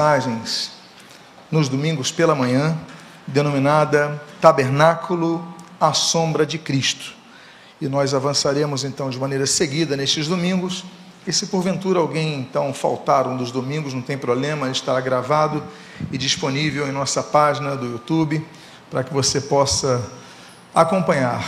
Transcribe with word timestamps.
mensagens 0.00 0.70
nos 1.50 1.68
domingos 1.68 2.10
pela 2.10 2.34
manhã, 2.34 2.74
denominada 3.26 4.20
Tabernáculo 4.40 5.46
à 5.78 5.92
Sombra 5.92 6.46
de 6.46 6.56
Cristo. 6.56 7.12
E 7.78 7.86
nós 7.86 8.14
avançaremos 8.14 8.82
então 8.82 9.10
de 9.10 9.18
maneira 9.18 9.46
seguida 9.46 9.98
nestes 9.98 10.26
domingos. 10.26 10.86
E 11.26 11.32
se 11.34 11.48
porventura 11.48 11.98
alguém 11.98 12.40
então 12.40 12.72
faltar 12.72 13.26
um 13.26 13.36
dos 13.36 13.52
domingos, 13.52 13.92
não 13.92 14.00
tem 14.00 14.16
problema, 14.16 14.70
estará 14.70 15.02
gravado 15.02 15.62
e 16.10 16.16
disponível 16.16 16.88
em 16.88 16.92
nossa 16.92 17.22
página 17.22 17.76
do 17.76 17.84
YouTube 17.84 18.42
para 18.90 19.04
que 19.04 19.12
você 19.12 19.38
possa 19.38 20.02
acompanhar 20.74 21.44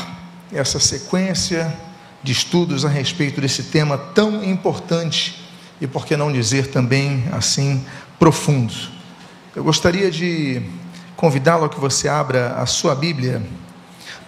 essa 0.52 0.78
sequência 0.78 1.74
de 2.22 2.32
estudos 2.32 2.84
a 2.84 2.88
respeito 2.90 3.40
desse 3.40 3.62
tema 3.64 3.96
tão 3.96 4.44
importante 4.44 5.42
e, 5.80 5.86
por 5.86 6.06
que 6.06 6.16
não 6.16 6.30
dizer 6.30 6.68
também 6.68 7.24
assim, 7.32 7.84
profundo. 8.22 8.72
Eu 9.52 9.64
gostaria 9.64 10.08
de 10.08 10.62
convidá-lo 11.16 11.64
a 11.64 11.68
que 11.68 11.80
você 11.80 12.06
abra 12.06 12.52
a 12.52 12.66
sua 12.66 12.94
Bíblia 12.94 13.42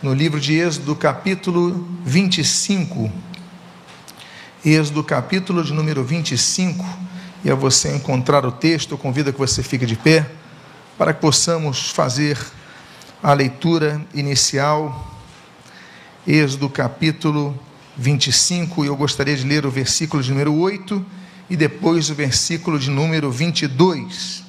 no 0.02 0.12
livro 0.12 0.40
de 0.40 0.52
Êxodo, 0.58 0.96
capítulo 0.96 1.86
25. 2.04 3.08
Êxodo, 4.66 5.04
capítulo 5.04 5.62
de 5.62 5.72
número 5.72 6.02
25. 6.02 6.84
E 7.44 7.50
a 7.52 7.54
você 7.54 7.94
encontrar 7.94 8.44
o 8.44 8.50
texto, 8.50 8.94
eu 8.94 8.98
convido 8.98 9.30
a 9.30 9.32
que 9.32 9.38
você 9.38 9.62
fique 9.62 9.86
de 9.86 9.94
pé 9.94 10.28
para 10.98 11.14
que 11.14 11.20
possamos 11.20 11.92
fazer 11.92 12.36
a 13.22 13.32
leitura 13.32 14.04
inicial. 14.12 15.08
Êxodo, 16.26 16.68
capítulo 16.68 17.56
25, 17.96 18.84
e 18.84 18.88
eu 18.88 18.96
gostaria 18.96 19.36
de 19.36 19.46
ler 19.46 19.64
o 19.64 19.70
versículo 19.70 20.20
de 20.20 20.30
número 20.30 20.52
8 20.52 21.23
e 21.48 21.56
depois 21.56 22.10
o 22.10 22.14
versículo 22.14 22.78
de 22.78 22.90
número 22.90 23.30
22. 23.30 24.42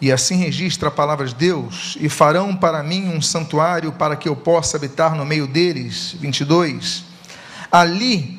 E 0.00 0.12
assim 0.12 0.36
registra 0.36 0.88
a 0.88 0.92
palavra 0.92 1.26
de 1.26 1.34
Deus: 1.34 1.96
E 2.00 2.08
farão 2.08 2.54
para 2.54 2.82
mim 2.82 3.08
um 3.08 3.22
santuário 3.22 3.92
para 3.92 4.16
que 4.16 4.28
eu 4.28 4.36
possa 4.36 4.76
habitar 4.76 5.14
no 5.14 5.24
meio 5.24 5.46
deles. 5.46 6.14
22. 6.20 7.04
Ali 7.70 8.38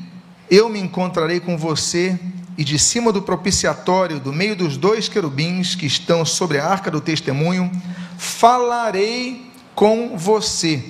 eu 0.49 0.69
me 0.69 0.79
encontrarei 0.79 1.39
com 1.39 1.57
você, 1.57 2.19
e 2.57 2.63
de 2.63 2.79
cima 2.79 3.11
do 3.11 3.21
propiciatório, 3.21 4.19
do 4.19 4.31
meio 4.31 4.55
dos 4.55 4.77
dois 4.77 5.09
querubins 5.09 5.75
que 5.75 5.85
estão 5.85 6.23
sobre 6.23 6.59
a 6.59 6.67
arca 6.67 6.89
do 6.89 7.01
testemunho, 7.01 7.69
falarei 8.17 9.51
com 9.73 10.17
você 10.17 10.83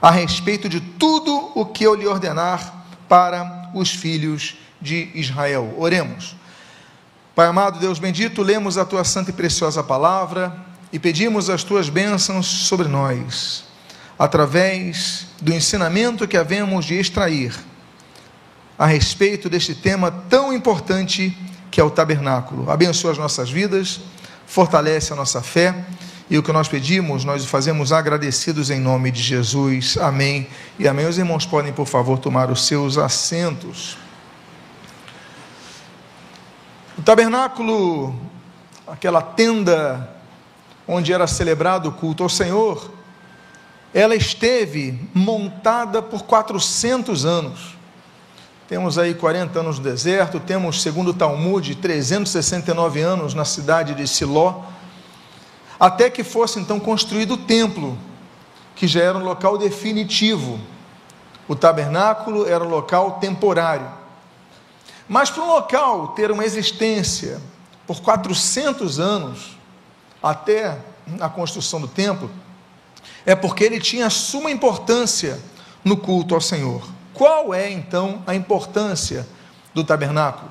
a 0.00 0.10
respeito 0.10 0.68
de 0.68 0.80
tudo 0.80 1.52
o 1.54 1.66
que 1.66 1.84
eu 1.84 1.94
lhe 1.94 2.06
ordenar 2.06 2.86
para 3.08 3.70
os 3.74 3.90
filhos 3.90 4.42
de 4.42 4.63
Israel. 5.14 5.74
Oremos. 5.78 6.36
Pai 7.34 7.46
amado, 7.46 7.80
Deus 7.80 7.98
bendito, 7.98 8.42
lemos 8.42 8.76
a 8.76 8.84
tua 8.84 9.02
santa 9.02 9.30
e 9.30 9.32
preciosa 9.32 9.82
palavra 9.82 10.54
e 10.92 10.98
pedimos 10.98 11.50
as 11.50 11.64
tuas 11.64 11.88
bênçãos 11.88 12.46
sobre 12.46 12.86
nós, 12.86 13.64
através 14.16 15.26
do 15.40 15.52
ensinamento 15.52 16.28
que 16.28 16.36
havemos 16.36 16.84
de 16.84 16.94
extrair 16.94 17.52
a 18.78 18.86
respeito 18.86 19.48
deste 19.48 19.74
tema 19.74 20.10
tão 20.28 20.52
importante 20.52 21.36
que 21.70 21.80
é 21.80 21.84
o 21.84 21.90
tabernáculo. 21.90 22.70
Abençoa 22.70 23.10
as 23.10 23.18
nossas 23.18 23.50
vidas, 23.50 24.00
fortalece 24.46 25.12
a 25.12 25.16
nossa 25.16 25.42
fé 25.42 25.74
e 26.30 26.38
o 26.38 26.42
que 26.42 26.52
nós 26.52 26.68
pedimos, 26.68 27.24
nós 27.24 27.44
o 27.44 27.48
fazemos 27.48 27.92
agradecidos 27.92 28.70
em 28.70 28.80
nome 28.80 29.10
de 29.10 29.22
Jesus. 29.22 29.96
Amém. 29.98 30.46
E 30.78 30.86
amém. 30.86 31.06
Os 31.06 31.18
irmãos 31.18 31.44
podem, 31.44 31.72
por 31.72 31.86
favor, 31.86 32.18
tomar 32.18 32.50
os 32.50 32.66
seus 32.66 32.96
assentos. 32.96 33.98
O 36.96 37.02
tabernáculo, 37.02 38.14
aquela 38.86 39.20
tenda 39.20 40.08
onde 40.86 41.12
era 41.12 41.26
celebrado 41.26 41.88
o 41.88 41.92
culto 41.92 42.22
ao 42.22 42.28
Senhor, 42.28 42.90
ela 43.92 44.14
esteve 44.14 45.00
montada 45.12 46.00
por 46.00 46.22
400 46.22 47.24
anos. 47.24 47.76
Temos 48.68 48.96
aí 48.96 49.14
40 49.14 49.58
anos 49.58 49.78
no 49.78 49.84
deserto, 49.84 50.40
temos, 50.40 50.82
segundo 50.82 51.10
o 51.10 51.14
Talmud, 51.14 51.74
369 51.74 53.00
anos 53.00 53.34
na 53.34 53.44
cidade 53.44 53.94
de 53.94 54.06
Siló 54.06 54.62
até 55.78 56.08
que 56.08 56.22
fosse 56.22 56.58
então 56.58 56.78
construído 56.78 57.34
o 57.34 57.36
templo, 57.36 57.98
que 58.76 58.86
já 58.86 59.02
era 59.02 59.18
um 59.18 59.24
local 59.24 59.58
definitivo. 59.58 60.58
O 61.46 61.54
tabernáculo 61.54 62.48
era 62.48 62.64
um 62.64 62.68
local 62.68 63.18
temporário. 63.20 64.03
Mas 65.08 65.30
para 65.30 65.42
um 65.42 65.48
local 65.48 66.08
ter 66.08 66.30
uma 66.30 66.44
existência 66.44 67.40
por 67.86 68.00
400 68.00 68.98
anos, 68.98 69.58
até 70.22 70.78
a 71.20 71.28
construção 71.28 71.80
do 71.80 71.88
templo, 71.88 72.30
é 73.26 73.34
porque 73.34 73.64
ele 73.64 73.78
tinha 73.78 74.08
suma 74.08 74.50
importância 74.50 75.38
no 75.84 75.96
culto 75.96 76.34
ao 76.34 76.40
Senhor. 76.40 76.82
Qual 77.12 77.54
é 77.54 77.70
então 77.70 78.22
a 78.26 78.34
importância 78.34 79.26
do 79.74 79.84
tabernáculo? 79.84 80.50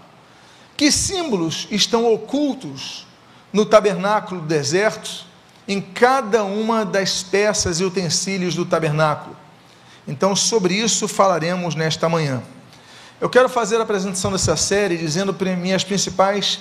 Que 0.77 0.91
símbolos 0.91 1.67
estão 1.71 2.11
ocultos 2.11 3.05
no 3.51 3.65
tabernáculo 3.65 4.41
do 4.41 4.47
deserto, 4.47 5.25
em 5.67 5.79
cada 5.79 6.43
uma 6.43 6.85
das 6.85 7.23
peças 7.23 7.79
e 7.79 7.83
utensílios 7.83 8.55
do 8.55 8.65
tabernáculo. 8.65 9.35
Então, 10.07 10.35
sobre 10.35 10.73
isso 10.73 11.07
falaremos 11.07 11.75
nesta 11.75 12.09
manhã. 12.09 12.43
Eu 13.23 13.29
quero 13.29 13.47
fazer 13.47 13.77
a 13.77 13.83
apresentação 13.83 14.33
dessa 14.33 14.57
série 14.57 14.97
dizendo 14.97 15.33
minhas 15.57 15.81
principais 15.81 16.59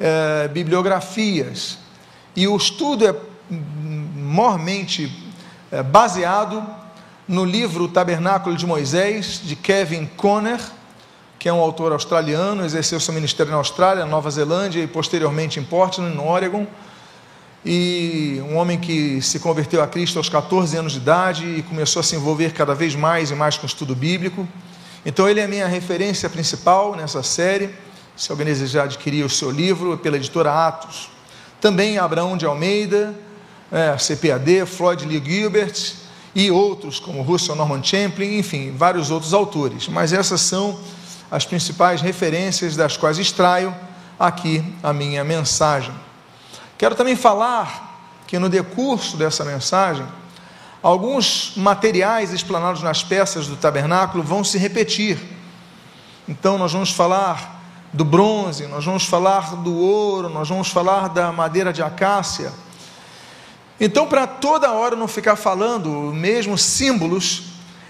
eh, 0.00 0.48
bibliografias. 0.48 1.76
E 2.34 2.48
o 2.48 2.56
estudo 2.56 3.06
é 3.06 3.14
mormente 3.50 5.14
eh, 5.70 5.82
baseado 5.82 6.66
no 7.28 7.44
livro 7.44 7.86
Tabernáculo 7.86 8.56
de 8.56 8.66
Moisés, 8.66 9.42
de 9.44 9.54
Kevin 9.54 10.06
Conner, 10.16 10.58
que 11.38 11.50
é 11.50 11.52
um 11.52 11.60
autor 11.60 11.92
australiano, 11.92 12.64
exerceu 12.64 12.98
seu 12.98 13.12
ministério 13.12 13.52
na 13.52 13.58
Austrália, 13.58 14.06
Nova 14.06 14.30
Zelândia 14.30 14.82
e 14.82 14.86
posteriormente 14.86 15.60
em 15.60 15.62
Portland, 15.62 16.16
no 16.16 16.26
Oregon. 16.26 16.66
E 17.62 18.42
um 18.48 18.56
homem 18.56 18.78
que 18.78 19.20
se 19.20 19.38
converteu 19.38 19.82
a 19.82 19.86
Cristo 19.86 20.16
aos 20.16 20.30
14 20.30 20.78
anos 20.78 20.92
de 20.92 20.98
idade 20.98 21.44
e 21.58 21.62
começou 21.62 22.00
a 22.00 22.02
se 22.02 22.16
envolver 22.16 22.54
cada 22.54 22.74
vez 22.74 22.94
mais 22.94 23.30
e 23.30 23.34
mais 23.34 23.58
com 23.58 23.64
o 23.64 23.66
estudo 23.66 23.94
bíblico. 23.94 24.48
Então, 25.04 25.28
ele 25.28 25.40
é 25.40 25.44
a 25.44 25.48
minha 25.48 25.66
referência 25.66 26.28
principal 26.28 26.94
nessa 26.94 27.22
série. 27.22 27.70
Se 28.16 28.30
alguém 28.30 28.46
desejar 28.46 28.84
adquirir 28.84 29.24
o 29.24 29.30
seu 29.30 29.50
livro, 29.50 29.94
é 29.94 29.96
pela 29.96 30.16
editora 30.16 30.66
Atos. 30.66 31.10
Também 31.60 31.98
Abraão 31.98 32.36
de 32.36 32.44
Almeida, 32.44 33.14
é, 33.72 33.96
CPAD, 33.96 34.66
Floyd 34.66 35.06
Lee 35.06 35.22
Gilbert 35.24 35.94
e 36.34 36.50
outros, 36.50 37.00
como 37.00 37.22
Russell 37.22 37.54
Norman 37.54 37.82
Champlin, 37.82 38.38
enfim, 38.38 38.74
vários 38.76 39.10
outros 39.10 39.32
autores. 39.32 39.88
Mas 39.88 40.12
essas 40.12 40.40
são 40.40 40.78
as 41.30 41.44
principais 41.44 42.00
referências 42.00 42.76
das 42.76 42.96
quais 42.96 43.18
extraio 43.18 43.74
aqui 44.18 44.62
a 44.82 44.92
minha 44.92 45.24
mensagem. 45.24 45.94
Quero 46.76 46.94
também 46.94 47.16
falar 47.16 47.88
que 48.26 48.38
no 48.38 48.48
decurso 48.48 49.16
dessa 49.16 49.44
mensagem, 49.44 50.06
alguns 50.82 51.52
materiais 51.56 52.32
explanados 52.32 52.82
nas 52.82 53.02
peças 53.02 53.46
do 53.46 53.56
tabernáculo 53.56 54.22
vão 54.22 54.42
se 54.42 54.58
repetir. 54.58 55.18
Então, 56.28 56.56
nós 56.56 56.72
vamos 56.72 56.90
falar 56.90 57.60
do 57.92 58.04
bronze, 58.04 58.66
nós 58.66 58.84
vamos 58.84 59.04
falar 59.04 59.56
do 59.56 59.76
ouro, 59.76 60.28
nós 60.28 60.48
vamos 60.48 60.68
falar 60.68 61.08
da 61.08 61.32
madeira 61.32 61.72
de 61.72 61.82
acácia. 61.82 62.52
Então, 63.80 64.06
para 64.06 64.26
toda 64.26 64.70
hora 64.72 64.94
não 64.94 65.08
ficar 65.08 65.36
falando 65.36 65.90
mesmos 66.12 66.62
símbolos, 66.62 67.44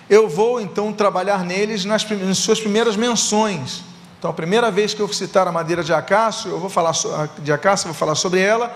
eu 0.08 0.28
vou 0.28 0.60
então 0.60 0.92
trabalhar 0.92 1.44
neles 1.44 1.84
nas, 1.84 2.08
nas 2.08 2.38
suas 2.38 2.60
primeiras 2.60 2.96
menções. 2.96 3.82
Então, 4.18 4.30
a 4.30 4.34
primeira 4.34 4.70
vez 4.70 4.94
que 4.94 5.00
eu 5.00 5.12
citar 5.12 5.46
a 5.48 5.52
madeira 5.52 5.82
de 5.82 5.92
acácio, 5.92 6.50
eu 6.50 6.58
vou 6.58 6.70
falar 6.70 6.92
de 7.38 7.52
acácio, 7.52 7.86
vou 7.86 7.94
falar 7.94 8.14
sobre 8.14 8.40
ela, 8.40 8.75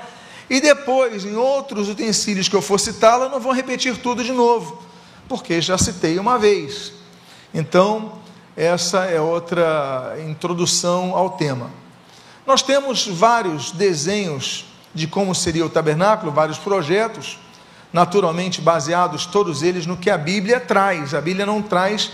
e 0.48 0.60
depois, 0.60 1.24
em 1.24 1.36
outros 1.36 1.88
utensílios 1.88 2.48
que 2.48 2.56
eu 2.56 2.62
for 2.62 2.78
citá-la, 2.78 3.28
não 3.28 3.40
vou 3.40 3.52
repetir 3.52 3.96
tudo 3.98 4.22
de 4.22 4.32
novo, 4.32 4.82
porque 5.28 5.60
já 5.60 5.78
citei 5.78 6.18
uma 6.18 6.38
vez. 6.38 6.92
Então, 7.52 8.12
essa 8.56 9.04
é 9.04 9.20
outra 9.20 10.16
introdução 10.28 11.16
ao 11.16 11.30
tema. 11.30 11.70
Nós 12.46 12.62
temos 12.62 13.06
vários 13.06 13.72
desenhos 13.72 14.66
de 14.94 15.06
como 15.06 15.34
seria 15.34 15.64
o 15.64 15.70
tabernáculo, 15.70 16.30
vários 16.30 16.58
projetos 16.58 17.38
naturalmente 17.94 18.60
baseados 18.60 19.24
todos 19.24 19.62
eles 19.62 19.86
no 19.86 19.96
que 19.96 20.10
a 20.10 20.18
Bíblia 20.18 20.58
traz. 20.58 21.14
A 21.14 21.20
Bíblia 21.20 21.46
não 21.46 21.62
traz 21.62 22.10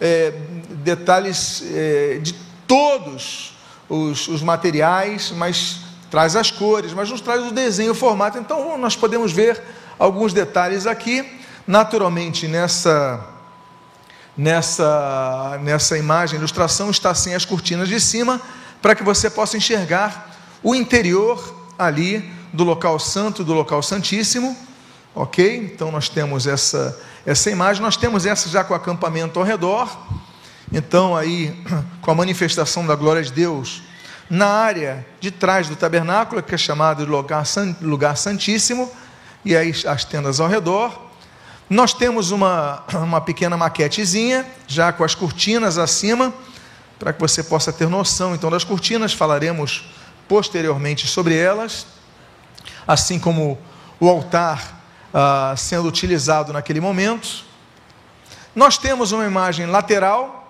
é, 0.00 0.32
detalhes 0.68 1.62
é, 1.64 2.18
de 2.20 2.34
todos 2.66 3.54
os, 3.88 4.26
os, 4.26 4.42
materiais, 4.42 5.32
mas 5.36 5.78
traz 6.12 6.36
as 6.36 6.50
cores, 6.50 6.92
mas 6.92 7.08
nos 7.08 7.22
traz 7.22 7.42
o 7.46 7.50
desenho, 7.50 7.92
o 7.92 7.94
formato. 7.94 8.36
Então 8.36 8.76
nós 8.76 8.94
podemos 8.94 9.32
ver 9.32 9.58
alguns 9.98 10.34
detalhes 10.34 10.86
aqui. 10.86 11.24
Naturalmente, 11.66 12.46
nessa, 12.46 13.18
nessa, 14.36 15.58
nessa 15.62 15.96
imagem, 15.96 16.38
ilustração, 16.38 16.90
está 16.90 17.08
assim 17.08 17.32
as 17.32 17.46
cortinas 17.46 17.88
de 17.88 17.98
cima, 17.98 18.38
para 18.82 18.94
que 18.94 19.02
você 19.02 19.30
possa 19.30 19.56
enxergar 19.56 20.36
o 20.62 20.74
interior 20.74 21.72
ali 21.78 22.30
do 22.52 22.62
local 22.62 22.98
santo, 22.98 23.42
do 23.42 23.54
local 23.54 23.82
santíssimo, 23.82 24.54
ok? 25.14 25.72
Então 25.72 25.90
nós 25.90 26.10
temos 26.10 26.46
essa, 26.46 27.00
essa 27.24 27.50
imagem, 27.50 27.80
nós 27.80 27.96
temos 27.96 28.26
essa 28.26 28.50
já 28.50 28.62
com 28.62 28.74
o 28.74 28.76
acampamento 28.76 29.38
ao 29.38 29.46
redor, 29.46 29.88
então 30.70 31.16
aí 31.16 31.58
com 32.02 32.10
a 32.10 32.14
manifestação 32.14 32.86
da 32.86 32.94
glória 32.94 33.22
de 33.22 33.32
Deus 33.32 33.80
na 34.32 34.46
área 34.46 35.06
de 35.20 35.30
trás 35.30 35.68
do 35.68 35.76
tabernáculo, 35.76 36.42
que 36.42 36.54
é 36.54 36.58
chamado 36.58 37.04
de 37.04 37.84
lugar, 37.84 38.16
santíssimo, 38.16 38.90
e 39.44 39.54
aí 39.54 39.74
as 39.86 40.06
tendas 40.06 40.40
ao 40.40 40.48
redor. 40.48 40.98
Nós 41.68 41.92
temos 41.92 42.30
uma, 42.30 42.82
uma 42.96 43.20
pequena 43.20 43.58
maquetezinha, 43.58 44.46
já 44.66 44.90
com 44.90 45.04
as 45.04 45.14
cortinas 45.14 45.76
acima, 45.76 46.32
para 46.98 47.12
que 47.12 47.20
você 47.20 47.42
possa 47.42 47.70
ter 47.74 47.90
noção 47.90 48.34
então 48.34 48.50
das 48.50 48.64
cortinas, 48.64 49.12
falaremos 49.12 49.84
posteriormente 50.26 51.06
sobre 51.06 51.36
elas, 51.36 51.86
assim 52.88 53.18
como 53.18 53.58
o 54.00 54.08
altar 54.08 54.80
ah, 55.12 55.52
sendo 55.58 55.86
utilizado 55.86 56.54
naquele 56.54 56.80
momento. 56.80 57.44
Nós 58.56 58.78
temos 58.78 59.12
uma 59.12 59.26
imagem 59.26 59.66
lateral 59.66 60.41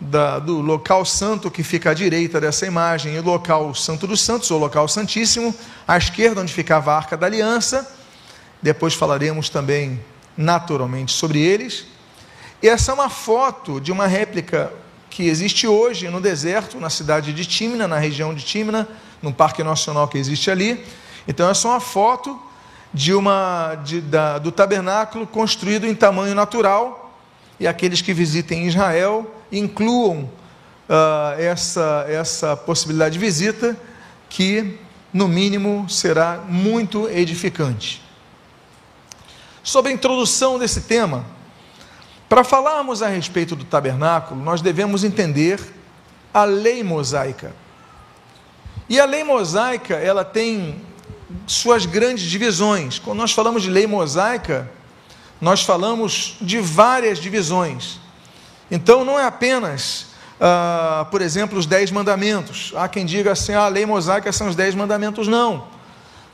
da, 0.00 0.38
do 0.38 0.60
local 0.60 1.04
santo 1.04 1.50
que 1.50 1.62
fica 1.62 1.90
à 1.90 1.94
direita 1.94 2.40
dessa 2.40 2.66
imagem, 2.66 3.14
e 3.14 3.18
o 3.18 3.22
local 3.22 3.74
santo 3.74 4.06
dos 4.06 4.20
santos, 4.20 4.50
ou 4.50 4.58
local 4.58 4.86
santíssimo, 4.86 5.54
à 5.86 5.96
esquerda, 5.96 6.40
onde 6.40 6.52
ficava 6.52 6.92
a 6.92 6.96
arca 6.96 7.16
da 7.16 7.26
aliança. 7.26 7.90
Depois 8.62 8.94
falaremos 8.94 9.48
também 9.48 10.00
naturalmente 10.36 11.12
sobre 11.12 11.40
eles. 11.40 11.86
E 12.62 12.68
essa 12.68 12.92
é 12.92 12.94
uma 12.94 13.08
foto 13.08 13.80
de 13.80 13.90
uma 13.90 14.06
réplica 14.06 14.72
que 15.10 15.26
existe 15.26 15.66
hoje 15.66 16.08
no 16.08 16.20
deserto, 16.20 16.78
na 16.78 16.90
cidade 16.90 17.32
de 17.32 17.44
Timna, 17.44 17.88
na 17.88 17.98
região 17.98 18.32
de 18.34 18.44
Timna, 18.44 18.86
no 19.20 19.32
parque 19.32 19.64
nacional 19.64 20.06
que 20.06 20.18
existe 20.18 20.50
ali. 20.50 20.84
Então, 21.26 21.48
é 21.48 21.52
uma 21.64 21.80
foto 21.80 22.40
de 22.94 23.12
uma 23.12 23.74
de, 23.84 24.00
da, 24.00 24.38
do 24.38 24.50
tabernáculo 24.50 25.26
construído 25.26 25.86
em 25.86 25.94
tamanho 25.94 26.34
natural. 26.34 27.12
E 27.60 27.66
aqueles 27.66 28.00
que 28.00 28.14
visitem 28.14 28.66
Israel 28.66 29.37
incluam 29.50 30.30
uh, 30.88 31.38
essa, 31.38 32.04
essa 32.08 32.56
possibilidade 32.56 33.14
de 33.14 33.18
visita, 33.18 33.76
que, 34.28 34.78
no 35.12 35.26
mínimo, 35.26 35.88
será 35.88 36.44
muito 36.48 37.08
edificante. 37.08 38.02
Sobre 39.62 39.90
a 39.90 39.94
introdução 39.94 40.58
desse 40.58 40.82
tema, 40.82 41.24
para 42.28 42.44
falarmos 42.44 43.02
a 43.02 43.08
respeito 43.08 43.56
do 43.56 43.64
tabernáculo, 43.64 44.42
nós 44.42 44.60
devemos 44.60 45.02
entender 45.04 45.60
a 46.32 46.44
lei 46.44 46.82
mosaica. 46.82 47.54
E 48.88 49.00
a 49.00 49.04
lei 49.04 49.24
mosaica, 49.24 49.94
ela 49.94 50.24
tem 50.24 50.80
suas 51.46 51.86
grandes 51.86 52.24
divisões. 52.24 52.98
Quando 52.98 53.18
nós 53.18 53.32
falamos 53.32 53.62
de 53.62 53.70
lei 53.70 53.86
mosaica, 53.86 54.70
nós 55.40 55.62
falamos 55.62 56.36
de 56.40 56.58
várias 56.58 57.18
divisões. 57.18 58.00
Então 58.70 59.04
não 59.04 59.18
é 59.18 59.24
apenas, 59.24 60.06
ah, 60.40 61.06
por 61.10 61.22
exemplo, 61.22 61.58
os 61.58 61.66
dez 61.66 61.90
mandamentos. 61.90 62.72
Há 62.76 62.88
quem 62.88 63.06
diga 63.06 63.32
assim, 63.32 63.54
ah, 63.54 63.64
a 63.64 63.68
lei 63.68 63.86
mosaica 63.86 64.30
são 64.32 64.48
os 64.48 64.56
dez 64.56 64.74
mandamentos. 64.74 65.26
Não. 65.26 65.66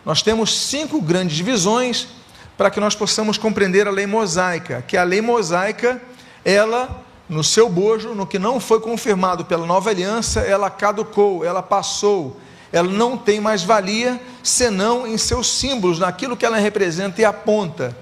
Nós 0.04 0.20
temos 0.22 0.54
cinco 0.66 1.00
grandes 1.00 1.36
divisões 1.36 2.08
para 2.56 2.70
que 2.70 2.80
nós 2.80 2.94
possamos 2.94 3.38
compreender 3.38 3.88
a 3.88 3.90
lei 3.90 4.06
mosaica, 4.06 4.84
que 4.86 4.96
a 4.96 5.02
lei 5.02 5.20
mosaica, 5.20 6.00
ela, 6.44 7.04
no 7.28 7.42
seu 7.42 7.68
bojo, 7.68 8.14
no 8.14 8.26
que 8.26 8.38
não 8.38 8.60
foi 8.60 8.80
confirmado 8.80 9.44
pela 9.44 9.66
nova 9.66 9.90
aliança, 9.90 10.40
ela 10.40 10.70
caducou, 10.70 11.44
ela 11.44 11.62
passou, 11.62 12.38
ela 12.72 12.88
não 12.88 13.16
tem 13.16 13.40
mais 13.40 13.64
valia 13.64 14.20
senão 14.42 15.06
em 15.06 15.16
seus 15.16 15.48
símbolos, 15.50 15.98
naquilo 15.98 16.36
que 16.36 16.44
ela 16.44 16.56
representa 16.58 17.20
e 17.20 17.24
aponta. 17.24 17.96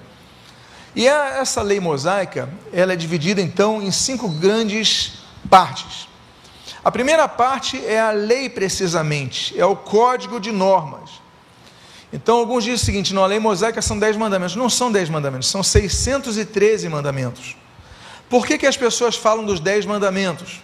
E 0.94 1.06
essa 1.06 1.62
lei 1.62 1.80
mosaica, 1.80 2.48
ela 2.72 2.92
é 2.92 2.96
dividida 2.96 3.40
então 3.40 3.80
em 3.80 3.90
cinco 3.90 4.28
grandes 4.28 5.24
partes. 5.48 6.08
A 6.84 6.90
primeira 6.90 7.26
parte 7.28 7.82
é 7.86 8.00
a 8.00 8.10
lei 8.10 8.48
precisamente, 8.50 9.58
é 9.58 9.64
o 9.64 9.76
código 9.76 10.40
de 10.40 10.50
normas. 10.50 11.22
Então 12.12 12.36
alguns 12.36 12.64
dizem 12.64 12.76
o 12.76 12.84
seguinte, 12.84 13.14
não, 13.14 13.24
a 13.24 13.26
lei 13.26 13.38
mosaica 13.38 13.80
são 13.80 13.98
dez 13.98 14.16
mandamentos. 14.16 14.54
Não 14.54 14.68
são 14.68 14.92
dez 14.92 15.08
mandamentos, 15.08 15.48
são 15.48 15.62
613 15.62 16.88
mandamentos. 16.88 17.56
Por 18.28 18.46
que, 18.46 18.58
que 18.58 18.66
as 18.66 18.76
pessoas 18.76 19.16
falam 19.16 19.44
dos 19.44 19.60
dez 19.60 19.86
mandamentos? 19.86 20.60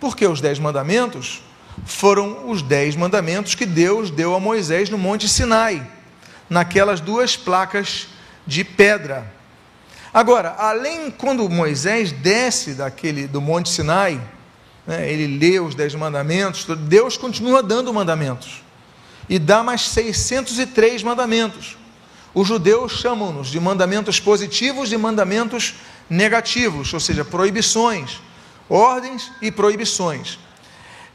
Porque 0.00 0.26
os 0.26 0.40
dez 0.40 0.58
mandamentos 0.58 1.42
foram 1.84 2.48
os 2.48 2.62
dez 2.62 2.96
mandamentos 2.96 3.54
que 3.54 3.66
Deus 3.66 4.10
deu 4.10 4.34
a 4.34 4.40
Moisés 4.40 4.88
no 4.88 4.96
Monte 4.96 5.28
Sinai, 5.28 5.86
naquelas 6.48 7.00
duas 7.00 7.36
placas 7.36 8.08
de 8.46 8.64
pedra. 8.64 9.35
Agora, 10.12 10.54
além 10.58 11.10
quando 11.10 11.48
Moisés 11.48 12.12
desce 12.12 12.74
daquele 12.74 13.26
do 13.26 13.40
Monte 13.40 13.68
Sinai, 13.68 14.20
né, 14.86 15.10
ele 15.10 15.38
lê 15.38 15.58
os 15.60 15.74
dez 15.74 15.94
mandamentos, 15.94 16.64
Deus 16.64 17.16
continua 17.16 17.62
dando 17.62 17.92
mandamentos 17.92 18.62
e 19.28 19.38
dá 19.38 19.62
mais 19.62 19.82
603 19.82 21.02
mandamentos. 21.02 21.76
Os 22.32 22.46
judeus 22.46 22.92
chamam-nos 22.92 23.48
de 23.48 23.58
mandamentos 23.58 24.20
positivos 24.20 24.92
e 24.92 24.96
mandamentos 24.96 25.74
negativos, 26.08 26.92
ou 26.92 27.00
seja, 27.00 27.24
proibições, 27.24 28.20
ordens 28.68 29.30
e 29.40 29.50
proibições. 29.50 30.38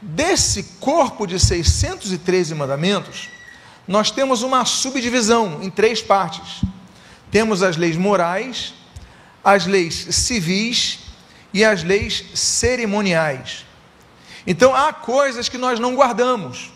Desse 0.00 0.64
corpo 0.80 1.26
de 1.26 1.38
613 1.38 2.54
mandamentos, 2.54 3.28
nós 3.86 4.10
temos 4.10 4.42
uma 4.42 4.64
subdivisão 4.64 5.60
em 5.62 5.70
três 5.70 6.02
partes. 6.02 6.62
Temos 7.30 7.62
as 7.62 7.76
leis 7.76 7.96
morais, 7.96 8.74
as 9.44 9.66
leis 9.66 10.06
civis 10.10 11.00
e 11.52 11.64
as 11.64 11.82
leis 11.82 12.24
cerimoniais. 12.34 13.66
Então 14.46 14.74
há 14.74 14.92
coisas 14.92 15.48
que 15.48 15.58
nós 15.58 15.78
não 15.78 15.94
guardamos. 15.94 16.72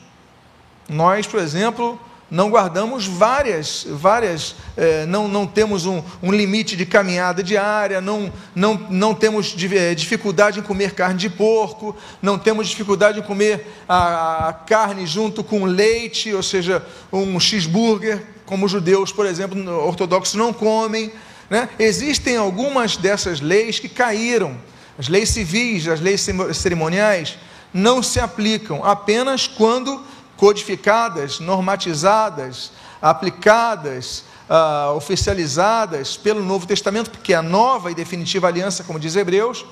Nós, 0.89 1.27
por 1.27 1.41
exemplo, 1.41 1.99
não 2.31 2.51
guardamos 2.51 3.07
várias, 3.07 3.87
várias, 3.89 4.57
eh, 4.77 5.07
não, 5.07 5.29
não 5.29 5.47
temos 5.47 5.87
um, 5.87 6.03
um, 6.21 6.33
limite 6.33 6.77
de 6.77 6.85
caminhada 6.85 7.41
diária, 7.43 8.01
não, 8.01 8.33
não, 8.55 8.75
não 8.91 9.15
temos 9.15 9.55
eh, 9.73 9.95
dificuldade 9.95 10.59
em 10.59 10.63
comer 10.63 10.93
carne 10.93 11.19
de 11.19 11.31
porco, 11.31 11.97
não 12.21 12.37
temos 12.37 12.67
dificuldade 12.67 13.21
em 13.21 13.23
comer 13.23 13.67
a, 13.89 14.49
a 14.49 14.53
carne 14.53 15.07
junto 15.07 15.45
com 15.45 15.65
leite, 15.65 16.35
ou 16.35 16.43
seja, 16.43 16.85
um 17.13 17.39
cheeseburger, 17.39 18.25
como 18.45 18.67
os 18.67 18.73
judeus, 18.73 19.13
por 19.13 19.25
exemplo, 19.25 19.61
ortodoxos 19.87 20.35
não 20.35 20.53
comem. 20.53 21.13
Né? 21.49 21.69
Existem 21.79 22.37
algumas 22.37 22.97
dessas 22.97 23.41
leis 23.41 23.79
que 23.79 23.89
caíram. 23.89 24.57
As 24.99 25.09
leis 25.09 25.31
civis, 25.31 25.87
as 25.89 26.01
leis 26.01 26.27
cerimoniais, 26.55 27.39
não 27.73 28.03
se 28.03 28.19
aplicam 28.19 28.85
apenas 28.85 29.47
quando 29.47 30.03
codificadas, 30.37 31.41
normatizadas, 31.41 32.73
aplicadas, 33.01 34.25
uh, 34.49 34.95
oficializadas 34.95 36.17
pelo 36.17 36.43
Novo 36.43 36.67
Testamento, 36.67 37.11
porque 37.11 37.33
é 37.33 37.37
a 37.37 37.43
nova 37.43 37.91
e 37.91 37.95
definitiva 37.95 38.49
aliança, 38.49 38.85
como 38.85 38.99
diz 38.99 39.17
Hebreus, 39.17 39.63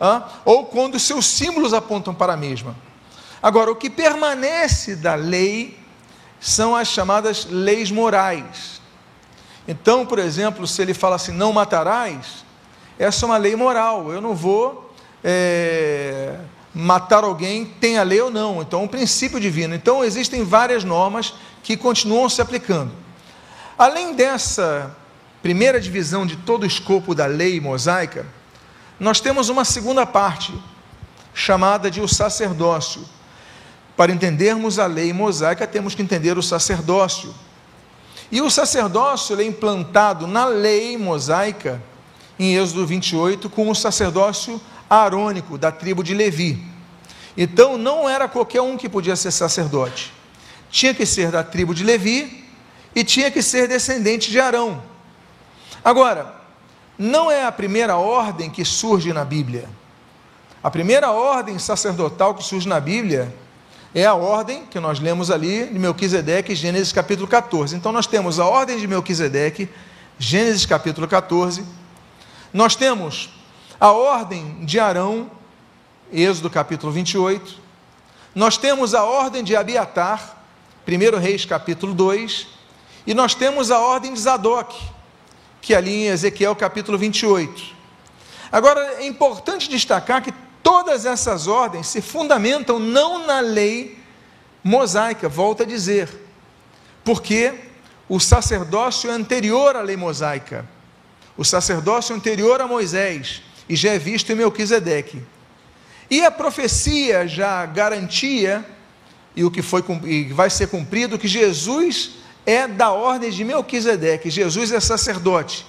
uh, 0.00 0.22
ou 0.44 0.66
quando 0.66 0.98
seus 0.98 1.26
símbolos 1.26 1.72
apontam 1.72 2.14
para 2.14 2.34
a 2.34 2.36
mesma. 2.36 2.76
Agora, 3.42 3.70
o 3.70 3.76
que 3.76 3.88
permanece 3.88 4.96
da 4.96 5.14
lei 5.14 5.78
são 6.40 6.74
as 6.74 6.88
chamadas 6.88 7.46
leis 7.48 7.90
morais. 7.90 8.77
Então, 9.68 10.06
por 10.06 10.18
exemplo, 10.18 10.66
se 10.66 10.80
ele 10.80 10.94
fala 10.94 11.16
assim, 11.16 11.30
não 11.30 11.52
matarás, 11.52 12.42
essa 12.98 13.24
é 13.24 13.26
uma 13.26 13.36
lei 13.36 13.54
moral. 13.54 14.10
Eu 14.10 14.18
não 14.18 14.34
vou 14.34 14.94
é, 15.22 16.38
matar 16.74 17.22
alguém, 17.22 17.66
tem 17.66 17.98
a 17.98 18.02
lei 18.02 18.18
ou 18.22 18.30
não. 18.30 18.62
Então, 18.62 18.80
é 18.80 18.84
um 18.84 18.88
princípio 18.88 19.38
divino. 19.38 19.74
Então, 19.74 20.02
existem 20.02 20.42
várias 20.42 20.84
normas 20.84 21.34
que 21.62 21.76
continuam 21.76 22.30
se 22.30 22.40
aplicando. 22.40 22.90
Além 23.76 24.14
dessa 24.14 24.96
primeira 25.42 25.78
divisão 25.78 26.26
de 26.26 26.36
todo 26.36 26.62
o 26.62 26.66
escopo 26.66 27.14
da 27.14 27.26
lei 27.26 27.60
mosaica, 27.60 28.24
nós 28.98 29.20
temos 29.20 29.50
uma 29.50 29.66
segunda 29.66 30.06
parte, 30.06 30.52
chamada 31.34 31.90
de 31.90 32.00
o 32.00 32.08
sacerdócio. 32.08 33.04
Para 33.94 34.12
entendermos 34.12 34.78
a 34.78 34.86
lei 34.86 35.12
mosaica, 35.12 35.66
temos 35.66 35.94
que 35.94 36.00
entender 36.00 36.38
o 36.38 36.42
sacerdócio. 36.42 37.34
E 38.30 38.42
o 38.42 38.50
sacerdócio 38.50 39.40
é 39.40 39.44
implantado 39.44 40.26
na 40.26 40.44
lei 40.44 40.96
mosaica, 40.98 41.82
em 42.38 42.56
Êxodo 42.56 42.86
28, 42.86 43.48
com 43.48 43.70
o 43.70 43.74
sacerdócio 43.74 44.60
arônico 44.88 45.56
da 45.56 45.72
tribo 45.72 46.04
de 46.04 46.14
Levi. 46.14 46.62
Então 47.36 47.78
não 47.78 48.08
era 48.08 48.28
qualquer 48.28 48.60
um 48.60 48.76
que 48.76 48.88
podia 48.88 49.16
ser 49.16 49.30
sacerdote. 49.30 50.12
Tinha 50.70 50.92
que 50.92 51.06
ser 51.06 51.30
da 51.30 51.42
tribo 51.42 51.74
de 51.74 51.84
Levi 51.84 52.44
e 52.94 53.02
tinha 53.02 53.30
que 53.30 53.42
ser 53.42 53.66
descendente 53.66 54.30
de 54.30 54.38
Arão. 54.38 54.82
Agora, 55.84 56.34
não 56.98 57.30
é 57.30 57.46
a 57.46 57.52
primeira 57.52 57.96
ordem 57.96 58.50
que 58.50 58.64
surge 58.64 59.12
na 59.12 59.24
Bíblia. 59.24 59.68
A 60.62 60.70
primeira 60.70 61.10
ordem 61.12 61.58
sacerdotal 61.58 62.34
que 62.34 62.42
surge 62.42 62.68
na 62.68 62.80
Bíblia 62.80 63.32
é 63.94 64.04
a 64.04 64.14
ordem 64.14 64.66
que 64.66 64.78
nós 64.78 65.00
lemos 65.00 65.30
ali 65.30 65.66
de 65.66 65.78
Melquisedeque, 65.78 66.54
Gênesis 66.54 66.92
capítulo 66.92 67.26
14. 67.26 67.74
Então 67.74 67.90
nós 67.90 68.06
temos 68.06 68.38
a 68.38 68.46
ordem 68.46 68.78
de 68.78 68.86
Melquisedeque, 68.86 69.68
Gênesis 70.18 70.66
capítulo 70.66 71.08
14. 71.08 71.64
Nós 72.52 72.76
temos 72.76 73.30
a 73.80 73.90
ordem 73.90 74.64
de 74.64 74.78
Arão, 74.78 75.30
Êxodo 76.12 76.50
capítulo 76.50 76.92
28. 76.92 77.60
Nós 78.34 78.56
temos 78.58 78.94
a 78.94 79.04
ordem 79.04 79.42
de 79.42 79.56
Abiatar, 79.56 80.36
1 80.86 81.18
Reis 81.18 81.44
capítulo 81.44 81.94
2. 81.94 82.46
E 83.06 83.14
nós 83.14 83.34
temos 83.34 83.70
a 83.70 83.78
ordem 83.78 84.12
de 84.12 84.20
Zadok, 84.20 84.78
que 85.62 85.72
é 85.72 85.78
ali 85.78 86.04
em 86.04 86.06
Ezequiel 86.08 86.54
capítulo 86.54 86.98
28. 86.98 87.78
Agora 88.52 88.80
é 88.98 89.06
importante 89.06 89.68
destacar 89.68 90.22
que 90.22 90.32
todas 90.68 91.06
essas 91.06 91.46
ordens 91.46 91.86
se 91.86 92.02
fundamentam 92.02 92.78
não 92.78 93.26
na 93.26 93.40
lei 93.40 93.98
mosaica, 94.62 95.26
volta 95.26 95.62
a 95.62 95.66
dizer, 95.66 96.10
porque 97.02 97.54
o 98.06 98.20
sacerdócio 98.20 99.10
é 99.10 99.14
anterior 99.14 99.76
à 99.76 99.80
lei 99.80 99.96
mosaica, 99.96 100.68
o 101.38 101.44
sacerdócio 101.44 102.12
é 102.12 102.16
anterior 102.16 102.60
a 102.60 102.66
Moisés, 102.66 103.40
e 103.66 103.74
já 103.74 103.94
é 103.94 103.98
visto 103.98 104.30
em 104.30 104.34
Melquisedeque. 104.34 105.22
E 106.10 106.22
a 106.22 106.30
profecia 106.30 107.26
já 107.26 107.64
garantia, 107.64 108.62
e 109.34 109.44
o 109.44 109.50
que 109.50 109.62
foi 109.62 109.82
e 110.04 110.24
vai 110.34 110.50
ser 110.50 110.68
cumprido, 110.68 111.18
que 111.18 111.28
Jesus 111.28 112.10
é 112.44 112.68
da 112.68 112.90
ordem 112.90 113.30
de 113.30 113.42
Melquisedeque, 113.42 114.28
Jesus 114.28 114.70
é 114.70 114.80
sacerdote, 114.80 115.64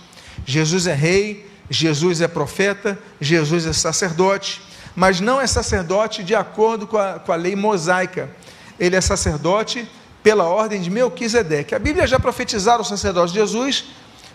Jesus 0.45 0.87
é 0.87 0.93
rei, 0.93 1.49
Jesus 1.69 2.19
é 2.19 2.27
profeta, 2.27 2.99
Jesus 3.21 3.65
é 3.65 3.71
sacerdote, 3.71 4.67
mas 4.95 5.19
não 5.19 5.39
é 5.39 5.47
sacerdote 5.47 6.23
de 6.23 6.35
acordo 6.35 6.87
com 6.87 6.97
a, 6.97 7.19
com 7.19 7.31
a 7.31 7.35
lei 7.35 7.55
mosaica, 7.55 8.29
ele 8.79 8.95
é 8.95 9.01
sacerdote 9.01 9.89
pela 10.23 10.45
ordem 10.45 10.81
de 10.81 10.89
Melquisedeque. 10.89 11.75
A 11.75 11.79
Bíblia 11.79 12.07
já 12.07 12.19
profetizaram 12.19 12.81
o 12.81 12.85
sacerdote 12.85 13.33
de 13.33 13.39
Jesus 13.39 13.85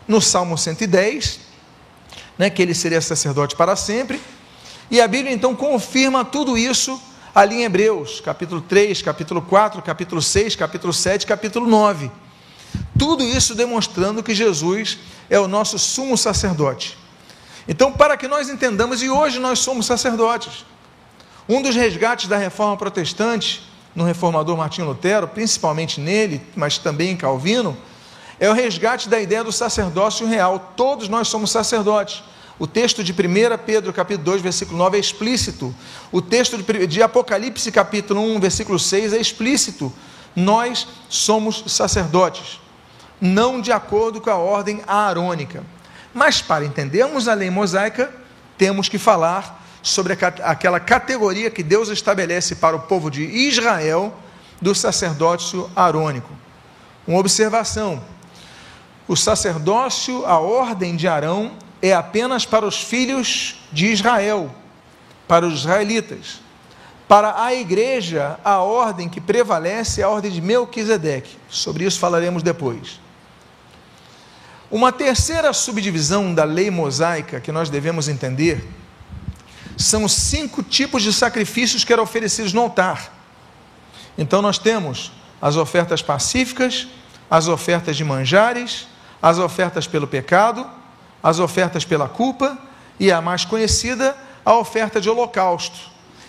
no 0.07 0.21
Salmo 0.21 0.57
110, 0.57 1.41
né, 2.39 2.51
que 2.51 2.61
ele 2.63 2.75
seria 2.75 3.01
sacerdote 3.01 3.57
para 3.57 3.77
sempre, 3.77 4.21
e 4.91 5.01
a 5.01 5.09
Bíblia 5.09 5.33
então 5.33 5.55
confirma 5.55 6.25
tudo 6.25 6.59
isso 6.59 7.01
ali 7.35 7.57
em 7.57 7.65
Hebreus, 7.65 8.21
capítulo 8.21 8.61
3, 8.61 9.03
capítulo 9.03 9.43
4, 9.43 9.83
capítulo 9.83 10.23
6, 10.23 10.57
capítulo 10.57 10.93
7, 10.93 11.27
capítulo 11.27 11.67
9. 11.67 12.11
Tudo 12.99 13.25
isso 13.25 13.55
demonstrando 13.55 14.23
que 14.23 14.35
Jesus 14.35 14.99
é 15.29 15.39
o 15.39 15.49
nosso 15.49 15.79
sumo 15.79 16.17
sacerdote. 16.17 16.97
Então, 17.67 17.93
para 17.93 18.17
que 18.17 18.29
nós 18.29 18.49
entendamos, 18.49 19.03
e 19.03 19.09
hoje 19.09 19.39
nós 19.39 19.59
somos 19.59 19.87
sacerdotes, 19.87 20.65
um 21.49 21.63
dos 21.63 21.75
resgates 21.75 22.29
da 22.29 22.37
reforma 22.37 22.77
protestante, 22.77 23.63
no 23.95 24.05
reformador 24.05 24.57
Martinho 24.57 24.89
Lutero, 24.89 25.29
principalmente 25.29 26.01
nele, 26.01 26.43
mas 26.57 26.79
também 26.79 27.11
em 27.11 27.17
Calvino, 27.17 27.77
é 28.41 28.51
o 28.51 28.53
resgate 28.53 29.09
da 29.09 29.21
ideia 29.21 29.45
do 29.45 29.53
sacerdócio 29.53 30.27
real. 30.27 30.73
Todos 30.77 31.09
nós 31.09 31.29
somos 31.29 31.51
sacerdotes. 31.51 32.23
O 32.59 32.67
texto 32.67 33.03
de 33.03 33.13
1 33.13 33.17
Pedro, 33.65 33.93
capítulo 33.93 34.25
2, 34.25 34.43
versículo 34.43 34.79
9 34.79 34.97
é 34.97 35.01
explícito. 35.01 35.75
O 36.11 36.21
texto 36.21 36.59
de 36.87 37.03
Apocalipse, 37.03 37.71
capítulo 37.71 38.21
1, 38.21 38.41
versículo 38.41 38.79
6 38.79 39.13
é 39.13 39.19
explícito. 39.19 39.93
Nós 40.35 40.87
somos 41.09 41.65
sacerdotes, 41.69 42.61
não 43.21 43.61
de 43.61 43.71
acordo 43.71 44.21
com 44.21 44.31
a 44.31 44.37
ordem 44.37 44.83
aarônica. 44.87 45.65
Mas 46.15 46.41
para 46.41 46.65
entendermos 46.65 47.27
a 47.27 47.35
lei 47.35 47.51
mosaica, 47.51 48.11
temos 48.57 48.89
que 48.89 48.99
falar 48.99 49.63
sobre 49.83 50.17
aquela 50.43 50.81
categoria 50.81 51.51
que 51.51 51.63
Deus 51.63 51.89
estabelece 51.89 52.55
para 52.55 52.77
o 52.77 52.81
povo 52.81 53.11
de 53.11 53.23
Israel 53.23 54.15
do 54.63 54.75
sacerdócio 54.75 55.69
arônico. 55.75 56.31
Uma 57.07 57.19
observação: 57.19 58.03
o 59.09 59.17
sacerdócio, 59.17 60.25
a 60.25 60.39
ordem 60.39 60.97
de 60.97 61.09
Arão, 61.09 61.53
é 61.83 61.93
apenas 61.93 62.47
para 62.47 62.65
os 62.65 62.81
filhos 62.83 63.61
de 63.73 63.87
Israel, 63.87 64.55
para 65.29 65.47
os 65.47 65.61
israelitas. 65.61 66.41
Para 67.07 67.43
a 67.45 67.53
igreja, 67.55 68.39
a 68.43 68.61
ordem 68.61 69.11
que 69.11 69.21
prevalece 69.21 70.01
é 70.01 70.05
a 70.05 70.09
ordem 70.09 70.31
de 70.31 70.41
Melquisedeque. 70.41 71.37
Sobre 71.51 71.85
isso 71.85 71.99
falaremos 71.99 72.43
depois. 72.43 73.04
Uma 74.75 74.91
terceira 74.91 75.53
subdivisão 75.53 76.35
da 76.35 76.43
lei 76.43 76.69
mosaica 76.69 77.39
que 77.39 77.53
nós 77.53 77.71
devemos 77.71 78.09
entender 78.09 78.69
são 79.77 80.03
os 80.03 80.11
cinco 80.11 80.65
tipos 80.65 81.05
de 81.05 81.13
sacrifícios 81.13 81.85
que 81.85 81.93
eram 81.93 82.03
oferecidos 82.03 82.53
no 82.53 82.61
altar. 82.63 83.13
Então 84.19 84.43
nós 84.43 84.59
temos 84.59 85.13
as 85.41 85.55
ofertas 85.55 86.03
pacíficas, 86.03 86.89
as 87.31 87.47
ofertas 87.47 87.97
de 87.97 88.03
manjares, 88.03 88.89
as 89.23 89.39
ofertas 89.39 89.87
pelo 89.87 90.09
pecado, 90.09 90.69
as 91.23 91.39
ofertas 91.39 91.85
pela 91.85 92.09
culpa 92.09 92.59
e 92.99 93.13
a 93.13 93.23
mais 93.23 93.45
conhecida, 93.45 94.17
a 94.45 94.57
oferta 94.57 95.01
de 95.01 95.09
holocausto. 95.09 95.79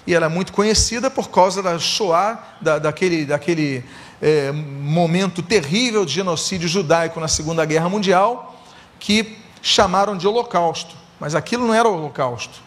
E 0.06 0.14
ela 0.14 0.28
é 0.28 0.30
muito 0.30 0.54
conhecida 0.54 1.10
por 1.10 1.32
causa 1.32 1.64
da 1.64 1.80
Shoah, 1.80 2.38
da, 2.62 2.78
daquele, 2.78 3.26
daquele 3.26 3.84
é, 4.26 4.52
momento 4.52 5.44
terrível 5.44 6.04
de 6.04 6.12
genocídio 6.12 6.68
judaico 6.68 7.20
na 7.20 7.28
Segunda 7.28 7.64
Guerra 7.64 7.88
Mundial, 7.88 8.60
que 9.00 9.38
chamaram 9.62 10.18
de 10.18 10.28
holocausto. 10.28 10.96
Mas 11.20 11.36
aquilo 11.36 11.68
não 11.68 11.76
era 11.76 11.88
holocausto. 11.88 12.60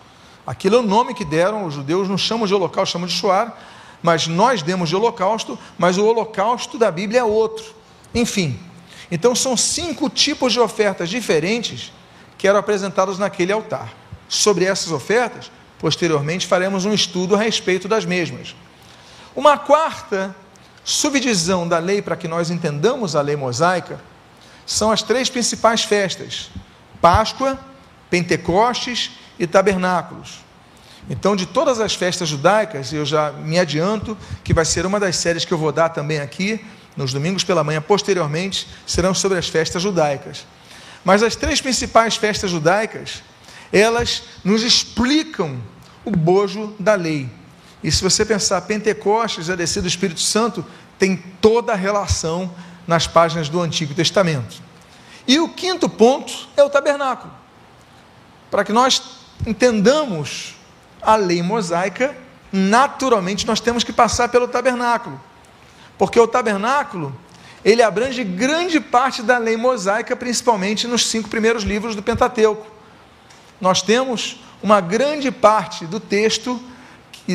Aquilo 0.47 0.77
é 0.77 0.79
o 0.79 0.83
nome 0.83 1.15
que 1.15 1.25
deram, 1.25 1.67
os 1.67 1.75
judeus 1.75 2.09
não 2.09 2.17
chamam 2.17 2.47
de 2.47 2.55
holocausto, 2.55 2.93
chamam 2.93 3.09
de 3.09 3.15
Shoah, 3.15 3.53
mas 4.01 4.29
nós 4.29 4.63
demos 4.63 4.89
de 4.89 4.95
holocausto, 4.95 5.59
mas 5.77 5.99
o 5.99 6.07
holocausto 6.07 6.79
da 6.79 6.93
Bíblia 6.93 7.21
é 7.21 7.25
outro. 7.25 7.75
Enfim, 8.15 8.57
então 9.11 9.35
são 9.35 9.57
cinco 9.57 10.09
tipos 10.09 10.53
de 10.53 10.61
ofertas 10.61 11.11
diferentes 11.11 11.93
que 12.39 12.47
eram 12.47 12.61
apresentados 12.61 13.19
naquele 13.19 13.53
altar. 13.53 13.93
Sobre 14.29 14.65
essas 14.65 14.93
ofertas, 14.93 15.51
posteriormente 15.81 16.47
faremos 16.47 16.85
um 16.85 16.95
estudo 16.95 17.35
a 17.35 17.39
respeito 17.39 17.89
das 17.89 18.05
mesmas. 18.05 18.55
Uma 19.35 19.59
quarta 19.59 20.37
subdivisão 20.89 21.69
da 21.69 21.79
lei 21.79 22.01
para 22.01 22.17
que 22.17 22.27
nós 22.27 22.51
entendamos 22.51 23.15
a 23.15 23.21
lei 23.21 23.37
mosaica 23.37 24.01
são 24.65 24.91
as 24.91 25.03
três 25.03 25.29
principais 25.29 25.85
festas: 25.85 26.51
Páscoa, 26.99 27.59
Pentecostes 28.09 29.11
e 29.39 29.47
Tabernáculos. 29.47 30.39
Então, 31.11 31.37
de 31.37 31.45
todas 31.45 31.79
as 31.79 31.95
festas 31.95 32.31
judaicas, 32.31 32.91
eu 32.91 33.05
já 33.05 33.33
me 33.33 33.59
adianto 33.59 34.17
que 34.43 34.55
vai 34.55 34.65
ser 34.65 34.87
uma 34.87 34.99
das 34.99 35.17
séries 35.17 35.45
que 35.45 35.53
eu 35.53 35.59
vou 35.59 35.73
dar 35.73 35.91
também 35.91 36.21
aqui, 36.21 36.65
nos 36.97 37.13
domingos 37.13 37.45
pela 37.45 37.63
manhã, 37.63 37.83
posteriormente, 37.83 38.67
serão 38.87 39.13
sobre 39.13 39.37
as 39.37 39.47
festas 39.47 39.83
judaicas. 39.83 40.47
Mas 41.05 41.23
as 41.23 41.37
três 41.37 41.61
principais 41.61 42.17
festas 42.17 42.51
judaicas, 42.51 43.23
elas 43.71 44.23
nos 44.43 44.63
explicam 44.63 45.61
o 46.03 46.11
bojo 46.11 46.75
da 46.79 46.95
lei. 46.95 47.29
E 47.83 47.91
se 47.91 48.03
você 48.03 48.25
pensar 48.25 48.61
Pentecostes, 48.63 49.51
a 49.51 49.57
descida 49.57 49.83
do 49.83 49.89
Espírito 49.89 50.21
Santo, 50.21 50.65
tem 50.99 51.17
toda 51.41 51.73
a 51.73 51.77
relação 51.77 52.53
nas 52.87 53.07
páginas 53.07 53.49
do 53.49 53.61
Antigo 53.61 53.95
Testamento. 53.95 54.61
E 55.27 55.39
o 55.39 55.49
quinto 55.49 55.89
ponto 55.89 56.49
é 56.57 56.65
o 56.65 56.71
tabernáculo. 56.71 57.33
Para 58.51 58.65
que 58.65 58.73
nós 58.73 59.03
entendamos 59.47 60.57
a 61.01 61.15
lei 61.15 61.43
mosaica, 61.43 62.17
naturalmente 62.51 63.47
nós 63.47 63.61
temos 63.61 63.85
que 63.85 63.93
passar 63.93 64.29
pelo 64.29 64.49
tabernáculo. 64.49 65.21
Porque 65.97 66.19
o 66.19 66.27
tabernáculo, 66.27 67.15
ele 67.65 67.83
abrange 67.83 68.25
grande 68.25 68.81
parte 68.81 69.23
da 69.23 69.37
lei 69.37 69.57
mosaica, 69.57 70.17
principalmente 70.17 70.87
nos 70.87 71.07
cinco 71.07 71.29
primeiros 71.29 71.63
livros 71.63 71.95
do 71.95 72.03
Pentateuco. 72.03 72.67
Nós 73.61 73.83
temos 73.83 74.41
uma 74.63 74.81
grande 74.81 75.31
parte 75.31 75.85
do 75.87 76.01
texto 76.01 76.61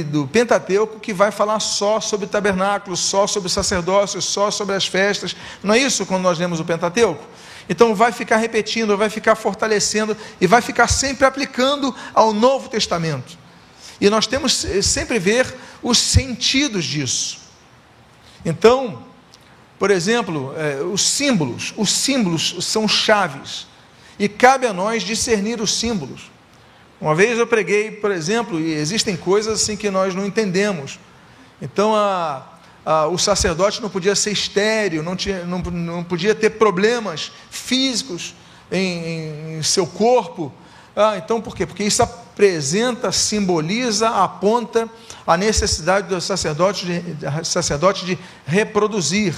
do 0.01 0.25
Pentateuco 0.25 0.99
que 0.99 1.13
vai 1.13 1.29
falar 1.29 1.59
só 1.59 1.99
sobre 1.99 2.25
o 2.25 2.29
tabernáculo, 2.29 2.97
só 2.97 3.27
sobre 3.27 3.47
o 3.47 3.49
sacerdócio, 3.49 4.21
só 4.21 4.49
sobre 4.49 4.75
as 4.75 4.87
festas. 4.87 5.35
Não 5.61 5.75
é 5.75 5.77
isso 5.77 6.05
quando 6.05 6.23
nós 6.23 6.39
lemos 6.39 6.59
o 6.59 6.65
Pentateuco? 6.65 7.23
Então 7.69 7.93
vai 7.93 8.11
ficar 8.11 8.37
repetindo, 8.37 8.97
vai 8.97 9.09
ficar 9.09 9.35
fortalecendo 9.35 10.17
e 10.41 10.47
vai 10.47 10.61
ficar 10.61 10.87
sempre 10.87 11.25
aplicando 11.25 11.95
ao 12.13 12.33
Novo 12.33 12.69
Testamento. 12.69 13.37
E 14.01 14.09
nós 14.09 14.25
temos 14.25 14.65
eh, 14.65 14.81
sempre 14.81 15.19
ver 15.19 15.53
os 15.81 15.97
sentidos 15.97 16.83
disso. 16.83 17.39
Então, 18.43 19.03
por 19.79 19.91
exemplo, 19.91 20.53
é, 20.57 20.81
os 20.81 21.01
símbolos, 21.01 21.73
os 21.77 21.91
símbolos 21.91 22.55
são 22.61 22.87
chaves. 22.87 23.67
E 24.17 24.29
cabe 24.29 24.65
a 24.65 24.73
nós 24.73 25.03
discernir 25.03 25.59
os 25.59 25.73
símbolos. 25.73 26.31
Uma 27.03 27.13
vez 27.13 27.37
eu 27.37 27.45
preguei, 27.45 27.91
por 27.91 28.11
exemplo, 28.11 28.57
e 28.57 28.71
existem 28.71 29.17
coisas 29.17 29.61
assim 29.61 29.75
que 29.75 29.91
nós 29.91 30.15
não 30.15 30.25
entendemos. 30.25 30.97
Então 31.61 31.93
a, 31.93 32.47
a, 32.85 33.07
o 33.07 33.17
sacerdote 33.17 33.81
não 33.81 33.89
podia 33.89 34.15
ser 34.15 34.31
estéreo, 34.31 35.03
não, 35.03 35.13
tinha, 35.13 35.43
não, 35.43 35.59
não 35.59 36.01
podia 36.01 36.33
ter 36.33 36.51
problemas 36.51 37.29
físicos 37.51 38.33
em, 38.71 39.57
em, 39.57 39.63
seu 39.63 39.85
corpo. 39.85 40.49
Ah, 40.95 41.17
então 41.17 41.41
por 41.41 41.57
quê? 41.57 41.65
Porque 41.65 41.83
isso 41.83 42.01
apresenta, 42.01 43.11
simboliza, 43.11 44.07
aponta 44.07 44.87
a 45.27 45.35
necessidade 45.35 46.07
do 46.07 46.21
sacerdote 46.21 46.85
de, 46.85 47.45
sacerdote 47.45 48.05
de 48.05 48.17
reproduzir, 48.45 49.35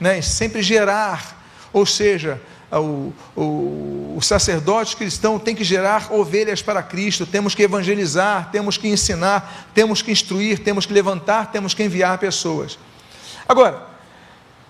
né? 0.00 0.22
sempre 0.22 0.62
gerar, 0.62 1.38
ou 1.70 1.84
seja, 1.84 2.40
o, 2.80 3.12
o, 3.36 4.14
o, 4.16 4.18
sacerdote 4.22 4.96
cristão 4.96 5.38
tem 5.38 5.54
que 5.54 5.64
gerar 5.64 6.12
ovelhas 6.12 6.62
para 6.62 6.82
Cristo, 6.82 7.26
temos 7.26 7.54
que 7.54 7.62
evangelizar, 7.62 8.50
temos 8.50 8.76
que 8.76 8.88
ensinar, 8.88 9.68
temos 9.74 10.02
que 10.02 10.10
instruir, 10.10 10.58
temos 10.58 10.86
que 10.86 10.92
levantar, 10.92 11.52
temos 11.52 11.74
que 11.74 11.82
enviar 11.82 12.18
pessoas. 12.18 12.78
Agora, 13.48 13.86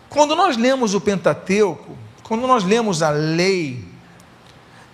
quando 0.09 0.37
nós 0.37 0.57
lemos 0.57 0.95
o 0.95 1.01
Pentateuco, 1.01 1.97
quando 2.23 2.47
nós 2.47 2.65
lemos 2.65 3.03
a 3.03 3.11
lei, 3.11 3.85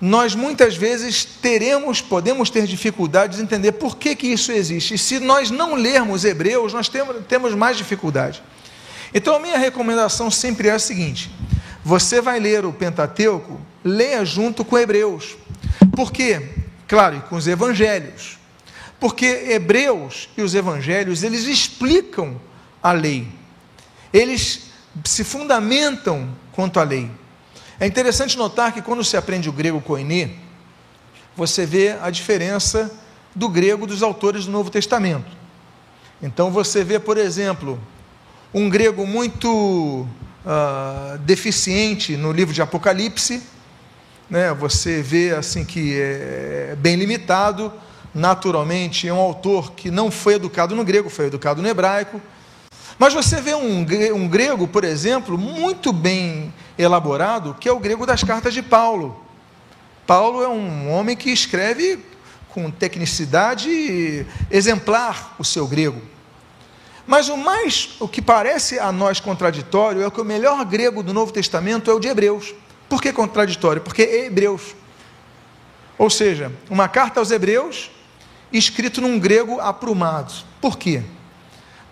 nós 0.00 0.34
muitas 0.34 0.76
vezes 0.76 1.24
teremos, 1.24 2.00
podemos 2.00 2.48
ter 2.48 2.66
dificuldades 2.66 3.36
de 3.36 3.42
entender 3.42 3.72
por 3.72 3.96
que, 3.96 4.16
que 4.16 4.28
isso 4.28 4.50
existe. 4.50 4.94
E 4.94 4.98
se 4.98 5.20
nós 5.20 5.50
não 5.50 5.74
lermos 5.74 6.24
Hebreus, 6.24 6.72
nós 6.72 6.88
temos, 6.88 7.16
temos 7.28 7.54
mais 7.54 7.76
dificuldade. 7.76 8.42
Então 9.12 9.34
a 9.34 9.38
minha 9.38 9.58
recomendação 9.58 10.30
sempre 10.30 10.68
é 10.68 10.72
a 10.72 10.78
seguinte: 10.78 11.30
você 11.90 12.20
vai 12.20 12.38
ler 12.38 12.64
o 12.64 12.73
Pentateuco, 12.73 13.61
leia 13.82 14.25
junto 14.25 14.64
com 14.64 14.78
Hebreus. 14.78 15.37
Por 15.97 16.12
quê? 16.12 16.50
Claro, 16.87 17.16
e 17.16 17.20
com 17.23 17.35
os 17.35 17.49
evangelhos. 17.49 18.38
Porque 19.00 19.26
Hebreus 19.26 20.28
e 20.37 20.42
os 20.42 20.54
evangelhos, 20.54 21.25
eles 21.25 21.49
explicam 21.49 22.40
a 22.80 22.92
lei. 22.92 23.26
Eles 24.12 24.70
se 25.04 25.25
fundamentam 25.25 26.32
quanto 26.52 26.78
à 26.78 26.85
lei. 26.85 27.11
É 27.80 27.88
interessante 27.88 28.38
notar 28.38 28.73
que 28.73 28.82
quando 28.82 29.02
se 29.02 29.16
aprende 29.16 29.49
o 29.49 29.52
grego 29.52 29.80
koiné, 29.80 30.30
você 31.35 31.66
vê 31.66 31.97
a 32.00 32.09
diferença 32.09 32.88
do 33.35 33.49
grego 33.49 33.85
dos 33.85 34.00
autores 34.00 34.44
do 34.44 34.52
Novo 34.52 34.70
Testamento. 34.70 35.37
Então 36.23 36.52
você 36.52 36.85
vê, 36.85 37.00
por 37.00 37.18
exemplo, 37.18 37.80
um 38.54 38.70
grego 38.70 39.04
muito 39.04 40.06
uh, 40.44 41.18
deficiente 41.18 42.16
no 42.16 42.32
livro 42.32 42.54
de 42.54 42.62
Apocalipse, 42.62 43.42
né? 44.28 44.54
Você 44.54 45.02
vê 45.02 45.35
assim 45.35 45.64
que 45.64 45.99
é 46.00 46.76
bem 46.78 46.97
limitado. 46.97 47.73
Naturalmente, 48.14 49.06
é 49.06 49.12
um 49.12 49.18
autor 49.18 49.73
que 49.73 49.90
não 49.90 50.11
foi 50.11 50.35
educado 50.35 50.75
no 50.75 50.85
grego, 50.85 51.09
foi 51.09 51.26
educado 51.26 51.61
no 51.62 51.68
hebraico. 51.68 52.20
Mas 52.99 53.14
você 53.14 53.40
vê 53.40 53.54
um, 53.54 53.87
um 54.14 54.28
grego, 54.28 54.68
por 54.68 54.85
exemplo, 54.85 55.38
muito 55.38 55.92
bem 55.92 56.52
elaborado, 56.76 57.56
que 57.59 57.68
é 57.68 57.73
o 57.73 57.78
grego 57.78 58.04
das 58.04 58.23
cartas 58.23 58.52
de 58.52 58.62
Paulo. 58.62 59.25
Paulo 60.06 60.42
é 60.42 60.49
um 60.49 60.90
homem 60.90 61.16
que 61.16 61.30
escreve 61.30 62.04
com 62.49 62.70
tecnicidade 62.70 64.26
exemplar 64.50 65.37
o 65.38 65.44
seu 65.44 65.66
grego. 65.66 66.00
Mas 67.10 67.28
o 67.28 67.36
mais, 67.36 67.96
o 68.00 68.08
que 68.08 68.22
parece 68.22 68.78
a 68.78 68.90
nós 68.90 69.20
contraditório 69.20 70.02
é 70.02 70.10
que 70.10 70.20
o 70.20 70.24
melhor 70.24 70.64
grego 70.64 71.02
do 71.02 71.12
Novo 71.12 71.32
Testamento 71.32 71.90
é 71.90 71.94
o 71.94 72.00
de 72.00 72.08
Hebreus. 72.08 72.54
Por 72.88 73.02
que 73.02 73.12
contraditório? 73.12 73.82
Porque 73.82 74.02
é 74.02 74.26
Hebreus. 74.26 74.74
Ou 75.98 76.08
seja, 76.08 76.50
uma 76.70 76.88
carta 76.88 77.20
aos 77.20 77.30
Hebreus 77.30 77.90
escrito 78.50 79.02
num 79.02 79.18
grego 79.18 79.60
aprumado. 79.60 80.32
Por 80.60 80.78
quê? 80.78 81.02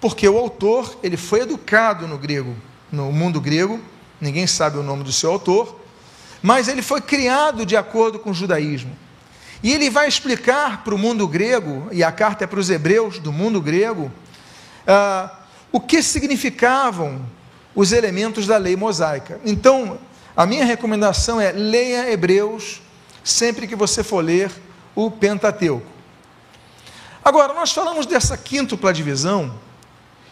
porque 0.01 0.29
o 0.29 0.39
autor 0.39 0.97
ele 1.03 1.17
foi 1.17 1.41
educado 1.41 2.07
no 2.07 2.19
grego, 2.19 2.57
no 2.91 3.13
mundo 3.13 3.41
grego, 3.41 3.81
ninguém 4.21 4.47
sabe 4.47 4.79
o 4.79 4.83
nome 4.83 5.03
do 5.03 5.13
seu 5.13 5.31
autor, 5.31 5.81
mas 6.43 6.69
ele 6.69 6.83
foi 6.83 7.01
criado 7.01 7.67
de 7.67 7.77
acordo 7.77 8.19
com 8.19 8.31
o 8.31 8.35
judaísmo. 8.35 8.97
E 9.63 9.73
ele 9.73 9.91
vai 9.91 10.07
explicar 10.07 10.85
para 10.85 10.95
o 10.95 10.99
mundo 10.99 11.27
grego, 11.27 11.89
e 11.91 12.05
a 12.05 12.13
carta 12.13 12.45
é 12.45 12.47
para 12.47 12.61
os 12.61 12.71
hebreus 12.71 13.19
do 13.19 13.33
mundo 13.33 13.61
grego, 13.61 14.11
ah, 14.89 15.31
o 15.71 15.79
que 15.79 16.03
significavam 16.03 17.21
os 17.75 17.93
elementos 17.93 18.47
da 18.47 18.57
lei 18.57 18.75
mosaica. 18.75 19.41
Então, 19.45 19.99
a 20.35 20.47
minha 20.47 20.65
recomendação 20.65 21.41
é 21.41 21.53
leia 21.53 22.11
Hebreus 22.11 22.81
sempre 23.23 23.67
que 23.67 23.77
você 23.77 24.03
for 24.03 24.25
ler 24.25 24.51
o 24.95 25.11
Pentateuco. 25.11 25.87
Agora, 27.23 27.53
nós 27.53 27.73
falamos 27.73 28.07
dessa 28.07 28.37
quíntupla 28.37 28.93
divisão 28.93 29.55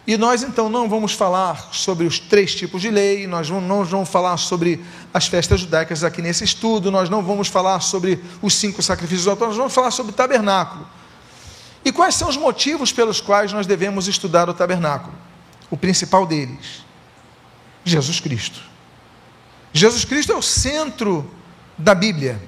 e 0.07 0.17
nós 0.17 0.41
então 0.41 0.69
não 0.69 0.89
vamos 0.89 1.11
falar 1.11 1.69
sobre 1.71 2.07
os 2.07 2.17
três 2.17 2.55
tipos 2.55 2.81
de 2.81 2.89
lei, 2.89 3.27
nós 3.27 3.49
não 3.49 3.83
vamos 3.83 4.09
falar 4.09 4.37
sobre 4.37 4.83
as 5.13 5.27
festas 5.27 5.59
judaicas 5.59 6.03
aqui 6.03 6.21
nesse 6.21 6.43
estudo, 6.43 6.89
nós 6.89 7.09
não 7.09 7.21
vamos 7.21 7.49
falar 7.49 7.81
sobre 7.81 8.23
os 8.41 8.55
cinco 8.55 8.81
sacrifícios 8.81 9.27
autônomos, 9.27 9.57
nós 9.57 9.63
vamos 9.63 9.73
falar 9.75 9.91
sobre 9.91 10.13
o 10.13 10.15
tabernáculo. 10.15 10.87
E 11.83 11.91
quais 11.91 12.15
são 12.15 12.29
os 12.29 12.37
motivos 12.37 12.91
pelos 12.91 13.21
quais 13.21 13.53
nós 13.53 13.65
devemos 13.65 14.07
estudar 14.07 14.49
o 14.49 14.53
tabernáculo? 14.53 15.15
O 15.69 15.77
principal 15.77 16.25
deles, 16.25 16.83
Jesus 17.83 18.19
Cristo. 18.19 18.61
Jesus 19.73 20.05
Cristo 20.05 20.31
é 20.31 20.35
o 20.35 20.41
centro 20.41 21.29
da 21.77 21.93
Bíblia. 21.93 22.41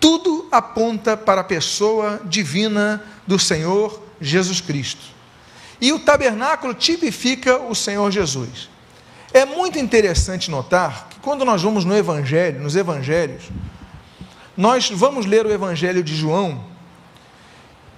Tudo 0.00 0.48
aponta 0.50 1.16
para 1.16 1.40
a 1.40 1.44
pessoa 1.44 2.20
divina 2.24 3.02
do 3.26 3.38
Senhor 3.38 4.02
Jesus 4.20 4.60
Cristo. 4.60 5.02
E 5.80 5.92
o 5.92 5.98
tabernáculo 5.98 6.74
tipifica 6.74 7.58
o 7.58 7.74
Senhor 7.74 8.10
Jesus. 8.10 8.68
É 9.32 9.44
muito 9.44 9.78
interessante 9.78 10.50
notar 10.50 11.08
que 11.10 11.20
quando 11.20 11.44
nós 11.44 11.62
vamos 11.62 11.84
no 11.84 11.94
Evangelho, 11.94 12.60
nos 12.60 12.76
Evangelhos, 12.76 13.44
nós 14.56 14.90
vamos 14.90 15.26
ler 15.26 15.44
o 15.44 15.52
Evangelho 15.52 16.02
de 16.02 16.14
João, 16.14 16.64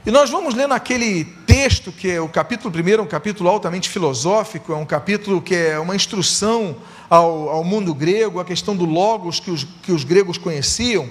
e 0.08 0.10
nós 0.10 0.30
vamos 0.30 0.54
ler 0.54 0.66
naquele 0.66 1.22
texto 1.46 1.92
que 1.92 2.10
é 2.10 2.18
o 2.18 2.30
capítulo 2.30 2.74
1, 2.74 2.88
é 2.88 3.02
um 3.02 3.06
capítulo 3.06 3.50
altamente 3.50 3.90
filosófico, 3.90 4.72
é 4.72 4.74
um 4.74 4.86
capítulo 4.86 5.42
que 5.42 5.54
é 5.54 5.78
uma 5.78 5.94
instrução 5.94 6.76
ao, 7.10 7.50
ao 7.50 7.62
mundo 7.62 7.92
grego, 7.92 8.40
a 8.40 8.44
questão 8.46 8.74
do 8.74 8.86
logos 8.86 9.38
que 9.38 9.50
os, 9.50 9.64
que 9.64 9.92
os 9.92 10.04
gregos 10.04 10.38
conheciam. 10.38 11.10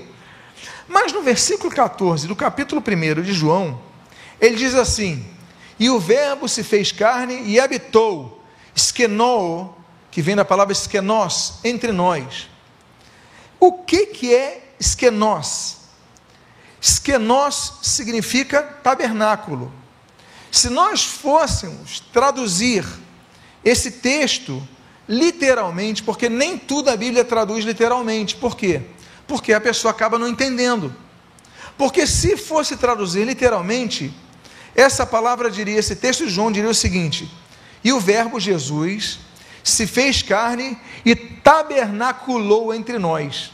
Mas 0.88 1.14
no 1.14 1.22
versículo 1.22 1.70
14 1.70 2.28
do 2.28 2.36
capítulo 2.36 2.82
1 2.82 3.22
de 3.22 3.34
João, 3.34 3.80
ele 4.42 4.56
diz 4.56 4.74
assim: 4.74 5.24
e 5.80 5.92
o 5.92 6.00
Verbo 6.00 6.50
se 6.50 6.64
fez 6.64 6.92
carne 6.92 7.44
e 7.46 7.60
habitou, 7.60 8.42
esquenó, 8.76 9.76
que 10.10 10.24
vem 10.24 10.36
da 10.36 10.44
palavra 10.44 10.74
esquenós, 10.74 11.60
entre 11.64 11.92
nós. 11.92 12.50
O 13.60 13.74
que, 13.74 14.08
que 14.08 14.34
é 14.34 14.72
esquenós? 14.80 15.77
Esquenós 16.80 17.74
significa 17.82 18.62
tabernáculo. 18.62 19.72
Se 20.52 20.70
nós 20.70 21.04
fôssemos 21.04 22.00
traduzir 22.14 22.86
esse 23.64 23.92
texto 23.92 24.66
literalmente, 25.08 26.04
porque 26.04 26.30
nem 26.30 26.58
tudo 26.58 26.90
a 26.90 26.98
Bíblia 26.98 27.24
traduz 27.24 27.66
literalmente, 27.66 28.36
por 28.36 28.56
quê? 28.56 28.82
Porque 29.26 29.54
a 29.54 29.62
pessoa 29.62 29.92
acaba 29.92 30.20
não 30.20 30.28
entendendo. 30.28 30.94
Porque 31.78 32.08
se 32.08 32.36
fosse 32.36 32.76
traduzir 32.76 33.26
literalmente, 33.26 34.14
essa 34.76 35.06
palavra 35.06 35.50
diria, 35.50 35.80
esse 35.80 35.96
texto 35.96 36.26
de 36.26 36.32
João 36.32 36.52
diria 36.52 36.70
o 36.70 36.76
seguinte: 36.76 37.32
E 37.84 37.94
o 37.94 38.00
Verbo 38.00 38.40
Jesus 38.40 39.20
se 39.64 39.86
fez 39.86 40.22
carne 40.22 40.78
e 41.06 41.16
tabernaculou 41.16 42.74
entre 42.74 42.98
nós. 42.98 43.52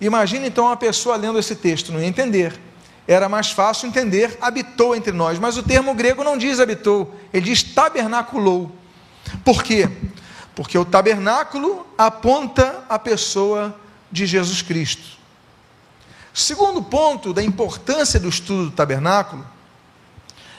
Imagina 0.00 0.46
então 0.46 0.66
uma 0.66 0.76
pessoa 0.76 1.16
lendo 1.16 1.38
esse 1.38 1.56
texto, 1.56 1.92
não 1.92 2.00
ia 2.00 2.06
entender. 2.06 2.58
Era 3.06 3.28
mais 3.28 3.50
fácil 3.50 3.88
entender, 3.88 4.36
habitou 4.40 4.96
entre 4.96 5.12
nós. 5.12 5.38
Mas 5.38 5.56
o 5.56 5.62
termo 5.62 5.94
grego 5.94 6.24
não 6.24 6.38
diz 6.38 6.58
habitou, 6.60 7.14
ele 7.32 7.46
diz 7.46 7.62
tabernaculou. 7.62 8.72
Por 9.44 9.62
quê? 9.62 9.88
Porque 10.54 10.78
o 10.78 10.84
tabernáculo 10.84 11.86
aponta 11.98 12.84
a 12.88 12.98
pessoa 12.98 13.78
de 14.10 14.26
Jesus 14.26 14.62
Cristo. 14.62 15.18
Segundo 16.32 16.82
ponto 16.82 17.32
da 17.32 17.42
importância 17.42 18.18
do 18.18 18.28
estudo 18.28 18.64
do 18.66 18.70
tabernáculo 18.70 19.46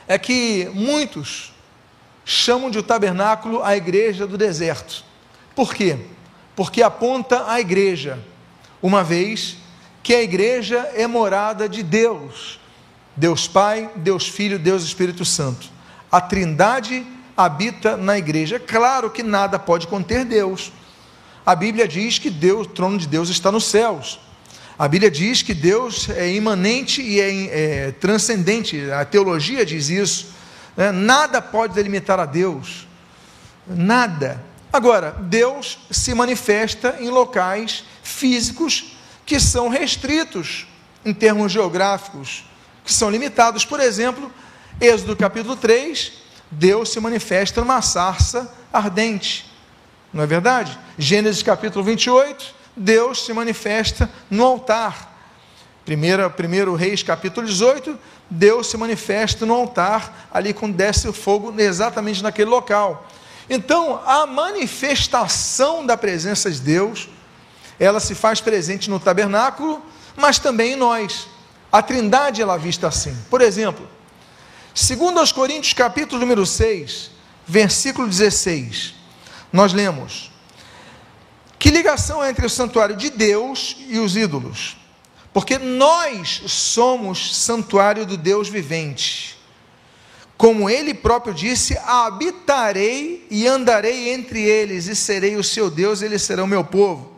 é 0.08 0.18
que 0.18 0.70
muitos 0.74 1.54
chamam 2.24 2.70
de 2.70 2.82
tabernáculo 2.82 3.64
a 3.64 3.76
igreja 3.76 4.26
do 4.26 4.38
deserto. 4.38 5.04
Por 5.56 5.74
quê? 5.74 5.98
Porque 6.56 6.82
aponta 6.82 7.50
a 7.50 7.60
igreja, 7.60 8.20
uma 8.82 9.04
vez 9.04 9.58
que 10.04 10.14
a 10.14 10.22
igreja 10.22 10.90
é 10.94 11.08
morada 11.08 11.68
de 11.68 11.82
Deus, 11.82 12.60
Deus 13.16 13.48
Pai, 13.48 13.90
Deus 13.96 14.28
Filho, 14.28 14.60
Deus 14.60 14.84
Espírito 14.84 15.26
Santo. 15.26 15.68
A 16.12 16.22
Trindade 16.22 17.06
habita 17.36 17.98
na 17.98 18.18
igreja. 18.18 18.60
Claro 18.60 19.10
que 19.10 19.24
nada 19.24 19.58
pode 19.58 19.88
conter 19.88 20.24
Deus. 20.26 20.72
A 21.46 21.56
Bíblia 21.56 21.88
diz 21.88 22.20
que 22.20 22.30
Deus, 22.30 22.68
o 22.68 22.70
trono 22.70 22.98
de 22.98 23.08
Deus 23.08 23.30
está 23.30 23.52
nos 23.52 23.66
céus. 23.66 24.20
A 24.78 24.88
Bíblia 24.88 25.10
diz 25.10 25.42
que 25.42 25.54
Deus 25.54 26.10
é 26.10 26.34
imanente 26.34 27.02
e 27.02 27.20
é, 27.22 27.86
é 27.88 27.92
transcendente, 27.94 28.92
a 28.92 29.06
teologia 29.06 29.66
diz 29.66 29.90
isso. 29.90 30.34
Né? 30.76 30.92
Nada 30.92 31.42
pode 31.42 31.74
delimitar 31.74 32.20
a 32.20 32.26
Deus, 32.26 32.86
nada. 33.66 34.44
Agora, 34.76 35.16
Deus 35.22 35.80
se 35.90 36.14
manifesta 36.14 36.98
em 37.00 37.10
locais 37.10 37.86
físicos 38.04 38.98
que 39.26 39.40
são 39.40 39.70
restritos 39.70 40.68
em 41.06 41.14
termos 41.14 41.54
geográficos, 41.54 42.44
que 42.84 42.92
são 42.92 43.10
limitados. 43.10 43.64
Por 43.64 43.80
exemplo, 43.80 44.30
Êxodo 44.82 45.16
capítulo 45.16 45.56
3, 45.56 46.12
Deus 46.52 46.90
se 46.90 47.00
manifesta 47.00 47.62
numa 47.62 47.82
sarça 47.82 48.54
ardente. 48.74 49.50
Não 50.12 50.24
é 50.24 50.28
verdade? 50.28 50.78
Gênesis 50.98 51.42
capítulo 51.42 51.86
28, 51.86 52.54
Deus 52.76 53.24
se 53.24 53.32
manifesta 53.32 54.12
no 54.30 54.44
altar. 54.44 55.10
Primeiro, 55.86 56.30
primeiro 56.32 56.76
Reis 56.76 57.02
capítulo 57.02 57.48
18, 57.48 57.98
Deus 58.30 58.68
se 58.68 58.76
manifesta 58.76 59.46
no 59.46 59.54
altar, 59.54 60.28
ali 60.34 60.54
com 60.54 60.70
desce 60.70 61.08
o 61.08 61.14
fogo 61.14 61.54
exatamente 61.58 62.22
naquele 62.22 62.50
local. 62.50 63.08
Então, 63.50 64.02
a 64.06 64.26
manifestação 64.26 65.86
da 65.86 65.96
presença 65.96 66.50
de 66.50 66.60
Deus, 66.60 67.08
ela 67.80 68.00
se 68.00 68.16
faz 68.16 68.42
presente 68.42 68.90
no 68.90 69.00
tabernáculo, 69.00 69.84
mas 70.16 70.40
também 70.40 70.74
em 70.74 70.76
nós. 70.76 71.28
A 71.72 71.82
Trindade 71.82 72.42
ela 72.42 72.56
é 72.56 72.60
vista 72.60 72.88
assim. 72.88 73.16
Por 73.30 73.42
exemplo, 73.42 73.88
segundo 74.74 75.20
aos 75.20 75.32
Coríntios 75.32 75.74
capítulo 75.74 76.20
número 76.22 76.46
6, 76.46 77.12
versículo 77.46 78.08
16, 78.08 78.96
nós 79.52 79.74
lemos: 79.74 80.32
Que 81.60 81.70
ligação 81.70 82.22
há 82.22 82.30
entre 82.30 82.46
o 82.46 82.50
santuário 82.50 82.96
de 82.96 83.10
Deus 83.10 83.76
e 83.88 84.00
os 84.00 84.16
ídolos? 84.16 84.78
Porque 85.34 85.60
nós 85.60 86.44
somos 86.48 87.36
santuário 87.36 88.06
do 88.06 88.16
Deus 88.16 88.48
vivente. 88.48 89.35
Como 90.38 90.70
ele 90.70 90.94
próprio 90.94 91.34
disse: 91.34 91.78
habitarei 91.78 93.26
e 93.30 93.48
andarei 93.48 94.10
entre 94.14 94.42
eles, 94.42 94.88
e 94.88 94.96
serei 94.96 95.36
o 95.36 95.44
seu 95.44 95.70
Deus, 95.70 96.02
e 96.02 96.06
eles 96.06 96.22
serão 96.22 96.46
meu 96.46 96.64
povo. 96.64 97.14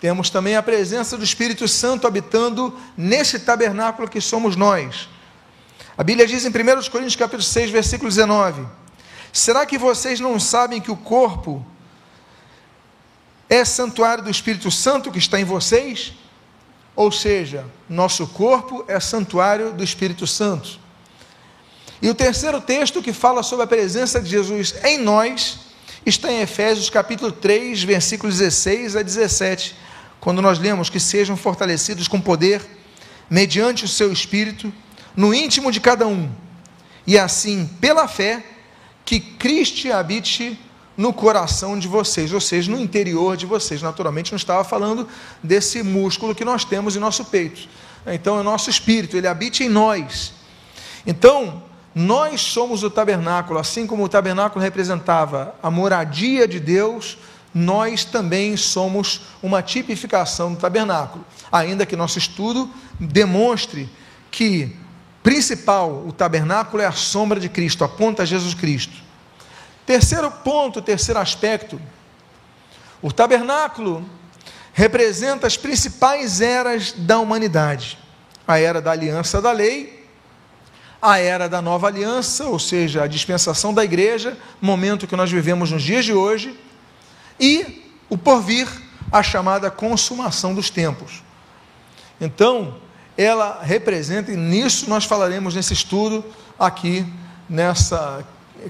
Temos 0.00 0.30
também 0.30 0.56
a 0.56 0.62
presença 0.62 1.16
do 1.16 1.24
Espírito 1.24 1.66
Santo 1.66 2.06
habitando 2.06 2.76
nesse 2.96 3.40
tabernáculo 3.40 4.08
que 4.08 4.20
somos 4.20 4.54
nós. 4.54 5.08
A 5.96 6.04
Bíblia 6.04 6.26
diz 6.26 6.44
em 6.44 6.48
1 6.48 6.52
Coríntios 6.90 7.16
capítulo 7.16 7.42
6, 7.42 7.70
versículo 7.70 8.08
19: 8.08 8.66
Será 9.32 9.66
que 9.66 9.76
vocês 9.76 10.20
não 10.20 10.38
sabem 10.38 10.80
que 10.80 10.90
o 10.90 10.96
corpo 10.96 11.64
é 13.48 13.64
santuário 13.64 14.22
do 14.22 14.30
Espírito 14.30 14.70
Santo 14.70 15.10
que 15.10 15.18
está 15.18 15.40
em 15.40 15.44
vocês? 15.44 16.12
Ou 16.94 17.10
seja, 17.10 17.64
nosso 17.88 18.26
corpo 18.26 18.84
é 18.88 18.98
santuário 19.00 19.72
do 19.72 19.82
Espírito 19.82 20.26
Santo. 20.26 20.80
E 22.00 22.08
o 22.08 22.14
terceiro 22.14 22.60
texto 22.60 23.02
que 23.02 23.12
fala 23.12 23.42
sobre 23.42 23.64
a 23.64 23.68
presença 23.68 24.20
de 24.20 24.30
Jesus 24.30 24.74
em 24.84 24.98
nós 24.98 25.58
está 26.06 26.30
em 26.30 26.40
Efésios 26.40 26.88
capítulo 26.88 27.32
3, 27.32 27.82
versículos 27.82 28.38
16 28.38 28.96
a 28.96 29.02
17, 29.02 29.74
quando 30.20 30.40
nós 30.40 30.58
lemos 30.58 30.88
que 30.88 31.00
sejam 31.00 31.36
fortalecidos 31.36 32.06
com 32.06 32.20
poder 32.20 32.64
mediante 33.28 33.84
o 33.84 33.88
seu 33.88 34.12
espírito 34.12 34.72
no 35.16 35.34
íntimo 35.34 35.72
de 35.72 35.80
cada 35.80 36.06
um, 36.06 36.30
e 37.06 37.18
assim, 37.18 37.68
pela 37.80 38.06
fé, 38.06 38.44
que 39.04 39.18
Cristo 39.18 39.90
habite 39.92 40.58
no 40.96 41.12
coração 41.12 41.78
de 41.78 41.88
vocês, 41.88 42.32
ou 42.32 42.40
seja, 42.40 42.70
no 42.70 42.78
interior 42.78 43.36
de 43.36 43.46
vocês. 43.46 43.80
Naturalmente, 43.80 44.30
não 44.30 44.36
estava 44.36 44.62
falando 44.62 45.08
desse 45.42 45.82
músculo 45.82 46.34
que 46.34 46.44
nós 46.44 46.64
temos 46.64 46.96
em 46.96 46.98
nosso 46.98 47.24
peito. 47.24 47.68
Então, 48.06 48.36
é 48.36 48.40
o 48.40 48.44
nosso 48.44 48.68
espírito, 48.68 49.16
ele 49.16 49.26
habita 49.26 49.64
em 49.64 49.68
nós. 49.68 50.34
Então, 51.06 51.62
nós 51.98 52.40
somos 52.40 52.84
o 52.84 52.90
tabernáculo, 52.90 53.58
assim 53.58 53.84
como 53.84 54.04
o 54.04 54.08
tabernáculo 54.08 54.62
representava 54.62 55.56
a 55.60 55.68
moradia 55.68 56.46
de 56.46 56.60
Deus, 56.60 57.18
nós 57.52 58.04
também 58.04 58.56
somos 58.56 59.22
uma 59.42 59.62
tipificação 59.62 60.54
do 60.54 60.60
tabernáculo, 60.60 61.26
ainda 61.50 61.84
que 61.84 61.96
nosso 61.96 62.16
estudo 62.16 62.70
demonstre 63.00 63.90
que 64.30 64.76
principal, 65.24 66.04
o 66.06 66.12
tabernáculo 66.12 66.80
é 66.80 66.86
a 66.86 66.92
sombra 66.92 67.40
de 67.40 67.48
Cristo, 67.48 67.82
aponta 67.82 68.22
a 68.22 68.26
Jesus 68.26 68.54
Cristo. 68.54 68.94
Terceiro 69.84 70.30
ponto, 70.30 70.80
terceiro 70.80 71.18
aspecto, 71.18 71.80
o 73.02 73.10
tabernáculo 73.10 74.08
representa 74.72 75.48
as 75.48 75.56
principais 75.56 76.40
eras 76.40 76.92
da 76.92 77.18
humanidade: 77.18 77.98
a 78.46 78.56
era 78.56 78.80
da 78.80 78.92
aliança 78.92 79.42
da 79.42 79.50
lei 79.50 79.97
a 81.00 81.18
era 81.18 81.48
da 81.48 81.62
nova 81.62 81.86
aliança, 81.86 82.44
ou 82.44 82.58
seja, 82.58 83.04
a 83.04 83.06
dispensação 83.06 83.72
da 83.72 83.84
igreja, 83.84 84.36
momento 84.60 85.06
que 85.06 85.16
nós 85.16 85.30
vivemos 85.30 85.70
nos 85.70 85.82
dias 85.82 86.04
de 86.04 86.12
hoje, 86.12 86.58
e 87.38 87.92
o 88.08 88.18
porvir, 88.18 88.68
a 89.10 89.22
chamada 89.22 89.70
consumação 89.70 90.54
dos 90.54 90.70
tempos. 90.70 91.22
Então, 92.20 92.76
ela 93.16 93.60
representa, 93.62 94.32
e 94.32 94.36
nisso 94.36 94.88
nós 94.90 95.04
falaremos 95.04 95.54
nesse 95.54 95.72
estudo 95.72 96.24
aqui, 96.58 97.06
nessa, 97.48 98.24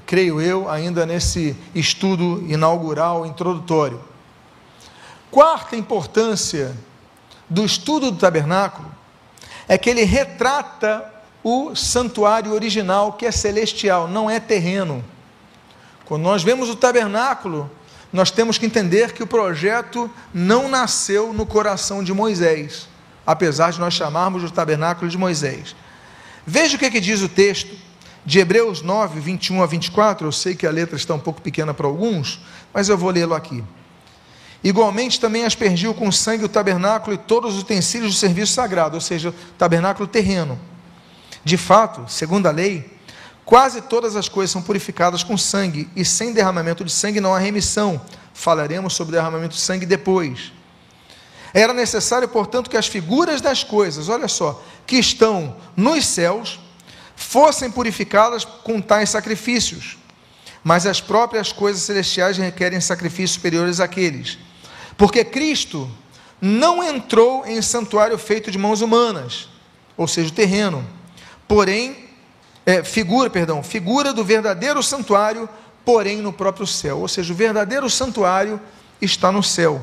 creio 0.06 0.40
eu, 0.40 0.70
ainda 0.70 1.04
nesse 1.06 1.56
estudo 1.74 2.44
inaugural, 2.46 3.26
introdutório. 3.26 4.00
Quarta 5.30 5.76
importância 5.76 6.76
do 7.48 7.64
estudo 7.64 8.10
do 8.10 8.18
tabernáculo 8.18 8.90
é 9.66 9.76
que 9.76 9.90
ele 9.90 10.04
retrata 10.04 11.17
o 11.42 11.74
santuário 11.74 12.52
original, 12.52 13.12
que 13.12 13.26
é 13.26 13.30
celestial, 13.30 14.08
não 14.08 14.28
é 14.28 14.40
terreno. 14.40 15.04
Quando 16.04 16.22
nós 16.22 16.42
vemos 16.42 16.68
o 16.68 16.76
tabernáculo, 16.76 17.70
nós 18.12 18.30
temos 18.30 18.58
que 18.58 18.66
entender 18.66 19.12
que 19.12 19.22
o 19.22 19.26
projeto 19.26 20.10
não 20.32 20.68
nasceu 20.68 21.32
no 21.32 21.44
coração 21.44 22.02
de 22.02 22.12
Moisés, 22.12 22.88
apesar 23.26 23.72
de 23.72 23.78
nós 23.78 23.94
chamarmos 23.94 24.42
o 24.42 24.50
tabernáculo 24.50 25.10
de 25.10 25.18
Moisés. 25.18 25.76
Veja 26.46 26.76
o 26.76 26.78
que, 26.78 26.86
é 26.86 26.90
que 26.90 27.00
diz 27.00 27.20
o 27.20 27.28
texto 27.28 27.76
de 28.24 28.38
Hebreus 28.38 28.82
9, 28.82 29.20
21 29.20 29.62
a 29.62 29.66
24. 29.66 30.26
Eu 30.26 30.32
sei 30.32 30.54
que 30.54 30.66
a 30.66 30.70
letra 30.70 30.96
está 30.96 31.14
um 31.14 31.18
pouco 31.18 31.42
pequena 31.42 31.74
para 31.74 31.86
alguns, 31.86 32.40
mas 32.72 32.88
eu 32.88 32.96
vou 32.96 33.10
lê-lo 33.10 33.34
aqui. 33.34 33.62
Igualmente 34.64 35.20
também 35.20 35.44
aspergiu 35.44 35.94
com 35.94 36.10
sangue 36.10 36.44
o 36.44 36.48
tabernáculo 36.48 37.14
e 37.14 37.18
todos 37.18 37.54
os 37.54 37.62
utensílios 37.62 38.14
do 38.14 38.18
serviço 38.18 38.54
sagrado, 38.54 38.96
ou 38.96 39.00
seja, 39.00 39.32
tabernáculo 39.56 40.08
terreno 40.08 40.58
de 41.48 41.56
fato, 41.56 42.04
segundo 42.06 42.46
a 42.46 42.50
lei, 42.50 42.98
quase 43.44 43.80
todas 43.80 44.14
as 44.14 44.28
coisas 44.28 44.50
são 44.50 44.60
purificadas 44.60 45.22
com 45.22 45.36
sangue, 45.38 45.88
e 45.96 46.04
sem 46.04 46.32
derramamento 46.34 46.84
de 46.84 46.92
sangue 46.92 47.20
não 47.20 47.34
há 47.34 47.38
remissão. 47.38 48.00
Falaremos 48.34 48.92
sobre 48.92 49.16
derramamento 49.16 49.54
de 49.54 49.60
sangue 49.60 49.86
depois. 49.86 50.52
Era 51.54 51.72
necessário, 51.72 52.28
portanto, 52.28 52.68
que 52.68 52.76
as 52.76 52.86
figuras 52.86 53.40
das 53.40 53.64
coisas, 53.64 54.10
olha 54.10 54.28
só, 54.28 54.62
que 54.86 54.96
estão 54.96 55.56
nos 55.74 56.04
céus, 56.04 56.60
fossem 57.16 57.70
purificadas 57.70 58.44
com 58.44 58.78
tais 58.78 59.08
sacrifícios. 59.08 59.96
Mas 60.62 60.84
as 60.84 61.00
próprias 61.00 61.50
coisas 61.50 61.82
celestiais 61.82 62.36
requerem 62.36 62.80
sacrifícios 62.80 63.32
superiores 63.32 63.80
àqueles. 63.80 64.38
Porque 64.98 65.24
Cristo 65.24 65.90
não 66.40 66.84
entrou 66.84 67.46
em 67.46 67.62
santuário 67.62 68.18
feito 68.18 68.50
de 68.50 68.58
mãos 68.58 68.82
humanas, 68.82 69.48
ou 69.96 70.06
seja, 70.06 70.28
o 70.28 70.32
terreno 70.32 70.97
porém, 71.48 71.96
é, 72.66 72.84
figura, 72.84 73.30
perdão, 73.30 73.62
figura 73.62 74.12
do 74.12 74.22
verdadeiro 74.22 74.82
santuário, 74.82 75.48
porém 75.86 76.18
no 76.18 76.34
próprio 76.34 76.66
céu. 76.66 76.98
Ou 76.98 77.08
seja, 77.08 77.32
o 77.32 77.36
verdadeiro 77.36 77.88
santuário 77.88 78.60
está 79.00 79.32
no 79.32 79.42
céu. 79.42 79.82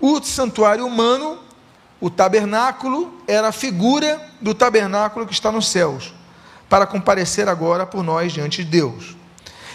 O 0.00 0.20
santuário 0.20 0.84
humano, 0.84 1.38
o 2.00 2.10
tabernáculo, 2.10 3.22
era 3.28 3.48
a 3.48 3.52
figura 3.52 4.20
do 4.40 4.52
tabernáculo 4.52 5.24
que 5.24 5.32
está 5.32 5.52
nos 5.52 5.68
céus, 5.68 6.12
para 6.68 6.84
comparecer 6.84 7.48
agora 7.48 7.86
por 7.86 8.02
nós 8.02 8.32
diante 8.32 8.64
de 8.64 8.70
Deus. 8.70 9.16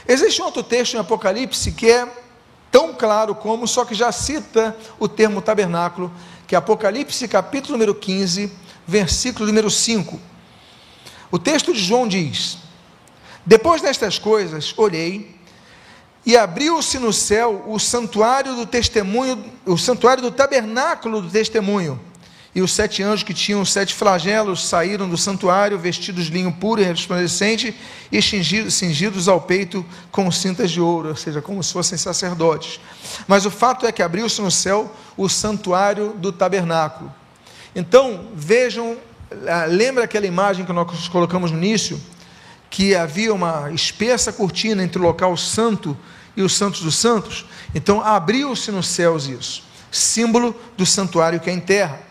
Existe 0.06 0.42
um 0.42 0.46
outro 0.46 0.62
texto 0.62 0.96
em 0.96 1.00
Apocalipse 1.00 1.72
que 1.72 1.90
é 1.90 2.06
tão 2.70 2.94
claro 2.94 3.34
como, 3.34 3.66
só 3.66 3.86
que 3.86 3.96
já 3.96 4.12
cita 4.12 4.76
o 5.00 5.08
termo 5.08 5.42
tabernáculo, 5.42 6.12
que 6.46 6.54
é 6.54 6.58
Apocalipse 6.58 7.28
capítulo 7.30 7.74
número 7.74 7.96
15, 7.96 8.52
versículo 8.86 9.48
número 9.48 9.72
5 9.72 10.35
o 11.32 11.40
texto 11.40 11.74
de 11.74 11.80
João 11.80 12.08
diz: 12.08 12.58
Depois 13.46 13.82
destas 13.82 14.20
coisas, 14.20 14.74
olhei, 14.78 15.36
e 16.26 16.36
abriu-se 16.36 16.98
no 16.98 17.14
céu 17.14 17.64
o 17.68 17.80
santuário 17.80 18.56
do 18.56 18.66
testemunho, 18.66 19.44
o 19.66 19.78
santuário 19.78 20.24
do 20.24 20.32
tabernáculo 20.32 21.22
do 21.22 21.30
testemunho. 21.30 22.00
E 22.56 22.62
os 22.62 22.72
sete 22.72 23.04
anjos 23.04 23.22
que 23.22 23.34
tinham 23.34 23.66
sete 23.66 23.94
flagelos 23.94 24.66
saíram 24.66 25.10
do 25.10 25.18
santuário, 25.18 25.78
vestidos 25.78 26.26
de 26.26 26.32
linho 26.32 26.54
puro 26.54 26.82
e 26.82 26.86
resplandecente, 26.86 27.76
e 28.10 28.22
cingidos 28.22 29.28
ao 29.28 29.42
peito 29.42 29.86
com 30.10 30.32
cintas 30.32 30.72
de 30.72 30.80
ouro, 30.80 31.10
ou 31.10 31.16
seja, 31.18 31.42
como 31.42 31.62
se 31.62 31.74
fossem 31.74 31.98
sacerdotes. 31.98 32.80
Mas 33.28 33.46
o 33.46 33.52
fato 33.52 33.86
é 33.86 33.92
que 33.92 34.02
abriu-se 34.02 34.42
no 34.42 34.50
céu 34.50 34.90
o 35.18 35.28
santuário 35.28 36.14
do 36.14 36.32
tabernáculo. 36.32 37.14
Então, 37.76 38.30
vejam 38.34 38.96
lembra 39.70 40.04
aquela 40.04 40.26
imagem 40.26 40.66
que 40.66 40.74
nós 40.74 41.08
colocamos 41.08 41.52
no 41.52 41.58
início? 41.58 42.02
Que 42.70 42.96
havia 42.96 43.34
uma 43.34 43.72
espessa 43.72 44.32
cortina 44.32 44.84
entre 44.84 45.00
o 45.00 45.04
local 45.04 45.36
santo 45.38 45.98
e 46.36 46.42
os 46.42 46.54
santos 46.54 46.82
dos 46.82 46.96
santos? 46.96 47.46
Então 47.74 48.02
abriu-se 48.02 48.72
nos 48.72 48.88
céus 48.88 49.28
isso, 49.28 49.64
símbolo 49.92 50.56
do 50.78 50.86
santuário 50.86 51.40
que 51.40 51.50
é 51.50 51.54
em 51.54 51.60
terra. 51.60 52.02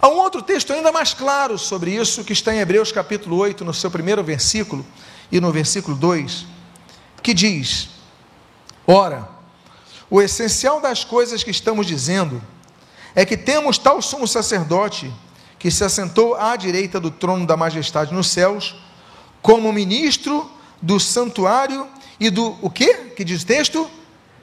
Há 0.00 0.08
um 0.08 0.18
outro 0.18 0.42
texto 0.42 0.72
ainda 0.72 0.90
mais 0.90 1.14
claro 1.14 1.56
sobre 1.56 1.94
isso, 1.94 2.24
que 2.24 2.32
está 2.32 2.52
em 2.52 2.58
Hebreus 2.58 2.90
capítulo 2.90 3.36
8, 3.36 3.64
no 3.64 3.72
seu 3.72 3.90
primeiro 3.90 4.22
versículo 4.24 4.84
e 5.30 5.40
no 5.40 5.52
versículo 5.52 5.96
2, 5.96 6.44
que 7.22 7.32
diz: 7.32 7.88
Ora, 8.84 9.28
o 10.10 10.20
essencial 10.20 10.80
das 10.80 11.04
coisas 11.04 11.44
que 11.44 11.50
estamos 11.50 11.86
dizendo 11.86 12.42
é 13.14 13.24
que 13.24 13.36
temos 13.36 13.78
tal 13.78 14.02
sumo 14.02 14.26
sacerdote 14.26 15.12
que 15.62 15.70
se 15.70 15.84
assentou 15.84 16.34
à 16.34 16.56
direita 16.56 16.98
do 16.98 17.08
trono 17.08 17.46
da 17.46 17.56
majestade 17.56 18.12
nos 18.12 18.26
céus, 18.26 18.74
como 19.40 19.72
ministro 19.72 20.50
do 20.82 20.98
santuário 20.98 21.86
e 22.18 22.30
do 22.30 22.58
o 22.60 22.68
que? 22.68 22.92
Que 23.14 23.22
diz 23.22 23.44
o 23.44 23.46
texto? 23.46 23.88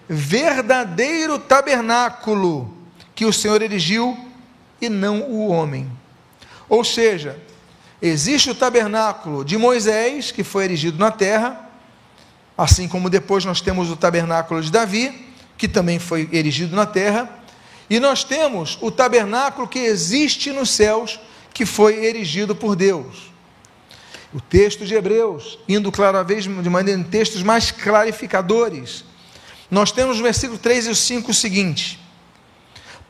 Verdadeiro 0.08 1.38
tabernáculo 1.38 2.74
que 3.14 3.26
o 3.26 3.34
Senhor 3.34 3.62
erigiu 3.62 4.18
e 4.80 4.88
não 4.88 5.24
o 5.24 5.50
homem. 5.50 5.92
Ou 6.70 6.86
seja, 6.86 7.38
existe 8.02 8.52
o 8.52 8.56
tabernáculo 8.56 9.44
de 9.44 9.58
Moisés, 9.58 10.32
que 10.32 10.42
foi 10.42 10.64
erigido 10.64 10.98
na 10.98 11.12
terra, 11.12 11.70
assim 12.58 12.88
como 12.88 13.10
depois 13.10 13.44
nós 13.44 13.60
temos 13.60 13.92
o 13.92 13.98
tabernáculo 13.98 14.62
de 14.62 14.72
Davi, 14.72 15.34
que 15.58 15.68
também 15.68 16.00
foi 16.00 16.30
erigido 16.32 16.78
na 16.78 16.86
terra, 16.86 17.30
e 17.89 17.99
nós 17.99 18.23
temos 18.23 18.78
o 18.82 18.91
tabernáculo 18.91 19.67
que 19.67 19.80
existe 19.80 20.52
nos 20.52 20.69
céus, 20.69 21.19
que 21.54 21.65
foi 21.65 22.06
erigido 22.06 22.56
por 22.56 22.75
Deus. 22.75 23.32
O 24.32 24.39
texto 24.39 24.86
de 24.86 24.93
Hebreus, 24.93 25.58
indo 25.67 25.91
claro 25.91 26.23
vez 26.23 26.43
de 26.43 26.69
maneira 26.69 26.99
em 26.99 27.04
textos 27.04 27.41
mais 27.41 27.71
clarificadores, 27.71 29.04
nós 29.71 29.91
temos 29.91 30.17
no 30.17 30.23
versículo 30.23 30.60
3 30.60 30.86
e 30.86 30.95
5 30.95 31.32
o 31.32 31.34
seguinte: 31.34 31.99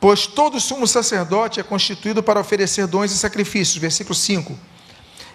Pois 0.00 0.26
todo 0.26 0.58
sumo 0.58 0.86
sacerdote 0.86 1.60
é 1.60 1.62
constituído 1.62 2.22
para 2.22 2.40
oferecer 2.40 2.86
dons 2.86 3.12
e 3.12 3.18
sacrifícios, 3.18 3.76
versículo 3.76 4.14
5. 4.14 4.58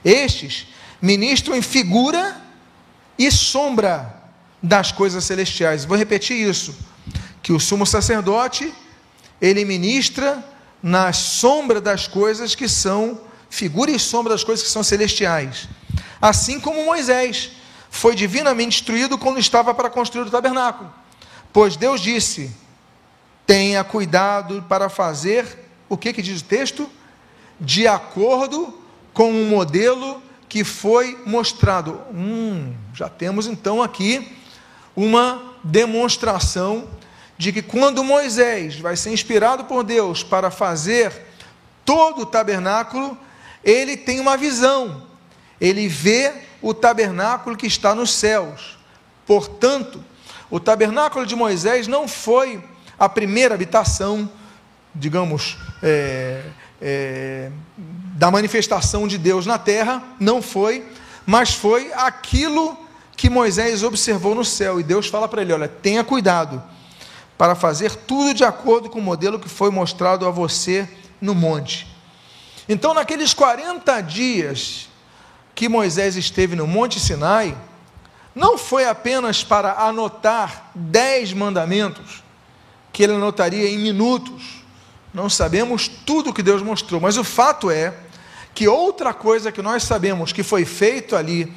Estes 0.04 0.68
ministram 1.00 1.56
em 1.56 1.62
figura 1.62 2.42
e 3.18 3.30
sombra 3.30 4.24
das 4.62 4.92
coisas 4.92 5.24
celestiais. 5.24 5.86
Vou 5.86 5.96
repetir 5.96 6.36
isso: 6.36 6.76
que 7.44 7.54
o 7.54 7.60
sumo 7.60 7.86
sacerdote 7.86 8.74
ele 9.42 9.66
ministra 9.66 10.44
na 10.82 11.12
sombra 11.14 11.82
das 11.82 12.08
coisas 12.08 12.56
que 12.56 12.68
são, 12.68 13.20
figura 13.50 13.92
e 13.92 14.00
sombra 14.00 14.34
das 14.34 14.44
coisas 14.44 14.64
que 14.64 14.72
são 14.72 14.84
celestiais. 14.84 15.68
Assim 16.22 16.60
como 16.60 16.86
Moisés 16.86 17.52
foi 17.90 18.16
divinamente 18.16 18.82
instruído 18.82 19.18
quando 19.18 19.40
estava 19.40 19.74
para 19.74 19.90
construir 19.90 20.28
o 20.28 20.32
tabernáculo. 20.32 20.94
Pois 21.52 21.76
Deus 21.76 22.02
disse: 22.02 22.52
tenha 23.46 23.84
cuidado 23.84 24.64
para 24.68 24.90
fazer 24.90 25.46
o 25.88 25.98
que, 25.98 26.12
que 26.14 26.22
diz 26.22 26.42
o 26.42 26.44
texto? 26.44 26.90
De 27.60 27.88
acordo 27.88 28.80
com 29.14 29.30
o 29.30 29.46
modelo 29.46 30.22
que 30.50 30.64
foi 30.64 31.18
mostrado. 31.26 32.02
Hum, 32.14 32.74
já 32.94 33.08
temos 33.08 33.48
então 33.48 33.82
aqui 33.82 34.36
uma 34.96 35.56
demonstração 35.64 36.88
de 37.38 37.52
que 37.52 37.62
quando 37.62 38.04
Moisés 38.04 38.80
vai 38.80 38.96
ser 38.96 39.12
inspirado 39.12 39.66
por 39.66 39.84
Deus 39.84 40.24
para 40.24 40.50
fazer 40.50 41.12
todo 41.84 42.22
o 42.22 42.26
tabernáculo, 42.26 43.18
ele 43.64 43.98
tem 43.98 44.20
uma 44.20 44.38
visão, 44.38 45.04
ele 45.60 45.88
vê 45.88 46.34
o 46.62 46.74
tabernáculo 46.74 47.58
que 47.58 47.68
está 47.68 47.94
nos 47.94 48.12
céus. 48.12 48.78
Portanto, 49.26 50.04
o 50.50 50.60
tabernáculo 50.60 51.26
de 51.26 51.36
Moisés 51.36 51.88
não 51.88 52.08
foi 52.08 52.64
a 52.98 53.10
primeira 53.10 53.54
habitação, 53.54 54.30
digamos, 54.94 55.58
é, 55.84 56.44
é, 56.82 57.52
da 58.16 58.32
manifestação 58.32 59.08
de 59.08 59.18
Deus 59.18 59.46
na 59.46 59.58
terra, 59.58 60.02
não 60.20 60.42
foi, 60.42 60.86
mas 61.26 61.54
foi 61.54 61.92
aquilo 61.94 62.78
que 63.18 63.30
Moisés 63.30 63.84
observou 63.84 64.36
no 64.36 64.46
céu. 64.46 64.80
E 64.80 64.84
Deus 64.84 65.08
fala 65.08 65.28
para 65.28 65.42
ele: 65.42 65.54
olha, 65.54 65.68
tenha 65.68 66.04
cuidado 66.04 66.64
para 67.38 67.56
fazer 67.56 67.96
tudo 67.96 68.34
de 68.34 68.44
acordo 68.44 68.90
com 68.90 69.00
o 69.00 69.02
modelo 69.02 69.40
que 69.40 69.50
foi 69.50 69.70
mostrado 69.70 70.26
a 70.26 70.32
você 70.32 70.88
no 71.20 71.36
monte. 71.36 71.88
Então, 72.68 72.94
naqueles 72.94 73.34
40 73.34 74.02
dias 74.02 74.90
que 75.54 75.70
Moisés 75.70 76.16
esteve 76.16 76.56
no 76.56 76.68
Monte 76.68 77.00
Sinai, 77.00 77.56
não 78.34 78.58
foi 78.58 78.86
apenas 78.86 79.44
para 79.44 79.74
anotar 79.74 80.72
dez 80.76 81.32
mandamentos, 81.32 82.24
que 82.92 83.04
ele 83.04 83.14
anotaria 83.14 83.70
em 83.70 83.78
minutos. 83.78 84.64
Não 85.14 85.30
sabemos 85.30 85.88
tudo 85.88 86.34
que 86.34 86.44
Deus 86.44 86.62
mostrou, 86.62 87.00
mas 87.00 87.18
o 87.18 87.24
fato 87.24 87.72
é 87.72 87.94
que 88.54 88.68
outra 88.68 89.14
coisa 89.14 89.52
que 89.52 89.62
nós 89.62 89.84
sabemos 89.84 90.34
que 90.34 90.44
foi 90.44 90.66
feito 90.66 91.16
ali 91.16 91.54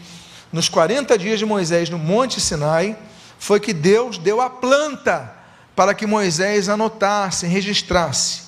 nos 0.52 0.68
40 0.68 1.16
dias 1.18 1.38
de 1.38 1.46
Moisés 1.46 1.90
no 1.90 1.98
Monte 1.98 2.40
Sinai 2.40 2.96
foi 3.38 3.58
que 3.58 3.72
Deus 3.72 4.18
deu 4.18 4.40
a 4.40 4.50
planta 4.50 5.37
para 5.78 5.94
que 5.94 6.08
Moisés 6.08 6.68
anotasse, 6.68 7.46
registrasse. 7.46 8.40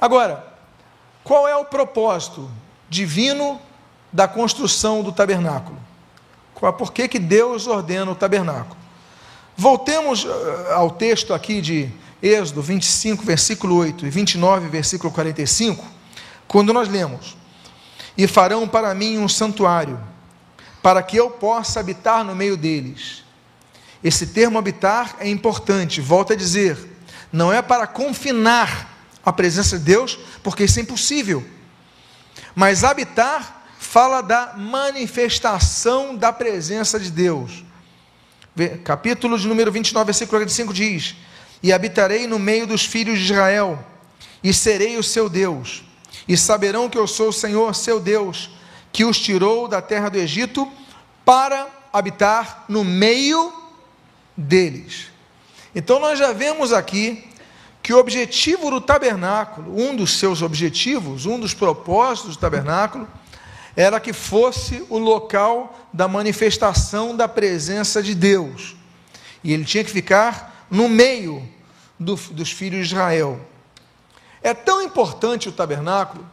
Agora, 0.00 0.46
qual 1.24 1.48
é 1.48 1.56
o 1.56 1.64
propósito 1.64 2.48
divino 2.88 3.60
da 4.12 4.28
construção 4.28 5.02
do 5.02 5.10
tabernáculo? 5.10 5.76
Por 6.54 6.92
que, 6.92 7.08
que 7.08 7.18
Deus 7.18 7.66
ordena 7.66 8.12
o 8.12 8.14
tabernáculo? 8.14 8.76
Voltemos 9.56 10.24
eh, 10.24 10.72
ao 10.72 10.92
texto 10.92 11.34
aqui 11.34 11.60
de 11.60 11.90
Êxodo 12.22 12.62
25, 12.62 13.24
versículo 13.24 13.78
8 13.78 14.06
e 14.06 14.10
29, 14.10 14.68
versículo 14.68 15.12
45, 15.12 15.84
quando 16.46 16.72
nós 16.72 16.88
lemos: 16.88 17.36
E 18.16 18.28
farão 18.28 18.68
para 18.68 18.94
mim 18.94 19.18
um 19.18 19.28
santuário, 19.28 19.98
para 20.80 21.02
que 21.02 21.16
eu 21.16 21.28
possa 21.28 21.80
habitar 21.80 22.22
no 22.22 22.36
meio 22.36 22.56
deles 22.56 23.25
esse 24.06 24.28
termo 24.28 24.56
habitar 24.56 25.16
é 25.18 25.28
importante, 25.28 26.00
volto 26.00 26.32
a 26.32 26.36
dizer, 26.36 26.78
não 27.32 27.52
é 27.52 27.60
para 27.60 27.88
confinar 27.88 29.10
a 29.24 29.32
presença 29.32 29.76
de 29.76 29.84
Deus, 29.84 30.16
porque 30.44 30.62
isso 30.62 30.78
é 30.78 30.82
impossível. 30.82 31.44
Mas 32.54 32.84
habitar 32.84 33.66
fala 33.80 34.20
da 34.20 34.54
manifestação 34.56 36.14
da 36.14 36.32
presença 36.32 37.00
de 37.00 37.10
Deus. 37.10 37.64
Capítulo 38.84 39.36
de 39.36 39.48
número 39.48 39.72
29, 39.72 40.04
versículo 40.04 40.38
45 40.38 40.72
diz: 40.72 41.16
E 41.60 41.72
habitarei 41.72 42.28
no 42.28 42.38
meio 42.38 42.64
dos 42.64 42.84
filhos 42.84 43.18
de 43.18 43.24
Israel, 43.24 43.84
e 44.40 44.54
serei 44.54 44.96
o 44.96 45.02
seu 45.02 45.28
Deus, 45.28 45.82
e 46.28 46.36
saberão 46.36 46.88
que 46.88 46.96
eu 46.96 47.08
sou 47.08 47.30
o 47.30 47.32
Senhor, 47.32 47.74
seu 47.74 47.98
Deus, 47.98 48.50
que 48.92 49.04
os 49.04 49.18
tirou 49.18 49.66
da 49.66 49.82
terra 49.82 50.08
do 50.08 50.16
Egito 50.16 50.70
para 51.24 51.66
habitar 51.92 52.66
no 52.68 52.84
meio 52.84 53.65
deles. 54.36 55.06
Então 55.74 55.98
nós 55.98 56.18
já 56.18 56.32
vemos 56.32 56.72
aqui 56.72 57.24
que 57.82 57.92
o 57.92 57.98
objetivo 57.98 58.70
do 58.70 58.80
tabernáculo, 58.80 59.80
um 59.80 59.94
dos 59.94 60.18
seus 60.18 60.42
objetivos, 60.42 61.24
um 61.24 61.38
dos 61.38 61.54
propósitos 61.54 62.36
do 62.36 62.40
tabernáculo, 62.40 63.06
era 63.76 64.00
que 64.00 64.12
fosse 64.12 64.84
o 64.88 64.98
local 64.98 65.78
da 65.92 66.08
manifestação 66.08 67.14
da 67.14 67.28
presença 67.28 68.02
de 68.02 68.14
Deus. 68.14 68.74
E 69.44 69.52
ele 69.52 69.64
tinha 69.64 69.84
que 69.84 69.90
ficar 69.90 70.66
no 70.70 70.88
meio 70.88 71.46
do, 72.00 72.16
dos 72.16 72.50
filhos 72.50 72.88
de 72.88 72.94
Israel. 72.94 73.40
É 74.42 74.54
tão 74.54 74.82
importante 74.82 75.48
o 75.48 75.52
tabernáculo 75.52 76.28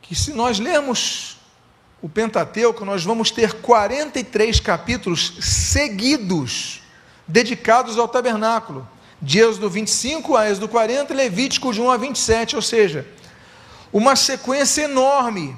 que, 0.00 0.14
se 0.14 0.32
nós 0.32 0.58
lermos 0.58 1.38
o 2.02 2.08
Pentateuco, 2.08 2.84
nós 2.84 3.04
vamos 3.04 3.30
ter 3.30 3.54
43 3.54 4.58
capítulos 4.58 5.34
seguidos 5.40 6.82
dedicados 7.28 7.96
ao 7.96 8.08
tabernáculo. 8.08 8.86
De 9.20 9.38
Êxodo 9.38 9.70
25 9.70 10.36
a 10.36 10.50
Êxodo 10.50 10.68
40, 10.68 11.14
Levítico 11.14 11.72
de 11.72 11.80
1 11.80 11.90
a 11.92 11.96
27, 11.96 12.56
ou 12.56 12.62
seja, 12.62 13.06
uma 13.92 14.16
sequência 14.16 14.82
enorme 14.82 15.56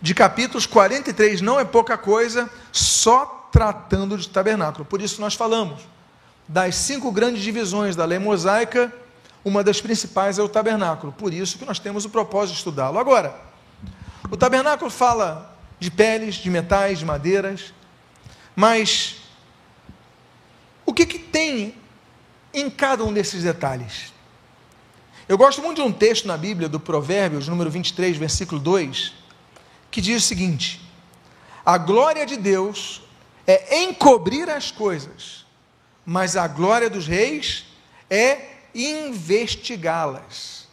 de 0.00 0.14
capítulos 0.14 0.66
43, 0.66 1.40
não 1.40 1.60
é 1.60 1.64
pouca 1.64 1.96
coisa, 1.96 2.50
só 2.72 3.48
tratando 3.52 4.18
de 4.18 4.28
tabernáculo. 4.28 4.84
Por 4.84 5.00
isso 5.00 5.20
nós 5.20 5.34
falamos 5.34 5.80
das 6.48 6.74
cinco 6.74 7.12
grandes 7.12 7.40
divisões 7.40 7.94
da 7.94 8.04
lei 8.04 8.18
mosaica, 8.18 8.92
uma 9.44 9.62
das 9.62 9.80
principais 9.80 10.40
é 10.40 10.42
o 10.42 10.48
tabernáculo. 10.48 11.12
Por 11.12 11.32
isso 11.32 11.56
que 11.56 11.64
nós 11.64 11.78
temos 11.78 12.04
o 12.04 12.10
propósito 12.10 12.54
de 12.54 12.58
estudá-lo. 12.58 12.98
Agora, 12.98 13.32
o 14.28 14.36
tabernáculo 14.36 14.90
fala 14.90 15.51
de 15.82 15.90
peles, 15.90 16.36
de 16.36 16.48
metais, 16.48 17.00
de 17.00 17.04
madeiras, 17.04 17.74
mas 18.54 19.16
o 20.86 20.94
que, 20.94 21.04
que 21.04 21.18
tem 21.18 21.74
em 22.54 22.70
cada 22.70 23.02
um 23.02 23.12
desses 23.12 23.42
detalhes? 23.42 24.12
Eu 25.28 25.36
gosto 25.36 25.60
muito 25.60 25.82
de 25.82 25.88
um 25.88 25.92
texto 25.92 26.28
na 26.28 26.36
Bíblia, 26.36 26.68
do 26.68 26.78
Provérbios, 26.78 27.48
número 27.48 27.68
23, 27.68 28.16
versículo 28.16 28.60
2, 28.60 29.12
que 29.90 30.00
diz 30.00 30.22
o 30.22 30.26
seguinte: 30.26 30.80
A 31.66 31.76
glória 31.78 32.24
de 32.24 32.36
Deus 32.36 33.02
é 33.44 33.82
encobrir 33.82 34.48
as 34.48 34.70
coisas, 34.70 35.44
mas 36.06 36.36
a 36.36 36.46
glória 36.46 36.88
dos 36.88 37.08
reis 37.08 37.64
é 38.08 38.50
investigá-las. 38.72 40.68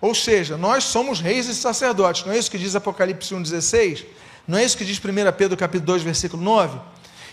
Ou 0.00 0.12
seja, 0.12 0.56
nós 0.56 0.84
somos 0.84 1.20
reis 1.20 1.46
e 1.46 1.54
sacerdotes. 1.54 2.26
Não 2.26 2.32
é 2.32 2.38
isso 2.38 2.50
que 2.50 2.58
diz 2.58 2.74
Apocalipse 2.74 3.32
1,16? 3.32 4.04
Não 4.46 4.58
é 4.58 4.64
isso 4.64 4.76
que 4.76 4.84
diz 4.84 4.98
1 4.98 5.02
Pedro 5.36 5.56
capítulo 5.56 5.86
2, 5.86 6.02
versículo 6.02 6.42
9? 6.42 6.78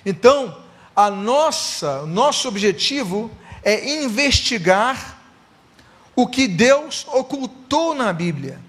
Então, 0.05 0.57
a 0.95 1.09
nossa, 1.09 2.05
nosso 2.05 2.47
objetivo 2.47 3.29
é 3.63 4.03
investigar 4.03 5.19
o 6.15 6.27
que 6.27 6.47
Deus 6.47 7.05
ocultou 7.09 7.93
na 7.93 8.11
Bíblia. 8.11 8.59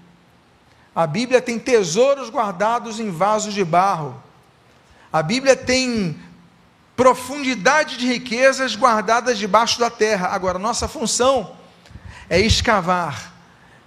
A 0.95 1.07
Bíblia 1.07 1.41
tem 1.41 1.57
tesouros 1.57 2.29
guardados 2.29 2.99
em 2.99 3.09
vasos 3.09 3.53
de 3.53 3.63
barro. 3.63 4.21
A 5.11 5.23
Bíblia 5.23 5.55
tem 5.55 6.17
profundidade 6.95 7.97
de 7.97 8.07
riquezas 8.07 8.75
guardadas 8.75 9.37
debaixo 9.37 9.79
da 9.79 9.89
terra. 9.89 10.27
Agora, 10.27 10.59
nossa 10.59 10.87
função 10.87 11.55
é 12.29 12.39
escavar, 12.39 13.33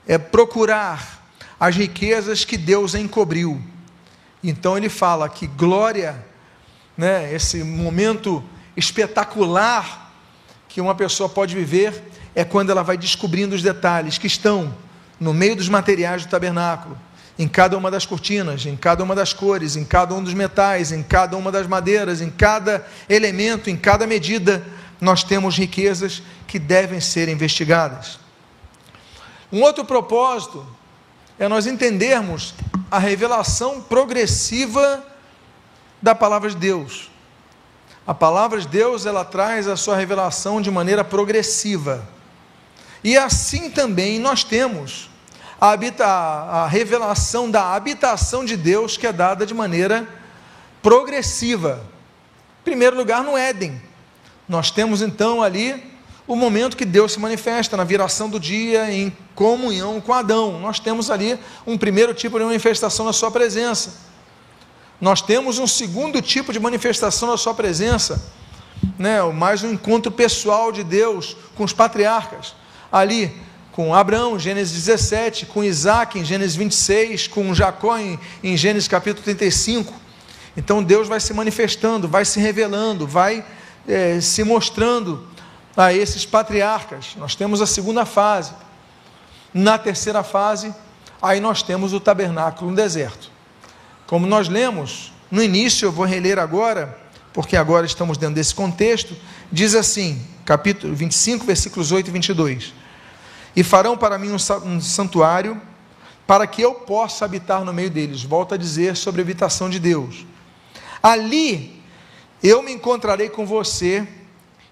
é 0.07 0.19
procurar 0.19 1.25
as 1.59 1.77
riquezas 1.77 2.45
que 2.45 2.57
Deus 2.57 2.95
encobriu. 2.95 3.63
Então 4.49 4.77
ele 4.77 4.89
fala 4.89 5.29
que 5.29 5.45
glória, 5.45 6.25
né, 6.97 7.35
esse 7.35 7.65
momento 7.65 8.43
espetacular 8.77 10.13
que 10.69 10.81
uma 10.81 10.95
pessoa 10.95 11.29
pode 11.29 11.53
viver 11.53 12.01
é 12.33 12.45
quando 12.45 12.71
ela 12.71 12.85
vai 12.85 12.97
descobrindo 12.97 13.57
os 13.57 13.63
detalhes 13.63 14.19
que 14.19 14.29
estão 14.29 14.73
no 15.19 15.35
meio 15.35 15.57
dos 15.57 15.69
materiais 15.69 16.25
do 16.25 16.31
tabernáculo, 16.31 16.97
em 17.37 17.49
cada 17.49 17.77
uma 17.77 17.91
das 17.91 18.07
cortinas, 18.07 18.65
em 18.67 18.77
cada 18.77 19.03
uma 19.03 19.17
das 19.17 19.33
cores, 19.33 19.75
em 19.75 19.85
cada 19.85 20.15
um 20.15 20.23
dos 20.23 20.33
metais, 20.33 20.93
em 20.93 21.03
cada 21.03 21.37
uma 21.37 21.51
das 21.51 21.67
madeiras, 21.67 22.21
em 22.21 22.31
cada 22.31 22.87
elemento, 23.09 23.69
em 23.69 23.77
cada 23.77 24.07
medida, 24.07 24.65
nós 25.01 25.25
temos 25.25 25.59
riquezas 25.59 26.23
que 26.47 26.61
devem 26.61 27.01
ser 27.01 27.29
investigadas. 27.29 28.21
Um 29.51 29.63
outro 29.63 29.85
propósito 29.85 30.65
é 31.39 31.49
nós 31.49 31.67
entendermos 31.67 32.55
a 32.91 32.99
revelação 32.99 33.81
progressiva 33.81 35.05
da 36.01 36.15
palavra 36.15 36.49
de 36.51 36.57
Deus. 36.57 37.11
A 38.07 38.15
palavra 38.15 38.61
de 38.61 38.69
Deus, 38.69 39.05
ela 39.05 39.25
traz 39.25 39.67
a 39.67 39.77
sua 39.77 39.97
revelação 39.97 40.61
de 40.61 40.71
maneira 40.71 41.05
progressiva. 41.05 42.07
E 43.03 43.17
assim 43.17 43.71
também 43.71 44.19
nós 44.19 44.45
temos 44.45 45.11
a, 45.61 45.71
habita, 45.71 46.07
a 46.07 46.67
revelação 46.67 47.51
da 47.51 47.75
habitação 47.75 48.45
de 48.45 48.57
Deus 48.57 48.97
que 48.97 49.07
é 49.07 49.13
dada 49.13 49.45
de 49.45 49.53
maneira 49.53 50.09
progressiva. 50.83 51.85
Em 52.61 52.65
primeiro 52.65 52.97
lugar, 52.97 53.23
no 53.23 53.37
Éden. 53.37 53.81
Nós 54.49 54.71
temos 54.71 55.03
então 55.03 55.43
ali 55.43 55.96
o 56.27 56.35
momento 56.35 56.77
que 56.77 56.85
Deus 56.85 57.13
se 57.13 57.21
manifesta 57.21 57.77
na 57.77 57.85
viração 57.85 58.29
do 58.29 58.41
dia 58.41 58.93
em 58.93 59.17
comunhão 59.35 60.01
com 60.01 60.13
Adão. 60.13 60.59
Nós 60.59 60.81
temos 60.81 61.11
ali 61.11 61.39
um 61.67 61.79
primeiro 61.79 62.13
tipo 62.13 62.39
de 62.39 62.45
manifestação 62.45 63.07
da 63.07 63.13
sua 63.13 63.31
presença. 63.31 63.95
Nós 65.01 65.23
temos 65.23 65.59
um 65.59 65.67
segundo 65.67 66.21
tipo 66.21 66.53
de 66.53 66.59
manifestação 66.59 67.29
da 67.29 67.37
sua 67.37 67.55
presença, 67.55 68.33
né, 68.99 69.23
mais 69.23 69.63
um 69.63 69.73
encontro 69.73 70.11
pessoal 70.11 70.73
de 70.73 70.83
Deus 70.83 71.37
com 71.55 71.65
os 71.65 71.73
patriarcas. 71.73 72.55
Ali 72.91 73.33
com 73.71 73.95
Abraão, 73.95 74.39
Gênesis 74.39 74.85
17, 74.87 75.47
com 75.47 75.63
Isaac, 75.63 76.19
em 76.19 76.25
Gênesis 76.25 76.57
26, 76.57 77.29
com 77.29 77.55
Jacó, 77.55 77.99
em, 77.99 78.19
em 78.43 78.57
Gênesis 78.57 78.89
capítulo 78.89 79.23
35. 79.23 79.93
Então 80.57 80.83
Deus 80.83 81.07
vai 81.07 81.21
se 81.21 81.35
manifestando, 81.35 82.09
vai 82.09 82.25
se 82.25 82.41
revelando, 82.41 83.07
vai 83.07 83.45
é, 83.87 84.19
se 84.21 84.43
mostrando 84.43 85.29
a 85.77 85.93
esses 85.93 86.25
patriarcas. 86.25 87.15
Nós 87.17 87.35
temos 87.35 87.61
a 87.61 87.67
segunda 87.67 88.05
fase. 88.05 88.53
Na 89.53 89.79
terceira 89.79 90.23
fase, 90.23 90.75
aí 91.21 91.41
nós 91.41 91.63
temos 91.63 91.93
o 91.93 92.01
tabernáculo 92.01 92.71
no 92.71 92.77
deserto. 92.77 93.31
Como 94.07 94.27
nós 94.27 94.49
lemos 94.49 95.13
no 95.31 95.43
início, 95.43 95.87
eu 95.87 95.93
vou 95.93 96.05
reler 96.05 96.39
agora, 96.39 96.99
porque 97.33 97.57
agora 97.57 97.87
estamos 97.87 98.19
dentro 98.19 98.35
desse 98.35 98.55
contexto, 98.55 99.17
diz 99.51 99.75
assim, 99.75 100.25
capítulo 100.45 100.95
25, 100.95 101.45
versículos 101.45 101.91
8 101.91 102.09
e 102.09 102.11
22 102.11 102.75
e 103.57 103.63
farão 103.63 103.97
para 103.97 104.19
mim 104.19 104.31
um 104.31 104.81
santuário, 104.81 105.61
para 106.27 106.47
que 106.47 106.61
eu 106.61 106.75
possa 106.75 107.25
habitar 107.25 107.65
no 107.65 107.73
meio 107.73 107.89
deles. 107.89 108.23
Volto 108.23 108.53
a 108.53 108.59
dizer 108.59 108.95
sobre 108.97 109.23
a 109.23 109.25
habitação 109.25 109.71
de 109.71 109.81
Deus. 109.81 110.27
Ali 111.03 111.83
eu 112.43 112.63
me 112.63 112.73
encontrarei 112.73 113.31
com 113.31 113.47
você, 113.47 114.07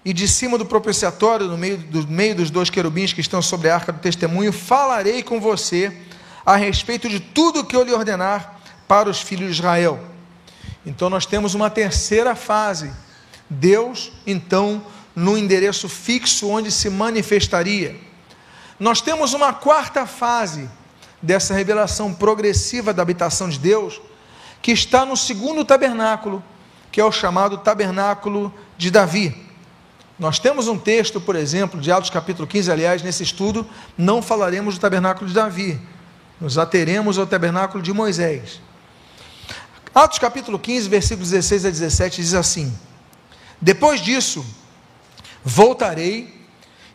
e 0.05 0.13
de 0.13 0.27
cima 0.27 0.55
do 0.55 0.65
propiciatório, 0.67 1.47
no 1.47 1.57
meio, 1.57 1.77
do 1.77 2.07
meio 2.07 2.35
dos 2.35 2.51
dois 2.51 2.69
querubins 2.69 3.11
que 3.11 3.21
estão 3.21 3.41
sobre 3.41 3.69
a 3.69 3.75
arca 3.75 3.91
do 3.91 3.97
testemunho, 3.97 4.53
falarei 4.53 5.23
com 5.23 5.41
você 5.41 5.91
a 6.45 6.55
respeito 6.55 7.09
de 7.09 7.19
tudo 7.19 7.65
que 7.65 7.75
eu 7.75 7.83
lhe 7.83 7.91
ordenar 7.91 8.59
para 8.87 9.09
os 9.09 9.19
filhos 9.19 9.47
de 9.47 9.53
Israel. 9.55 9.99
Então 10.85 11.09
nós 11.09 11.25
temos 11.25 11.55
uma 11.55 11.71
terceira 11.71 12.35
fase. 12.35 12.93
Deus, 13.49 14.11
então, 14.27 14.85
no 15.15 15.35
endereço 15.35 15.89
fixo 15.89 16.49
onde 16.49 16.71
se 16.71 16.87
manifestaria. 16.87 17.99
Nós 18.79 19.01
temos 19.01 19.33
uma 19.33 19.53
quarta 19.53 20.05
fase 20.05 20.69
dessa 21.19 21.55
revelação 21.55 22.13
progressiva 22.13 22.93
da 22.93 23.01
habitação 23.01 23.49
de 23.49 23.57
Deus, 23.57 23.99
que 24.61 24.71
está 24.71 25.03
no 25.03 25.17
segundo 25.17 25.65
tabernáculo, 25.65 26.43
que 26.91 27.01
é 27.01 27.05
o 27.05 27.11
chamado 27.11 27.57
tabernáculo 27.57 28.53
de 28.77 28.91
Davi. 28.91 29.44
Nós 30.17 30.39
temos 30.39 30.69
um 30.69 30.77
texto, 30.77 31.19
por 31.19 31.35
exemplo, 31.35 31.79
de 31.81 31.91
Atos 31.91 32.09
capítulo 32.09 32.47
15, 32.47 32.71
aliás, 32.71 33.03
nesse 33.03 33.21
estudo, 33.21 33.67
não 33.97 34.21
falaremos 34.21 34.75
do 34.75 34.81
tabernáculo 34.81 35.27
de 35.27 35.33
Davi, 35.33 35.79
nos 36.39 36.57
ateremos 36.57 37.17
ao 37.17 37.27
tabernáculo 37.27 37.83
de 37.83 37.91
Moisés. 37.91 38.61
Atos 39.93 40.17
capítulo 40.17 40.57
15, 40.57 40.87
versículos 40.87 41.31
16 41.31 41.65
a 41.65 41.69
17 41.69 42.21
diz 42.21 42.33
assim: 42.33 42.73
Depois 43.59 43.99
disso, 43.99 44.45
voltarei 45.43 46.33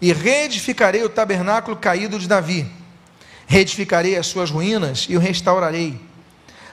e 0.01 0.15
reedificarei 0.15 1.03
o 1.03 1.09
tabernáculo 1.11 1.77
caído 1.77 2.19
de 2.19 2.27
Davi. 2.27 2.71
Reedificarei 3.47 4.17
as 4.17 4.29
suas 4.29 4.51
ruínas 4.51 5.07
e 5.11 5.17
o 5.17 5.21
restaurarei, 5.21 6.01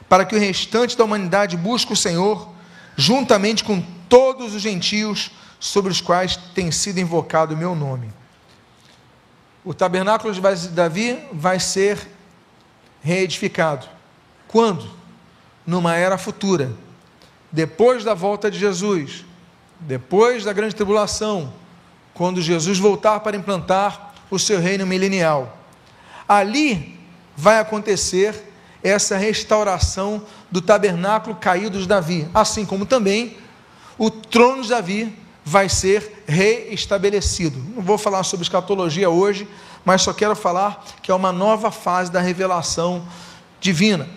para 0.07 0.23
que 0.23 0.35
o 0.35 0.39
restante 0.39 0.95
da 0.95 1.03
humanidade 1.03 1.57
busque 1.57 1.91
o 1.91 1.97
Senhor, 1.97 2.49
juntamente 2.95 3.65
com 3.65 3.81
todos 4.07 4.55
os 4.55 4.61
gentios 4.61 5.31
sobre 5.59 5.91
os 5.91 6.01
quais 6.01 6.37
tem 6.53 6.71
sido 6.71 6.99
invocado 6.99 7.53
o 7.53 7.57
meu 7.57 7.75
nome. 7.75 8.11
O 9.63 9.73
tabernáculo 9.73 10.33
de 10.33 10.69
Davi 10.69 11.19
vai 11.31 11.59
ser 11.59 12.07
reedificado. 13.01 13.87
Quando? 14.47 14.89
Numa 15.65 15.95
era 15.95 16.17
futura. 16.17 16.71
Depois 17.51 18.03
da 18.03 18.13
volta 18.13 18.49
de 18.49 18.57
Jesus, 18.57 19.25
depois 19.79 20.43
da 20.43 20.53
grande 20.53 20.75
tribulação, 20.75 21.53
quando 22.13 22.41
Jesus 22.41 22.79
voltar 22.79 23.19
para 23.19 23.37
implantar 23.37 24.13
o 24.29 24.39
seu 24.39 24.59
reino 24.59 24.85
milenial. 24.85 25.57
Ali 26.27 26.99
vai 27.35 27.59
acontecer 27.59 28.43
essa 28.83 29.17
restauração 29.17 30.23
do 30.49 30.61
tabernáculo 30.61 31.35
caído 31.35 31.79
de 31.79 31.87
Davi, 31.87 32.27
assim 32.33 32.65
como 32.65 32.85
também 32.85 33.37
o 33.97 34.09
trono 34.09 34.63
de 34.63 34.69
Davi 34.69 35.17
vai 35.49 35.69
ser 35.69 36.25
reestabelecido. 36.27 37.57
Não 37.73 37.81
vou 37.81 37.97
falar 37.97 38.23
sobre 38.23 38.43
escatologia 38.43 39.09
hoje, 39.09 39.47
mas 39.85 40.01
só 40.01 40.11
quero 40.11 40.35
falar 40.35 40.83
que 41.01 41.09
é 41.09 41.15
uma 41.15 41.31
nova 41.31 41.71
fase 41.71 42.11
da 42.11 42.19
revelação 42.19 43.07
divina. 43.61 44.09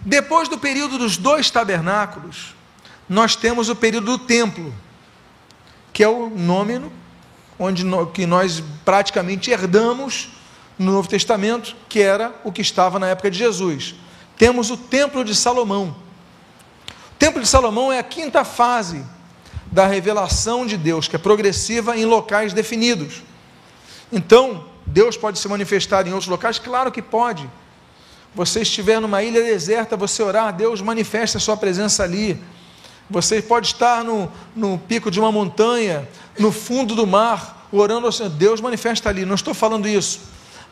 Depois 0.00 0.48
do 0.48 0.56
período 0.56 0.96
dos 0.96 1.18
dois 1.18 1.50
tabernáculos, 1.50 2.54
nós 3.06 3.36
temos 3.36 3.68
o 3.68 3.76
período 3.76 4.16
do 4.16 4.18
templo, 4.18 4.74
que 5.92 6.02
é 6.02 6.08
o 6.08 6.30
nome 6.30 6.80
onde 7.58 7.84
que 8.14 8.24
nós 8.24 8.62
praticamente 8.82 9.50
herdamos 9.50 10.30
no 10.78 10.90
Novo 10.90 11.06
Testamento, 11.06 11.76
que 11.86 12.00
era 12.00 12.34
o 12.44 12.50
que 12.50 12.62
estava 12.62 12.98
na 12.98 13.08
época 13.08 13.30
de 13.30 13.36
Jesus. 13.36 13.94
Temos 14.38 14.70
o 14.70 14.78
Templo 14.78 15.22
de 15.22 15.34
Salomão. 15.34 15.94
O 17.12 17.18
Templo 17.18 17.42
de 17.42 17.46
Salomão 17.46 17.92
é 17.92 17.98
a 17.98 18.02
quinta 18.02 18.42
fase 18.42 19.04
da 19.76 19.86
revelação 19.86 20.64
de 20.64 20.74
Deus, 20.74 21.06
que 21.06 21.16
é 21.16 21.18
progressiva 21.18 21.94
em 21.98 22.06
locais 22.06 22.54
definidos. 22.54 23.22
Então, 24.10 24.64
Deus 24.86 25.18
pode 25.18 25.38
se 25.38 25.46
manifestar 25.48 26.06
em 26.06 26.12
outros 26.12 26.30
locais? 26.30 26.58
Claro 26.58 26.90
que 26.90 27.02
pode. 27.02 27.46
Você 28.34 28.62
estiver 28.62 28.98
numa 29.02 29.22
ilha 29.22 29.42
deserta, 29.42 29.94
você 29.94 30.22
orar, 30.22 30.50
Deus 30.50 30.80
manifesta 30.80 31.36
a 31.36 31.40
sua 31.42 31.58
presença 31.58 32.02
ali. 32.02 32.42
Você 33.10 33.42
pode 33.42 33.66
estar 33.66 34.02
no, 34.02 34.32
no 34.54 34.78
pico 34.78 35.10
de 35.10 35.20
uma 35.20 35.30
montanha, 35.30 36.08
no 36.38 36.50
fundo 36.50 36.94
do 36.94 37.06
mar, 37.06 37.68
orando 37.70 38.06
ao 38.06 38.12
Senhor. 38.12 38.30
Deus 38.30 38.62
manifesta 38.62 39.10
ali, 39.10 39.26
não 39.26 39.34
estou 39.34 39.52
falando 39.52 39.86
isso. 39.86 40.20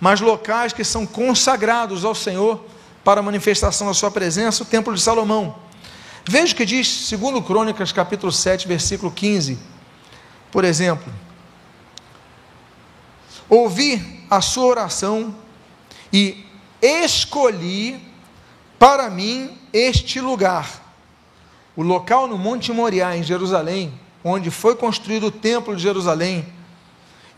Mas 0.00 0.22
locais 0.22 0.72
que 0.72 0.82
são 0.82 1.04
consagrados 1.04 2.06
ao 2.06 2.14
Senhor 2.14 2.58
para 3.04 3.20
manifestação 3.20 3.86
da 3.86 3.92
sua 3.92 4.10
presença, 4.10 4.62
o 4.62 4.66
Templo 4.66 4.94
de 4.94 5.02
Salomão. 5.02 5.62
Veja 6.26 6.54
o 6.54 6.56
que 6.56 6.64
diz, 6.64 6.88
segundo 6.88 7.42
Crônicas, 7.42 7.92
capítulo 7.92 8.32
7, 8.32 8.66
versículo 8.66 9.12
15. 9.12 9.58
Por 10.50 10.64
exemplo, 10.64 11.12
ouvi 13.48 14.24
a 14.30 14.40
sua 14.40 14.64
oração 14.64 15.34
e 16.10 16.46
escolhi 16.80 18.00
para 18.78 19.10
mim 19.10 19.50
este 19.72 20.18
lugar. 20.18 20.82
O 21.76 21.82
local 21.82 22.26
no 22.26 22.38
Monte 22.38 22.72
Moriá, 22.72 23.14
em 23.14 23.22
Jerusalém, 23.22 23.92
onde 24.22 24.50
foi 24.50 24.76
construído 24.76 25.26
o 25.26 25.30
Templo 25.30 25.76
de 25.76 25.82
Jerusalém, 25.82 26.46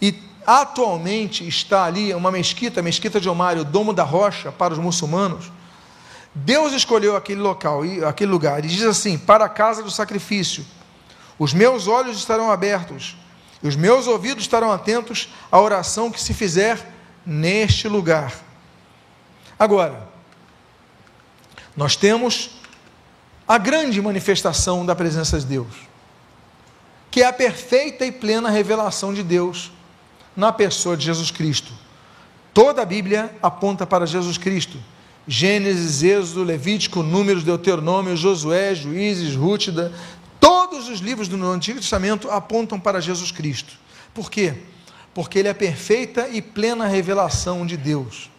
e 0.01 0.15
atualmente 0.47 1.47
está 1.47 1.85
ali 1.85 2.15
uma 2.15 2.31
mesquita, 2.31 2.79
a 2.79 2.83
mesquita 2.83 3.21
de 3.21 3.29
Omar, 3.29 3.59
o 3.59 3.65
Domo 3.65 3.93
da 3.93 4.05
Rocha, 4.05 4.53
para 4.53 4.73
os 4.73 4.79
muçulmanos. 4.79 5.51
Deus 6.39 6.75
escolheu 6.75 7.17
aquele 7.17 7.41
local, 7.41 7.81
aquele 8.07 8.31
lugar, 8.31 8.63
e 8.63 8.69
diz 8.69 8.83
assim: 8.83 9.17
para 9.17 9.47
a 9.47 9.49
casa 9.49 9.83
do 9.83 9.91
sacrifício, 9.91 10.67
os 11.39 11.55
meus 11.55 11.89
olhos 11.89 12.19
estarão 12.19 12.51
abertos, 12.51 13.17
e 13.63 13.67
os 13.67 13.75
meus 13.75 14.07
ouvidos 14.07 14.45
estarão 14.45 14.71
atentos 14.71 15.33
à 15.51 15.59
oração 15.59 16.11
que 16.11 16.21
se 16.21 16.35
fizer 16.35 16.93
neste 17.25 17.89
lugar. 17.89 18.35
Agora, 19.59 20.07
nós 21.75 21.97
temos 21.97 22.51
a 23.49 23.57
grande 23.57 24.03
manifestação 24.03 24.85
da 24.85 24.95
presença 24.95 25.41
de 25.41 25.47
Deus, 25.47 25.75
que 27.11 27.23
é 27.23 27.27
a 27.27 27.33
perfeita 27.33 28.05
e 28.05 28.13
plena 28.13 28.51
revelação 28.51 29.15
de 29.15 29.23
Deus 29.23 29.73
na 30.37 30.53
pessoa 30.53 30.99
de 30.99 31.07
Jesus 31.07 31.31
Cristo. 31.31 31.73
Toda 32.53 32.83
a 32.83 32.85
Bíblia 32.85 33.35
aponta 33.43 33.87
para 33.87 34.05
Jesus 34.05 34.37
Cristo. 34.37 34.79
Gênesis, 35.29 36.03
Êxodo, 36.03 36.45
Levítico, 36.45 37.03
Números, 37.03 37.43
Deuteronômio, 37.43 38.17
Josué, 38.17 38.75
Juízes, 38.75 39.35
Rútida, 39.35 39.93
todos 40.39 40.89
os 40.89 41.01
livros 41.01 41.27
do 41.27 41.45
Antigo 41.45 41.81
Testamento 41.81 42.31
apontam 42.31 42.79
para 42.79 43.01
Jesus 43.01 43.33
Cristo. 43.33 43.75
Por 44.15 44.31
quê? 44.31 44.55
Porque 45.13 45.39
ele 45.39 45.49
é 45.49 45.51
a 45.51 45.55
perfeita 45.55 46.29
e 46.29 46.41
plena 46.41 46.87
revelação 46.87 47.67
de 47.67 47.77
Deus. 47.77 48.31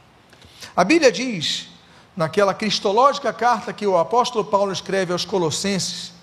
A 0.76 0.84
Bíblia 0.84 1.12
diz, 1.12 1.68
naquela 2.16 2.54
cristológica 2.54 3.34
carta 3.34 3.74
que 3.74 3.86
o 3.86 3.98
apóstolo 3.98 4.46
Paulo 4.46 4.72
escreve 4.72 5.12
aos 5.12 5.26
Colossenses, 5.26 6.14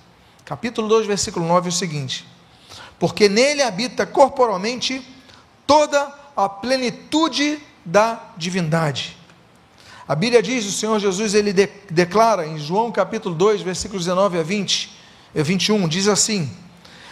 capítulo 0.45 0.89
2, 0.89 1.07
versículo 1.07 1.47
9, 1.47 1.69
o 1.69 1.73
seguinte: 1.73 2.27
Porque 2.99 3.29
nele 3.29 3.63
habita 3.63 4.07
corporalmente 4.07 5.07
toda 5.67 6.13
a 6.37 6.49
plenitude 6.49 7.59
da 7.85 8.31
divindade. 8.37 9.17
A 10.07 10.15
Bíblia 10.15 10.43
diz, 10.43 10.67
o 10.67 10.73
Senhor 10.73 10.99
Jesus, 10.99 11.35
ele 11.35 11.53
de, 11.53 11.67
declara 11.91 12.47
em 12.47 12.59
João 12.59 12.93
capítulo 12.93 13.35
2, 13.35 13.63
versículos 13.63 14.05
19 14.05 14.39
a 14.39 14.43
20, 14.43 14.95
21, 15.35 15.89
diz 15.89 16.09
assim: 16.09 16.51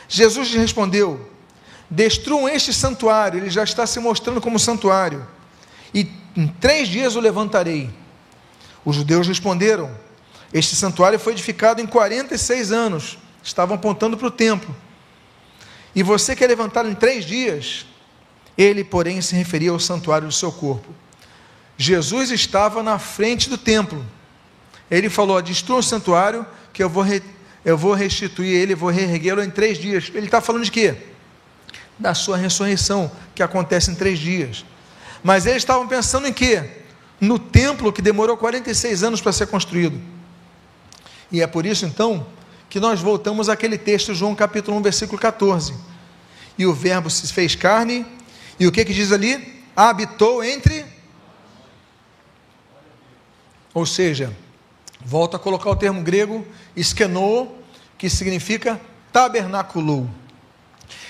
Jesus 0.06 0.48
lhe 0.50 0.58
respondeu: 0.58 1.28
Destruam 1.88 2.48
este 2.48 2.72
santuário, 2.72 3.38
ele 3.38 3.48
já 3.50 3.64
está 3.64 3.86
se 3.86 3.98
mostrando 3.98 4.40
como 4.40 4.58
santuário, 4.58 5.26
e 5.94 6.06
em 6.36 6.46
três 6.46 6.86
dias 6.86 7.16
o 7.16 7.20
levantarei. 7.20 7.90
Os 8.84 8.96
judeus 8.96 9.26
responderam: 9.26 9.90
Este 10.52 10.76
santuário 10.76 11.18
foi 11.18 11.32
edificado 11.32 11.80
em 11.80 11.86
46 11.86 12.72
anos, 12.72 13.18
estavam 13.42 13.76
apontando 13.76 14.18
para 14.18 14.26
o 14.26 14.30
templo. 14.30 14.74
E 15.94 16.02
você 16.02 16.36
quer 16.36 16.46
levantá-lo 16.46 16.90
em 16.90 16.94
três 16.94 17.24
dias? 17.24 17.86
Ele, 18.56 18.84
porém, 18.84 19.20
se 19.22 19.34
referia 19.34 19.70
ao 19.70 19.80
santuário 19.80 20.28
do 20.28 20.32
seu 20.32 20.52
corpo. 20.52 21.01
Jesus 21.76 22.30
estava 22.30 22.82
na 22.82 22.98
frente 22.98 23.48
do 23.48 23.58
templo. 23.58 24.04
Ele 24.90 25.08
falou: 25.08 25.40
Destrua 25.40 25.78
o 25.78 25.82
santuário, 25.82 26.46
que 26.72 26.82
eu 26.82 26.88
vou, 26.88 27.02
re, 27.02 27.22
eu 27.64 27.76
vou 27.76 27.94
restituir 27.94 28.54
ele, 28.54 28.74
vou 28.74 28.90
reerguê-lo 28.90 29.42
em 29.42 29.50
três 29.50 29.78
dias. 29.78 30.10
Ele 30.14 30.26
está 30.26 30.40
falando 30.40 30.64
de 30.64 30.70
quê? 30.70 30.96
Da 31.98 32.14
sua 32.14 32.36
ressurreição, 32.36 33.10
que 33.34 33.42
acontece 33.42 33.90
em 33.90 33.94
três 33.94 34.18
dias. 34.18 34.64
Mas 35.22 35.46
eles 35.46 35.62
estavam 35.62 35.86
pensando 35.86 36.26
em 36.26 36.32
quê? 36.32 36.62
No 37.20 37.38
templo 37.38 37.92
que 37.92 38.02
demorou 38.02 38.36
46 38.36 39.02
anos 39.02 39.20
para 39.20 39.32
ser 39.32 39.46
construído. 39.46 40.00
E 41.30 41.40
é 41.40 41.46
por 41.46 41.64
isso, 41.64 41.86
então, 41.86 42.26
que 42.68 42.80
nós 42.80 43.00
voltamos 43.00 43.48
àquele 43.48 43.78
texto, 43.78 44.14
João 44.14 44.34
capítulo 44.34 44.76
1, 44.78 44.82
versículo 44.82 45.18
14. 45.18 45.74
E 46.58 46.66
o 46.66 46.74
Verbo 46.74 47.08
se 47.08 47.32
fez 47.32 47.54
carne 47.54 48.04
e 48.58 48.66
o 48.66 48.72
que, 48.72 48.84
que 48.84 48.92
diz 48.92 49.12
ali? 49.12 49.62
Habitou 49.74 50.44
entre. 50.44 50.81
Ou 53.74 53.86
seja, 53.86 54.34
volta 55.04 55.36
a 55.36 55.40
colocar 55.40 55.70
o 55.70 55.76
termo 55.76 56.02
grego 56.02 56.46
esquenou, 56.76 57.58
que 57.96 58.08
significa 58.10 58.80
tabernaculou. 59.12 60.08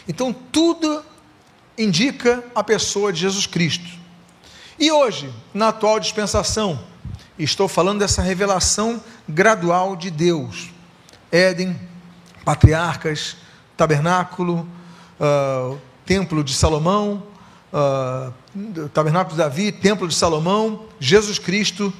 Então 0.06 0.32
tudo 0.32 1.04
indica 1.76 2.44
a 2.54 2.62
pessoa 2.62 3.12
de 3.12 3.20
Jesus 3.20 3.46
Cristo. 3.46 3.88
E 4.78 4.90
hoje, 4.90 5.32
na 5.54 5.68
atual 5.68 5.98
dispensação, 5.98 6.78
estou 7.38 7.68
falando 7.68 8.00
dessa 8.00 8.22
revelação 8.22 9.02
gradual 9.28 9.96
de 9.96 10.10
Deus. 10.10 10.70
Éden, 11.30 11.78
patriarcas, 12.44 13.36
tabernáculo, 13.76 14.68
uh, 15.20 15.78
templo 16.04 16.42
de 16.42 16.52
Salomão, 16.52 17.22
uh, 17.72 18.88
tabernáculo 18.88 19.36
de 19.36 19.42
Davi, 19.42 19.72
templo 19.72 20.06
de 20.06 20.14
Salomão, 20.14 20.86
Jesus 21.00 21.38
Cristo 21.38 21.92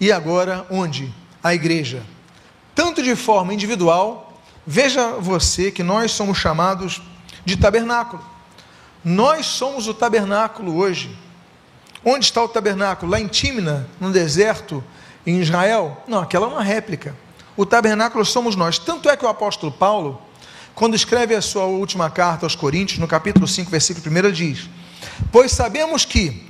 e 0.00 0.12
agora 0.12 0.66
onde? 0.70 1.12
A 1.42 1.54
igreja. 1.54 2.02
Tanto 2.74 3.02
de 3.02 3.16
forma 3.16 3.54
individual, 3.54 4.40
veja 4.66 5.12
você 5.12 5.70
que 5.70 5.82
nós 5.82 6.12
somos 6.12 6.38
chamados 6.38 7.00
de 7.44 7.56
tabernáculo. 7.56 8.22
Nós 9.04 9.46
somos 9.46 9.86
o 9.86 9.94
tabernáculo 9.94 10.76
hoje. 10.76 11.16
Onde 12.04 12.24
está 12.24 12.42
o 12.42 12.48
tabernáculo? 12.48 13.12
Lá 13.12 13.20
em 13.20 13.26
Tímina, 13.26 13.88
no 14.00 14.10
deserto, 14.10 14.82
em 15.26 15.40
Israel? 15.40 16.02
Não, 16.06 16.20
aquela 16.20 16.46
é 16.46 16.48
uma 16.48 16.62
réplica. 16.62 17.16
O 17.56 17.64
tabernáculo 17.64 18.24
somos 18.24 18.54
nós. 18.54 18.78
Tanto 18.78 19.08
é 19.08 19.16
que 19.16 19.24
o 19.24 19.28
apóstolo 19.28 19.72
Paulo, 19.72 20.20
quando 20.74 20.94
escreve 20.94 21.34
a 21.34 21.40
sua 21.40 21.64
última 21.64 22.10
carta 22.10 22.44
aos 22.44 22.54
Coríntios, 22.54 22.98
no 22.98 23.08
capítulo 23.08 23.48
5, 23.48 23.70
versículo 23.70 24.28
1, 24.28 24.32
diz: 24.32 24.68
Pois 25.32 25.52
sabemos 25.52 26.04
que, 26.04 26.46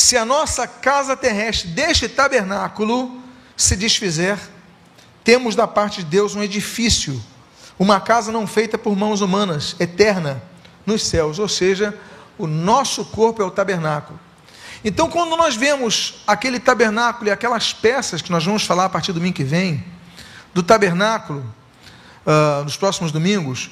se 0.00 0.16
a 0.16 0.24
nossa 0.24 0.64
casa 0.66 1.16
terrestre 1.16 1.70
deste 1.70 2.08
tabernáculo 2.08 3.20
se 3.56 3.76
desfizer, 3.76 4.38
temos 5.24 5.56
da 5.56 5.66
parte 5.66 6.04
de 6.04 6.08
Deus 6.08 6.36
um 6.36 6.42
edifício, 6.42 7.20
uma 7.76 8.00
casa 8.00 8.30
não 8.30 8.46
feita 8.46 8.78
por 8.78 8.96
mãos 8.96 9.20
humanas, 9.20 9.74
eterna, 9.80 10.40
nos 10.86 11.04
céus, 11.04 11.40
ou 11.40 11.48
seja, 11.48 11.98
o 12.38 12.46
nosso 12.46 13.04
corpo 13.06 13.42
é 13.42 13.44
o 13.44 13.50
tabernáculo. 13.50 14.18
Então, 14.84 15.10
quando 15.10 15.36
nós 15.36 15.56
vemos 15.56 16.22
aquele 16.28 16.60
tabernáculo 16.60 17.28
e 17.28 17.32
aquelas 17.32 17.72
peças 17.72 18.22
que 18.22 18.30
nós 18.30 18.44
vamos 18.44 18.62
falar 18.62 18.84
a 18.84 18.88
partir 18.88 19.10
do 19.12 19.18
domingo 19.18 19.34
que 19.34 19.42
vem, 19.42 19.84
do 20.54 20.62
tabernáculo, 20.62 21.44
uh, 22.24 22.62
nos 22.62 22.76
próximos 22.76 23.10
domingos, 23.10 23.68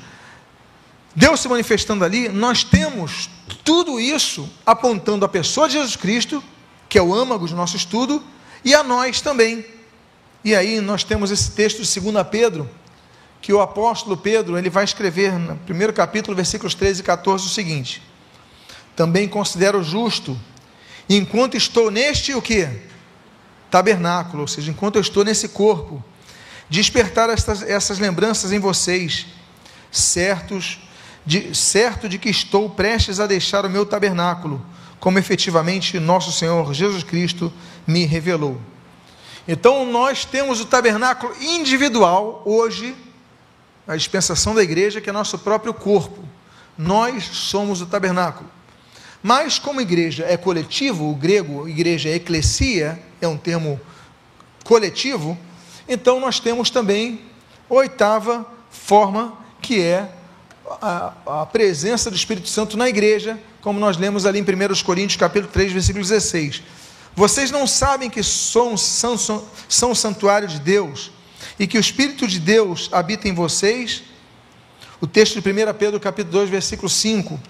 Deus 1.15 1.39
se 1.39 1.49
manifestando 1.49 2.05
ali, 2.05 2.29
nós 2.29 2.65
temos 2.65 3.31
tudo 3.67 3.99
isso 3.99 4.49
apontando 4.65 5.25
a 5.25 5.29
pessoa 5.29 5.67
de 5.67 5.75
Jesus 5.75 5.97
Cristo, 5.97 6.43
que 6.89 6.97
é 6.97 7.03
o 7.03 7.13
âmago 7.13 7.49
do 7.49 7.57
nosso 7.57 7.77
estudo, 7.77 8.23
e 8.65 8.73
a 8.73 8.85
nós 8.85 9.21
também. 9.21 9.67
E 10.45 10.55
aí 10.55 10.81
nós 10.81 11.03
temos 11.03 11.33
esse 11.33 11.51
texto 11.51 11.83
de 11.83 12.01
2 12.01 12.25
Pedro, 12.31 12.71
que 13.43 13.53
o 13.53 13.61
apóstolo 13.61 14.17
Pedro 14.17 14.57
ele 14.57 14.71
vai 14.71 14.85
escrever 14.85 15.33
no 15.33 15.57
primeiro 15.57 15.93
capítulo, 15.93 16.37
versículos 16.37 16.77
13 16.77 17.01
e 17.01 17.05
14, 17.05 17.45
o 17.45 17.49
seguinte: 17.49 18.01
Também 18.95 19.27
considero 19.27 19.83
justo, 19.83 20.39
enquanto 21.09 21.57
estou 21.57 21.91
neste 21.91 22.35
o 22.35 22.41
que? 22.41 22.69
Tabernáculo, 23.69 24.43
ou 24.43 24.49
seja, 24.49 24.71
enquanto 24.71 24.95
eu 24.95 25.03
estou 25.03 25.25
nesse 25.25 25.49
corpo, 25.49 26.05
despertar 26.71 27.31
essas, 27.31 27.63
essas 27.63 27.99
lembranças 27.99 28.53
em 28.53 28.61
vocês, 28.61 29.27
certos 29.91 30.86
de, 31.27 31.55
certo 31.55 32.09
de 32.09 32.19
que 32.19 32.31
estou 32.31 32.71
prestes 32.71 33.19
a 33.19 33.27
deixar 33.27 33.67
o 33.67 33.71
meu 33.71 33.85
tabernáculo, 33.85 34.65
como 35.01 35.19
efetivamente 35.19 35.99
nosso 35.99 36.31
Senhor 36.31 36.73
Jesus 36.73 37.03
Cristo 37.03 37.53
me 37.87 38.07
revelou. 38.07 38.61
Então 39.47 39.85
nós 39.85 40.25
temos 40.25 40.61
o 40.61 40.67
tabernáculo 40.67 41.35
individual 41.41 42.43
hoje, 42.47 42.95
a 43.87 43.97
dispensação 43.97 44.55
da 44.55 44.63
igreja, 44.63 45.01
que 45.01 45.11
é 45.11 45.13
nosso 45.13 45.39
próprio 45.39 45.75
corpo. 45.75 46.25
Nós 46.79 47.25
somos 47.25 47.81
o 47.81 47.87
tabernáculo. 47.87 48.49
Mas 49.23 49.59
como 49.59 49.81
igreja 49.81 50.25
é 50.29 50.37
coletivo, 50.37 51.11
o 51.11 51.15
grego 51.15 51.69
igreja 51.69 52.09
é 52.09 52.15
eclesia, 52.15 53.03
é 53.21 53.27
um 53.27 53.37
termo 53.37 53.81
coletivo, 54.65 55.37
então 55.89 56.21
nós 56.21 56.39
temos 56.39 56.71
também 56.71 57.21
oitava 57.69 58.47
forma, 58.71 59.37
que 59.61 59.81
é 59.81 60.16
a, 60.81 61.13
a, 61.43 61.47
presença 61.47 62.11
do 62.11 62.17
Espírito 62.17 62.49
Santo 62.49 62.77
na 62.77 62.89
igreja, 62.89 63.39
como 63.61 63.79
nós 63.79 63.97
lemos 63.97 64.27
ali 64.27 64.39
em 64.39 64.43
1 64.43 64.83
Coríntios 64.85 65.19
capítulo 65.19 65.53
3, 65.53 65.73
versículo 65.73 66.03
16. 66.03 66.63
Vocês 67.15 67.51
não 67.51 67.67
sabem 67.67 68.11
que 68.11 68.23
são, 68.23 68.77
são, 68.77 69.17
são, 69.69 69.91
o 69.91 69.97
santuário 69.97 70.47
de 70.47 70.61
Deus 70.61 71.11
e 71.59 71.67
que 71.67 71.79
o 71.79 71.81
Espírito 71.81 72.27
de 72.27 72.39
Deus 72.39 72.91
habita 72.93 73.29
em 73.29 73.35
vocês? 73.35 74.03
O 75.01 75.07
texto 75.07 75.41
de 75.41 75.51
1 75.51 75.75
Pedro 75.79 76.01
capítulo 76.01 76.33
2, 76.33 76.51
versículo 76.51 76.89
5. 76.89 77.41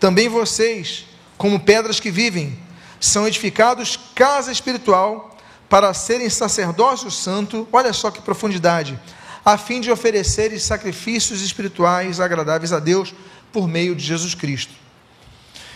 Também 0.00 0.28
vocês, 0.28 1.04
como 1.36 1.60
pedras 1.60 2.00
que 2.00 2.10
vivem, 2.10 2.58
são 2.98 3.26
edificados 3.26 3.98
casa 4.14 4.50
espiritual 4.50 5.36
para 5.68 5.92
serem 5.94 6.28
sacerdócio 6.30 7.10
santo, 7.10 7.68
olha 7.72 7.92
só 7.92 8.10
que 8.10 8.20
profundidade, 8.20 8.98
a 9.44 9.58
fim 9.58 9.80
de 9.80 9.90
oferecerem 9.90 10.58
sacrifícios 10.58 11.42
espirituais 11.42 12.18
agradáveis 12.18 12.72
a 12.72 12.78
Deus 12.78 13.14
por 13.52 13.68
meio 13.68 13.94
de 13.94 14.02
Jesus 14.02 14.34
Cristo. 14.34 14.72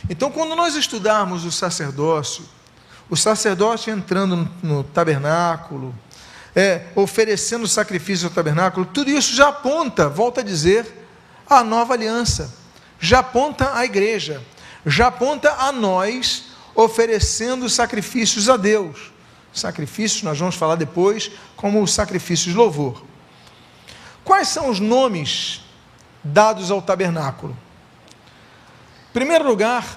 Então, 0.09 0.31
quando 0.31 0.55
nós 0.55 0.75
estudarmos 0.75 1.45
o 1.45 1.53
sacerdócio, 1.53 2.45
o 3.11 3.17
sacerdote 3.17 3.91
entrando 3.91 4.49
no, 4.63 4.83
tabernáculo, 4.85 5.95
é, 6.57 6.87
oferecendo 6.95 7.69
sacrifício 7.69 8.29
ao 8.29 8.35
tabernáculo, 8.35 8.87
tudo 8.87 9.11
isso 9.11 9.35
já 9.35 9.49
aponta, 9.49 10.09
volta 10.09 10.41
a 10.41 10.45
dizer, 10.45 10.87
a 11.49 11.63
nova 11.63 11.95
aliança, 11.95 12.55
já 12.99 13.19
aponta 13.19 13.75
a 13.75 13.85
igreja, 13.85 14.43
já 14.87 15.09
aponta 15.09 15.53
a 15.53 15.73
nós 15.73 16.45
oferecendo 16.75 17.69
sacrifícios 17.69 18.49
a 18.49 18.57
Deus. 18.57 19.13
Sacrifícios, 19.53 20.23
nós 20.23 20.39
vamos 20.39 20.55
falar 20.55 20.77
depois, 20.77 21.31
como 21.57 21.87
sacrifícios 21.87 22.53
de 22.53 22.59
louvor. 22.59 23.08
Quais 24.29 24.49
são 24.49 24.69
os 24.69 24.79
nomes 24.79 25.63
dados 26.23 26.71
ao 26.71 26.83
tabernáculo? 26.83 27.57
Em 29.09 29.13
primeiro 29.15 29.49
lugar, 29.49 29.97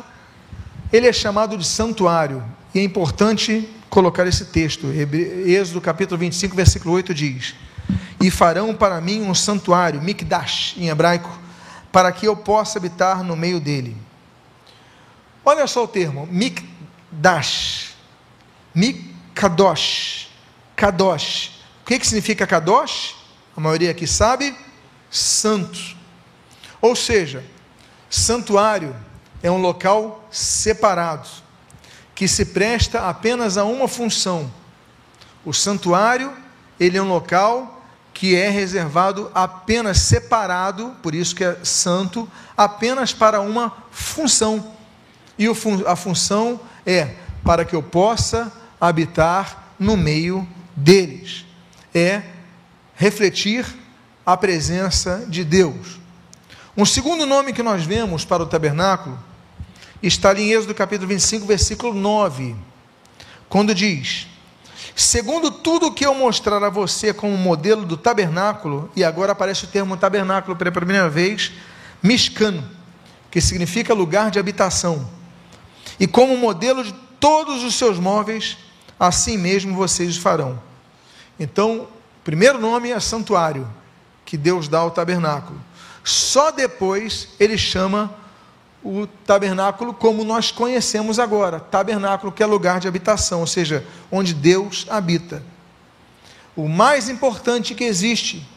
ele 0.89 1.05
é 1.05 1.11
chamado 1.11 1.57
de 1.57 1.65
santuário, 1.65 2.41
e 2.73 2.79
é 2.79 2.81
importante 2.81 3.69
colocar 3.89 4.25
esse 4.25 4.45
texto. 4.45 4.87
Êxodo 4.87 5.81
capítulo 5.81 6.17
25, 6.17 6.55
versículo 6.55 6.93
8 6.93 7.13
diz: 7.13 7.55
E 8.21 8.31
farão 8.31 8.73
para 8.73 9.01
mim 9.01 9.21
um 9.21 9.35
santuário, 9.35 10.01
mikdash 10.01 10.75
em 10.77 10.87
hebraico, 10.87 11.37
para 11.91 12.09
que 12.13 12.25
eu 12.25 12.37
possa 12.37 12.79
habitar 12.79 13.25
no 13.25 13.35
meio 13.35 13.59
dele. 13.59 13.97
Olha 15.43 15.67
só 15.67 15.83
o 15.83 15.87
termo, 15.89 16.25
mikdash, 16.31 17.95
mikadosh, 18.73 20.29
kadosh. 20.73 21.51
O 21.81 21.87
que, 21.87 21.99
que 21.99 22.07
significa 22.07 22.47
kadosh? 22.47 23.19
A 23.55 23.59
maioria 23.59 23.91
aqui 23.91 24.07
sabe, 24.07 24.55
santo. 25.09 25.79
Ou 26.81 26.95
seja, 26.95 27.43
santuário 28.09 28.95
é 29.43 29.51
um 29.51 29.57
local 29.57 30.27
separado 30.31 31.27
que 32.13 32.27
se 32.27 32.45
presta 32.45 33.07
apenas 33.09 33.57
a 33.57 33.65
uma 33.65 33.87
função. 33.87 34.51
O 35.43 35.51
santuário, 35.53 36.31
ele 36.79 36.97
é 36.97 37.01
um 37.01 37.07
local 37.07 37.83
que 38.13 38.35
é 38.35 38.49
reservado 38.49 39.31
apenas 39.33 39.99
separado, 39.99 40.95
por 41.01 41.15
isso 41.15 41.35
que 41.35 41.43
é 41.43 41.57
santo, 41.63 42.29
apenas 42.55 43.13
para 43.13 43.41
uma 43.41 43.73
função. 43.89 44.73
E 45.37 45.47
a 45.87 45.95
função 45.95 46.59
é 46.85 47.15
para 47.43 47.65
que 47.65 47.75
eu 47.75 47.81
possa 47.81 48.51
habitar 48.79 49.73
no 49.79 49.97
meio 49.97 50.47
deles. 50.75 51.45
É 51.93 52.21
refletir 53.01 53.65
a 54.23 54.37
presença 54.37 55.25
de 55.27 55.43
Deus. 55.43 55.99
Um 56.77 56.85
segundo 56.85 57.25
nome 57.25 57.51
que 57.51 57.63
nós 57.63 57.83
vemos 57.83 58.23
para 58.23 58.43
o 58.43 58.45
tabernáculo 58.45 59.17
está 60.03 60.39
em 60.39 60.51
Êxodo 60.51 60.75
capítulo 60.75 61.07
25, 61.07 61.47
versículo 61.47 61.95
9, 61.95 62.55
quando 63.49 63.73
diz: 63.73 64.27
Segundo 64.95 65.49
tudo 65.49 65.91
que 65.91 66.05
eu 66.05 66.13
mostrar 66.13 66.63
a 66.63 66.69
você 66.69 67.11
como 67.11 67.35
modelo 67.35 67.87
do 67.87 67.97
tabernáculo, 67.97 68.91
e 68.95 69.03
agora 69.03 69.31
aparece 69.31 69.65
o 69.65 69.69
termo 69.69 69.97
tabernáculo 69.97 70.55
pela 70.55 70.71
primeira 70.71 71.09
vez, 71.09 71.51
Mishcano, 72.03 72.63
que 73.31 73.41
significa 73.41 73.95
lugar 73.95 74.29
de 74.29 74.37
habitação, 74.37 75.09
e 75.99 76.05
como 76.05 76.37
modelo 76.37 76.83
de 76.83 76.93
todos 77.19 77.63
os 77.63 77.73
seus 77.73 77.97
móveis, 77.97 78.59
assim 78.99 79.39
mesmo 79.39 79.75
vocês 79.75 80.17
farão. 80.17 80.61
Então, 81.39 81.87
o 82.21 82.23
primeiro 82.23 82.59
nome 82.59 82.91
é 82.91 82.99
santuário, 82.99 83.67
que 84.23 84.37
Deus 84.37 84.67
dá 84.67 84.77
ao 84.77 84.91
tabernáculo. 84.91 85.59
Só 86.03 86.51
depois 86.51 87.29
ele 87.39 87.57
chama 87.57 88.13
o 88.83 89.07
tabernáculo 89.25 89.91
como 89.91 90.23
nós 90.23 90.51
conhecemos 90.51 91.17
agora. 91.17 91.59
Tabernáculo 91.59 92.31
que 92.31 92.43
é 92.43 92.45
lugar 92.45 92.79
de 92.79 92.87
habitação, 92.87 93.39
ou 93.39 93.47
seja, 93.47 93.83
onde 94.11 94.35
Deus 94.35 94.85
habita. 94.87 95.43
O 96.55 96.67
mais 96.67 97.09
importante 97.09 97.73
que 97.73 97.83
existe 97.83 98.47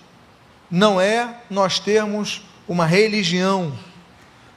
não 0.70 1.00
é 1.00 1.40
nós 1.48 1.78
termos 1.78 2.42
uma 2.68 2.84
religião, 2.84 3.72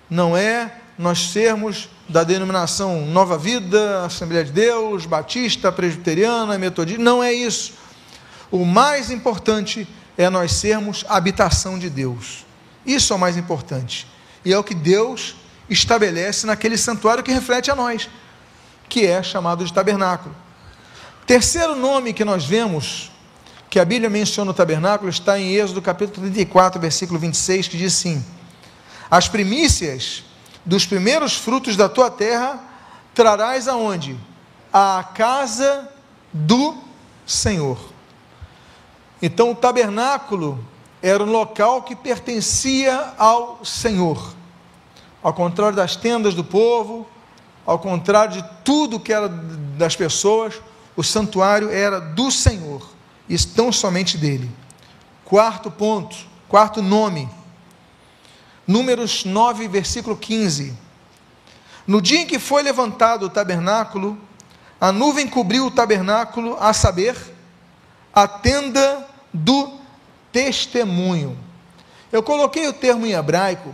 não 0.09 0.35
é 0.35 0.79
nós 0.97 1.29
sermos 1.29 1.89
da 2.09 2.25
denominação 2.25 3.05
Nova 3.05 3.37
Vida, 3.37 4.03
Assembleia 4.03 4.43
de 4.43 4.51
Deus, 4.51 5.05
Batista, 5.05 5.71
Presbiteriana, 5.71 6.57
Metodista, 6.57 7.01
não 7.01 7.23
é 7.23 7.31
isso. 7.31 7.86
O 8.51 8.65
mais 8.65 9.11
importante 9.11 9.87
é 10.17 10.29
nós 10.29 10.53
sermos 10.53 11.05
habitação 11.07 11.77
de 11.77 11.89
Deus. 11.89 12.45
Isso 12.85 13.11
é 13.13 13.15
o 13.15 13.19
mais 13.19 13.37
importante. 13.37 14.07
E 14.43 14.53
é 14.53 14.57
o 14.57 14.63
que 14.63 14.73
Deus 14.73 15.35
estabelece 15.69 16.47
naquele 16.47 16.77
santuário 16.77 17.23
que 17.23 17.31
reflete 17.31 17.69
a 17.69 17.75
nós, 17.75 18.09
que 18.87 19.05
é 19.05 19.21
chamado 19.21 19.65
de 19.65 19.73
tabernáculo. 19.73 20.33
Terceiro 21.25 21.75
nome 21.75 22.13
que 22.13 22.23
nós 22.23 22.45
vemos, 22.45 23.11
que 23.69 23.79
a 23.79 23.85
Bíblia 23.85 24.09
menciona 24.09 24.51
o 24.51 24.53
tabernáculo, 24.53 25.09
está 25.09 25.37
em 25.37 25.53
Êxodo 25.53 25.81
capítulo 25.81 26.21
34, 26.27 26.79
versículo 26.79 27.19
26, 27.19 27.67
que 27.67 27.77
diz 27.77 27.93
assim: 27.93 28.25
As 29.11 29.27
primícias 29.27 30.23
dos 30.65 30.85
primeiros 30.85 31.35
frutos 31.35 31.75
da 31.75 31.89
tua 31.89 32.09
terra 32.09 32.63
trarás 33.13 33.67
aonde? 33.67 34.17
À 34.71 35.05
casa 35.13 35.89
do 36.31 36.77
Senhor. 37.25 37.96
Então 39.21 39.51
o 39.51 39.55
tabernáculo 39.55 40.59
era 41.01 41.23
um 41.23 41.31
local 41.31 41.81
que 41.83 41.95
pertencia 41.95 43.13
ao 43.17 43.63
Senhor 43.63 44.37
ao 45.27 45.33
contrário 45.33 45.75
das 45.75 45.95
tendas 45.95 46.33
do 46.33 46.43
povo, 46.43 47.05
ao 47.65 47.79
contrário 47.79 48.41
de 48.41 48.49
tudo 48.63 48.97
que 48.99 49.11
era 49.11 49.27
das 49.27 49.93
pessoas, 49.93 50.61
o 50.95 51.03
santuário 51.03 51.69
era 51.69 51.99
do 51.99 52.31
Senhor, 52.31 52.87
e 53.27 53.37
tão 53.37 53.69
somente 53.69 54.17
dele. 54.17 54.49
Quarto 55.25 55.69
ponto, 55.69 56.15
quarto 56.47 56.81
nome, 56.81 57.29
Números 58.65 59.23
9, 59.23 59.67
versículo 59.67 60.15
15. 60.15 60.73
No 61.85 62.01
dia 62.01 62.21
em 62.21 62.25
que 62.25 62.39
foi 62.39 62.63
levantado 62.63 63.25
o 63.25 63.29
tabernáculo, 63.29 64.17
a 64.79 64.91
nuvem 64.91 65.27
cobriu 65.27 65.65
o 65.67 65.71
tabernáculo, 65.71 66.57
a 66.59 66.73
saber, 66.73 67.15
a 68.17 68.27
tenda 68.27 69.05
do 69.31 69.77
testemunho. 70.31 71.37
Eu 72.11 72.23
coloquei 72.23 72.67
o 72.67 72.73
termo 72.73 73.05
em 73.05 73.11
hebraico 73.11 73.71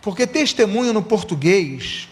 porque 0.00 0.28
testemunho 0.28 0.92
no 0.92 1.02
português 1.02 2.08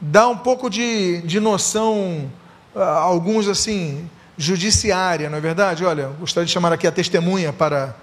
dá 0.00 0.26
um 0.26 0.38
pouco 0.38 0.70
de, 0.70 1.20
de 1.20 1.38
noção, 1.38 2.32
uh, 2.74 2.80
alguns 2.80 3.46
assim, 3.46 4.08
judiciária, 4.38 5.28
não 5.28 5.36
é 5.36 5.40
verdade? 5.42 5.84
Olha, 5.84 6.06
gostaria 6.18 6.46
de 6.46 6.52
chamar 6.52 6.72
aqui 6.72 6.86
a 6.86 6.92
testemunha 6.92 7.52
para. 7.52 7.94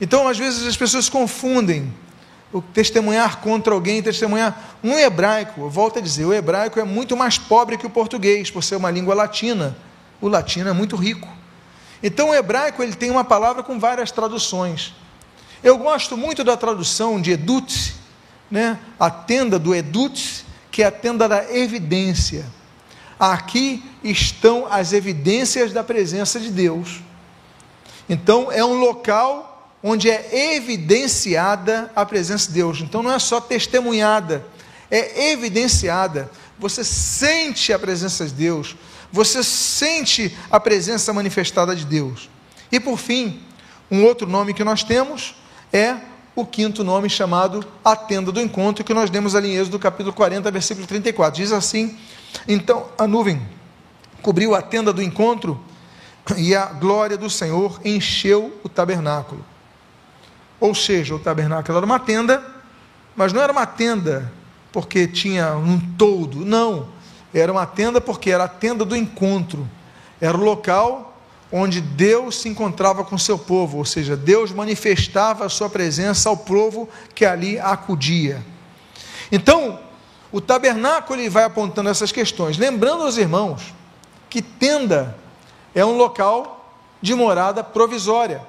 Então, 0.00 0.26
às 0.26 0.38
vezes, 0.38 0.66
as 0.66 0.78
pessoas 0.78 1.10
confundem 1.10 1.92
o 2.54 2.62
testemunhar 2.62 3.40
contra 3.42 3.74
alguém, 3.74 4.02
testemunhar. 4.02 4.78
Um 4.82 4.98
hebraico, 4.98 5.60
eu 5.60 5.68
volto 5.68 5.98
a 5.98 6.02
dizer, 6.02 6.24
o 6.24 6.32
hebraico 6.32 6.80
é 6.80 6.84
muito 6.84 7.14
mais 7.14 7.36
pobre 7.36 7.76
que 7.76 7.86
o 7.86 7.90
português, 7.90 8.50
por 8.50 8.64
ser 8.64 8.76
uma 8.76 8.90
língua 8.90 9.14
latina. 9.14 9.76
O 10.22 10.28
latino 10.28 10.70
é 10.70 10.72
muito 10.72 10.96
rico. 10.96 11.35
Então, 12.06 12.30
o 12.30 12.34
hebraico 12.36 12.84
ele 12.84 12.94
tem 12.94 13.10
uma 13.10 13.24
palavra 13.24 13.64
com 13.64 13.80
várias 13.80 14.12
traduções. 14.12 14.94
Eu 15.60 15.76
gosto 15.76 16.16
muito 16.16 16.44
da 16.44 16.56
tradução 16.56 17.20
de 17.20 17.32
Edut, 17.32 17.96
né? 18.48 18.78
a 18.96 19.10
tenda 19.10 19.58
do 19.58 19.74
Edut, 19.74 20.46
que 20.70 20.84
é 20.84 20.86
a 20.86 20.92
tenda 20.92 21.28
da 21.28 21.52
evidência. 21.52 22.46
Aqui 23.18 23.82
estão 24.04 24.68
as 24.70 24.92
evidências 24.92 25.72
da 25.72 25.82
presença 25.82 26.38
de 26.38 26.48
Deus. 26.48 27.00
Então, 28.08 28.52
é 28.52 28.64
um 28.64 28.74
local 28.74 29.74
onde 29.82 30.08
é 30.08 30.54
evidenciada 30.54 31.90
a 31.96 32.06
presença 32.06 32.46
de 32.46 32.54
Deus. 32.54 32.82
Então, 32.82 33.02
não 33.02 33.10
é 33.10 33.18
só 33.18 33.40
testemunhada, 33.40 34.46
é 34.88 35.32
evidenciada. 35.32 36.30
Você 36.56 36.84
sente 36.84 37.72
a 37.72 37.78
presença 37.80 38.26
de 38.26 38.32
Deus, 38.32 38.76
você 39.16 39.42
sente 39.42 40.36
a 40.50 40.60
presença 40.60 41.10
manifestada 41.10 41.74
de 41.74 41.86
Deus. 41.86 42.28
E 42.70 42.78
por 42.78 42.98
fim, 42.98 43.40
um 43.90 44.04
outro 44.04 44.26
nome 44.28 44.52
que 44.52 44.62
nós 44.62 44.84
temos 44.84 45.34
é 45.72 45.96
o 46.34 46.44
quinto 46.44 46.84
nome 46.84 47.08
chamado 47.08 47.64
a 47.82 47.96
tenda 47.96 48.30
do 48.30 48.38
encontro, 48.38 48.84
que 48.84 48.92
nós 48.92 49.08
demos 49.08 49.34
ali 49.34 49.48
em 49.48 49.56
Êxodo 49.56 49.78
capítulo 49.78 50.12
40, 50.12 50.50
versículo 50.50 50.86
34. 50.86 51.40
Diz 51.40 51.50
assim: 51.50 51.96
Então 52.46 52.88
a 52.98 53.06
nuvem 53.06 53.40
cobriu 54.20 54.54
a 54.54 54.60
tenda 54.60 54.92
do 54.92 55.02
encontro 55.02 55.58
e 56.36 56.54
a 56.54 56.66
glória 56.66 57.16
do 57.16 57.30
Senhor 57.30 57.80
encheu 57.86 58.60
o 58.62 58.68
tabernáculo. 58.68 59.42
Ou 60.60 60.74
seja, 60.74 61.14
o 61.14 61.18
tabernáculo 61.18 61.78
era 61.78 61.86
uma 61.86 61.98
tenda, 61.98 62.44
mas 63.16 63.32
não 63.32 63.40
era 63.40 63.50
uma 63.50 63.64
tenda 63.64 64.30
porque 64.72 65.06
tinha 65.06 65.56
um 65.56 65.80
todo, 65.96 66.44
não. 66.44 66.94
Era 67.32 67.52
uma 67.52 67.66
tenda 67.66 68.00
porque 68.00 68.30
era 68.30 68.44
a 68.44 68.48
tenda 68.48 68.84
do 68.84 68.96
encontro. 68.96 69.68
Era 70.20 70.36
o 70.36 70.42
local 70.42 71.16
onde 71.50 71.80
Deus 71.80 72.40
se 72.40 72.48
encontrava 72.48 73.04
com 73.04 73.16
seu 73.16 73.38
povo, 73.38 73.78
ou 73.78 73.84
seja, 73.84 74.16
Deus 74.16 74.50
manifestava 74.50 75.46
a 75.46 75.48
sua 75.48 75.68
presença 75.68 76.28
ao 76.28 76.36
povo 76.36 76.88
que 77.14 77.24
ali 77.24 77.58
acudia. 77.58 78.44
Então, 79.30 79.78
o 80.32 80.40
tabernáculo 80.40 81.20
ele 81.20 81.30
vai 81.30 81.44
apontando 81.44 81.88
essas 81.88 82.10
questões, 82.10 82.58
lembrando 82.58 83.04
aos 83.04 83.16
irmãos 83.16 83.74
que 84.28 84.42
tenda 84.42 85.16
é 85.74 85.84
um 85.84 85.96
local 85.96 86.74
de 87.00 87.14
morada 87.14 87.62
provisória. 87.62 88.42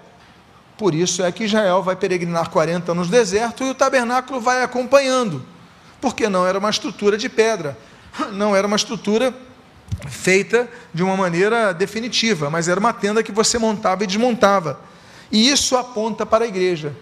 Por 0.77 0.93
isso 0.93 1.23
é 1.23 1.31
que 1.31 1.43
Israel 1.43 1.81
vai 1.81 1.95
peregrinar 1.95 2.49
40 2.49 2.91
anos 2.91 3.07
no 3.07 3.11
deserto 3.11 3.63
e 3.63 3.69
o 3.69 3.75
tabernáculo 3.75 4.39
vai 4.39 4.63
acompanhando, 4.63 5.45
porque 5.99 6.29
não 6.29 6.45
era 6.45 6.57
uma 6.57 6.69
estrutura 6.69 7.17
de 7.17 7.29
pedra, 7.29 7.77
não 8.33 8.55
era 8.55 8.67
uma 8.67 8.75
estrutura 8.75 9.33
feita 10.07 10.69
de 10.93 11.03
uma 11.03 11.15
maneira 11.17 11.73
definitiva, 11.73 12.49
mas 12.49 12.67
era 12.67 12.79
uma 12.79 12.93
tenda 12.93 13.23
que 13.23 13.31
você 13.31 13.57
montava 13.57 14.03
e 14.03 14.07
desmontava. 14.07 14.79
E 15.31 15.49
isso 15.49 15.75
aponta 15.75 16.25
para 16.25 16.45
a 16.45 16.47
igreja, 16.47 16.95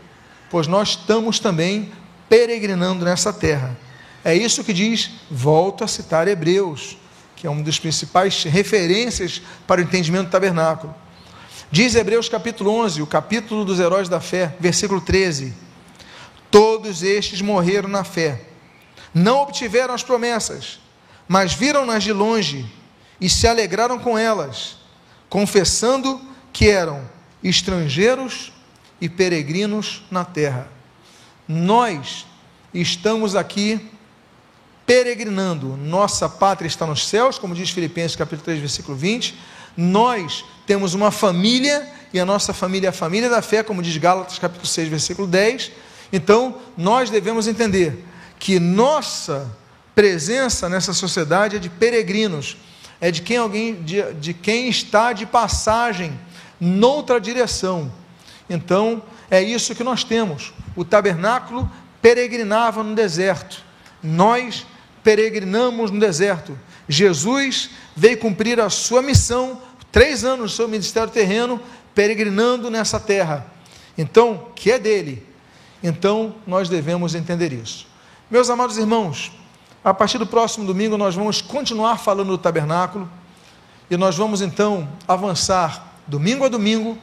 pois 0.49 0.68
nós 0.68 0.89
estamos 0.89 1.39
também 1.39 1.91
peregrinando 2.30 3.05
nessa 3.05 3.32
terra. 3.32 3.78
É 4.24 4.36
isso 4.36 4.63
que 4.63 4.74
diz, 4.74 5.11
volto 5.30 5.84
a 5.84 5.88
citar 5.88 6.28
Hebreus, 6.28 6.97
que 7.36 7.45
é 7.45 7.49
uma 7.49 7.61
das 7.61 7.78
principais 7.78 8.43
referências 8.43 9.41
para 9.68 9.82
o 9.82 9.84
entendimento 9.84 10.26
do 10.26 10.32
tabernáculo. 10.32 10.95
Diz 11.70 11.93
Hebreus 11.95 12.30
capítulo 12.30 12.72
11, 12.72 13.01
o 13.01 13.07
capítulo 13.07 13.66
dos 13.66 13.80
heróis 13.80 14.07
da 14.07 14.20
fé, 14.20 14.55
versículo 14.59 15.01
13: 15.01 15.53
Todos 16.49 17.03
estes 17.03 17.41
morreram 17.41 17.89
na 17.89 18.03
fé, 18.03 18.45
não 19.13 19.41
obtiveram 19.41 19.93
as 19.93 20.01
promessas, 20.01 20.80
mas 21.28 21.54
viram-nas 21.54 22.04
de 22.04 22.14
longe 22.14 22.66
e 23.20 23.30
se 23.30 23.48
alegraram 23.48 23.98
com 24.00 24.18
elas, 24.18 24.78
confessando 25.30 26.22
que 26.52 26.70
eram 26.70 27.02
estrangeiros 27.44 28.52
e 29.00 29.10
peregrinos 29.10 30.04
na 30.10 30.24
terra. 30.24 30.68
Nós 31.48 32.26
estamos 32.74 33.36
aqui 33.36 33.92
peregrinando. 34.86 35.76
Nossa 35.78 36.30
pátria 36.30 36.68
está 36.68 36.86
nos 36.86 37.08
céus, 37.08 37.38
como 37.38 37.56
diz 37.56 37.70
Filipenses 37.70 38.16
capítulo 38.16 38.46
3, 38.46 38.60
versículo 38.60 38.98
20. 38.98 39.38
Nós 39.76 40.46
temos 40.66 40.94
uma 40.94 41.12
família, 41.12 41.92
e 42.14 42.20
a 42.20 42.26
nossa 42.26 42.54
família 42.54 42.88
é 42.88 42.90
a 42.90 42.94
família 42.94 43.30
da 43.30 43.42
fé, 43.42 43.64
como 43.64 43.82
diz 43.82 43.98
Gálatas 43.98 44.40
capítulo 44.40 44.68
6, 44.68 44.90
versículo 44.90 45.28
10. 45.28 45.72
Então, 46.14 46.60
nós 46.78 47.10
devemos 47.10 47.48
entender 47.48 48.06
que 48.40 48.60
nossa 48.60 49.52
presença 49.96 50.68
nessa 50.68 50.93
sociedade 50.93 51.56
é 51.56 51.60
de 51.60 51.70
peregrinos, 51.70 52.58
é 53.00 53.10
de 53.10 53.22
quem 53.22 53.38
alguém 53.38 53.82
de, 53.82 54.14
de 54.14 54.34
quem 54.34 54.68
está 54.68 55.14
de 55.14 55.26
passagem 55.26 56.20
noutra 56.60 57.20
direção. 57.20 57.91
Então, 58.50 59.02
é 59.32 59.41
isso 59.41 59.74
que 59.74 59.84
nós 59.84 60.04
temos. 60.04 60.54
O 60.76 60.86
tabernáculo 60.86 61.70
peregrinava 62.02 62.84
no 62.84 62.93
deserto. 62.93 63.64
Nós 64.04 64.68
peregrinamos 65.04 65.89
no 65.89 66.00
deserto. 66.00 66.58
Jesus 66.88 67.72
veio 67.96 68.18
cumprir 68.18 68.60
a 68.60 68.70
sua 68.70 69.02
missão, 69.02 69.62
três 69.91 70.24
anos 70.24 70.52
do 70.52 70.56
seu 70.56 70.68
ministério 70.68 71.12
terreno, 71.12 71.60
peregrinando 71.96 72.70
nessa 72.70 73.00
terra. 73.00 73.46
Então, 73.98 74.50
que 74.56 74.72
é 74.72 74.78
dele. 74.78 75.26
Então, 75.82 76.36
nós 76.46 76.70
devemos 76.70 77.16
entender 77.16 77.54
isso. 77.54 77.88
Meus 78.30 78.50
amados 78.50 78.78
irmãos, 78.78 79.32
a 79.86 79.94
partir 79.94 80.18
do 80.18 80.26
próximo 80.26 80.66
domingo 80.66 80.98
nós 80.98 81.14
vamos 81.14 81.44
continuar 81.44 82.00
falando 82.00 82.30
do 82.30 82.40
tabernáculo 82.40 83.08
e 83.88 83.96
nós 83.96 84.18
vamos 84.18 84.42
então 84.42 84.90
avançar 85.08 85.94
domingo 86.08 86.44
a 86.44 86.50
domingo, 86.50 86.98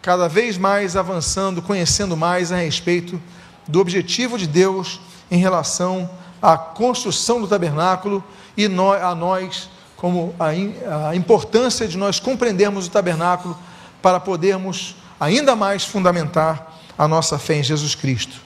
cada 0.00 0.28
vez 0.28 0.56
mais 0.56 0.94
avançando, 0.96 1.60
conhecendo 1.60 2.16
mais 2.16 2.52
a 2.52 2.56
respeito 2.58 3.20
do 3.66 3.80
objetivo 3.80 4.38
de 4.38 4.46
Deus 4.46 5.00
em 5.28 5.38
relação 5.38 6.08
a 6.40 6.56
construção 6.56 7.40
do 7.40 7.48
tabernáculo 7.48 8.22
e 8.56 8.66
a 8.66 9.14
nós, 9.16 9.68
como 9.96 10.32
a 10.38 11.16
importância 11.16 11.88
de 11.88 11.98
nós 11.98 12.20
compreendermos 12.20 12.86
o 12.86 12.90
tabernáculo 12.90 13.58
para 14.00 14.20
podermos 14.20 14.94
ainda 15.18 15.56
mais 15.56 15.84
fundamentar 15.84 16.78
a 16.96 17.08
nossa 17.08 17.40
fé 17.40 17.56
em 17.56 17.64
Jesus 17.64 17.96
Cristo. 17.96 18.36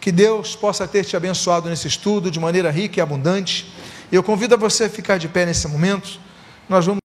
Que 0.00 0.12
Deus 0.12 0.54
possa 0.54 0.86
ter 0.86 1.04
te 1.04 1.16
abençoado 1.16 1.68
nesse 1.68 1.88
estudo 1.88 2.30
de 2.30 2.38
maneira 2.38 2.70
rica 2.70 2.98
e 2.98 3.02
abundante. 3.02 3.72
Eu 4.10 4.22
convido 4.22 4.54
a 4.54 4.58
você 4.58 4.84
a 4.84 4.90
ficar 4.90 5.18
de 5.18 5.28
pé 5.28 5.44
nesse 5.44 5.66
momento. 5.68 6.20
Nós 6.68 6.86
vamos 6.86 7.00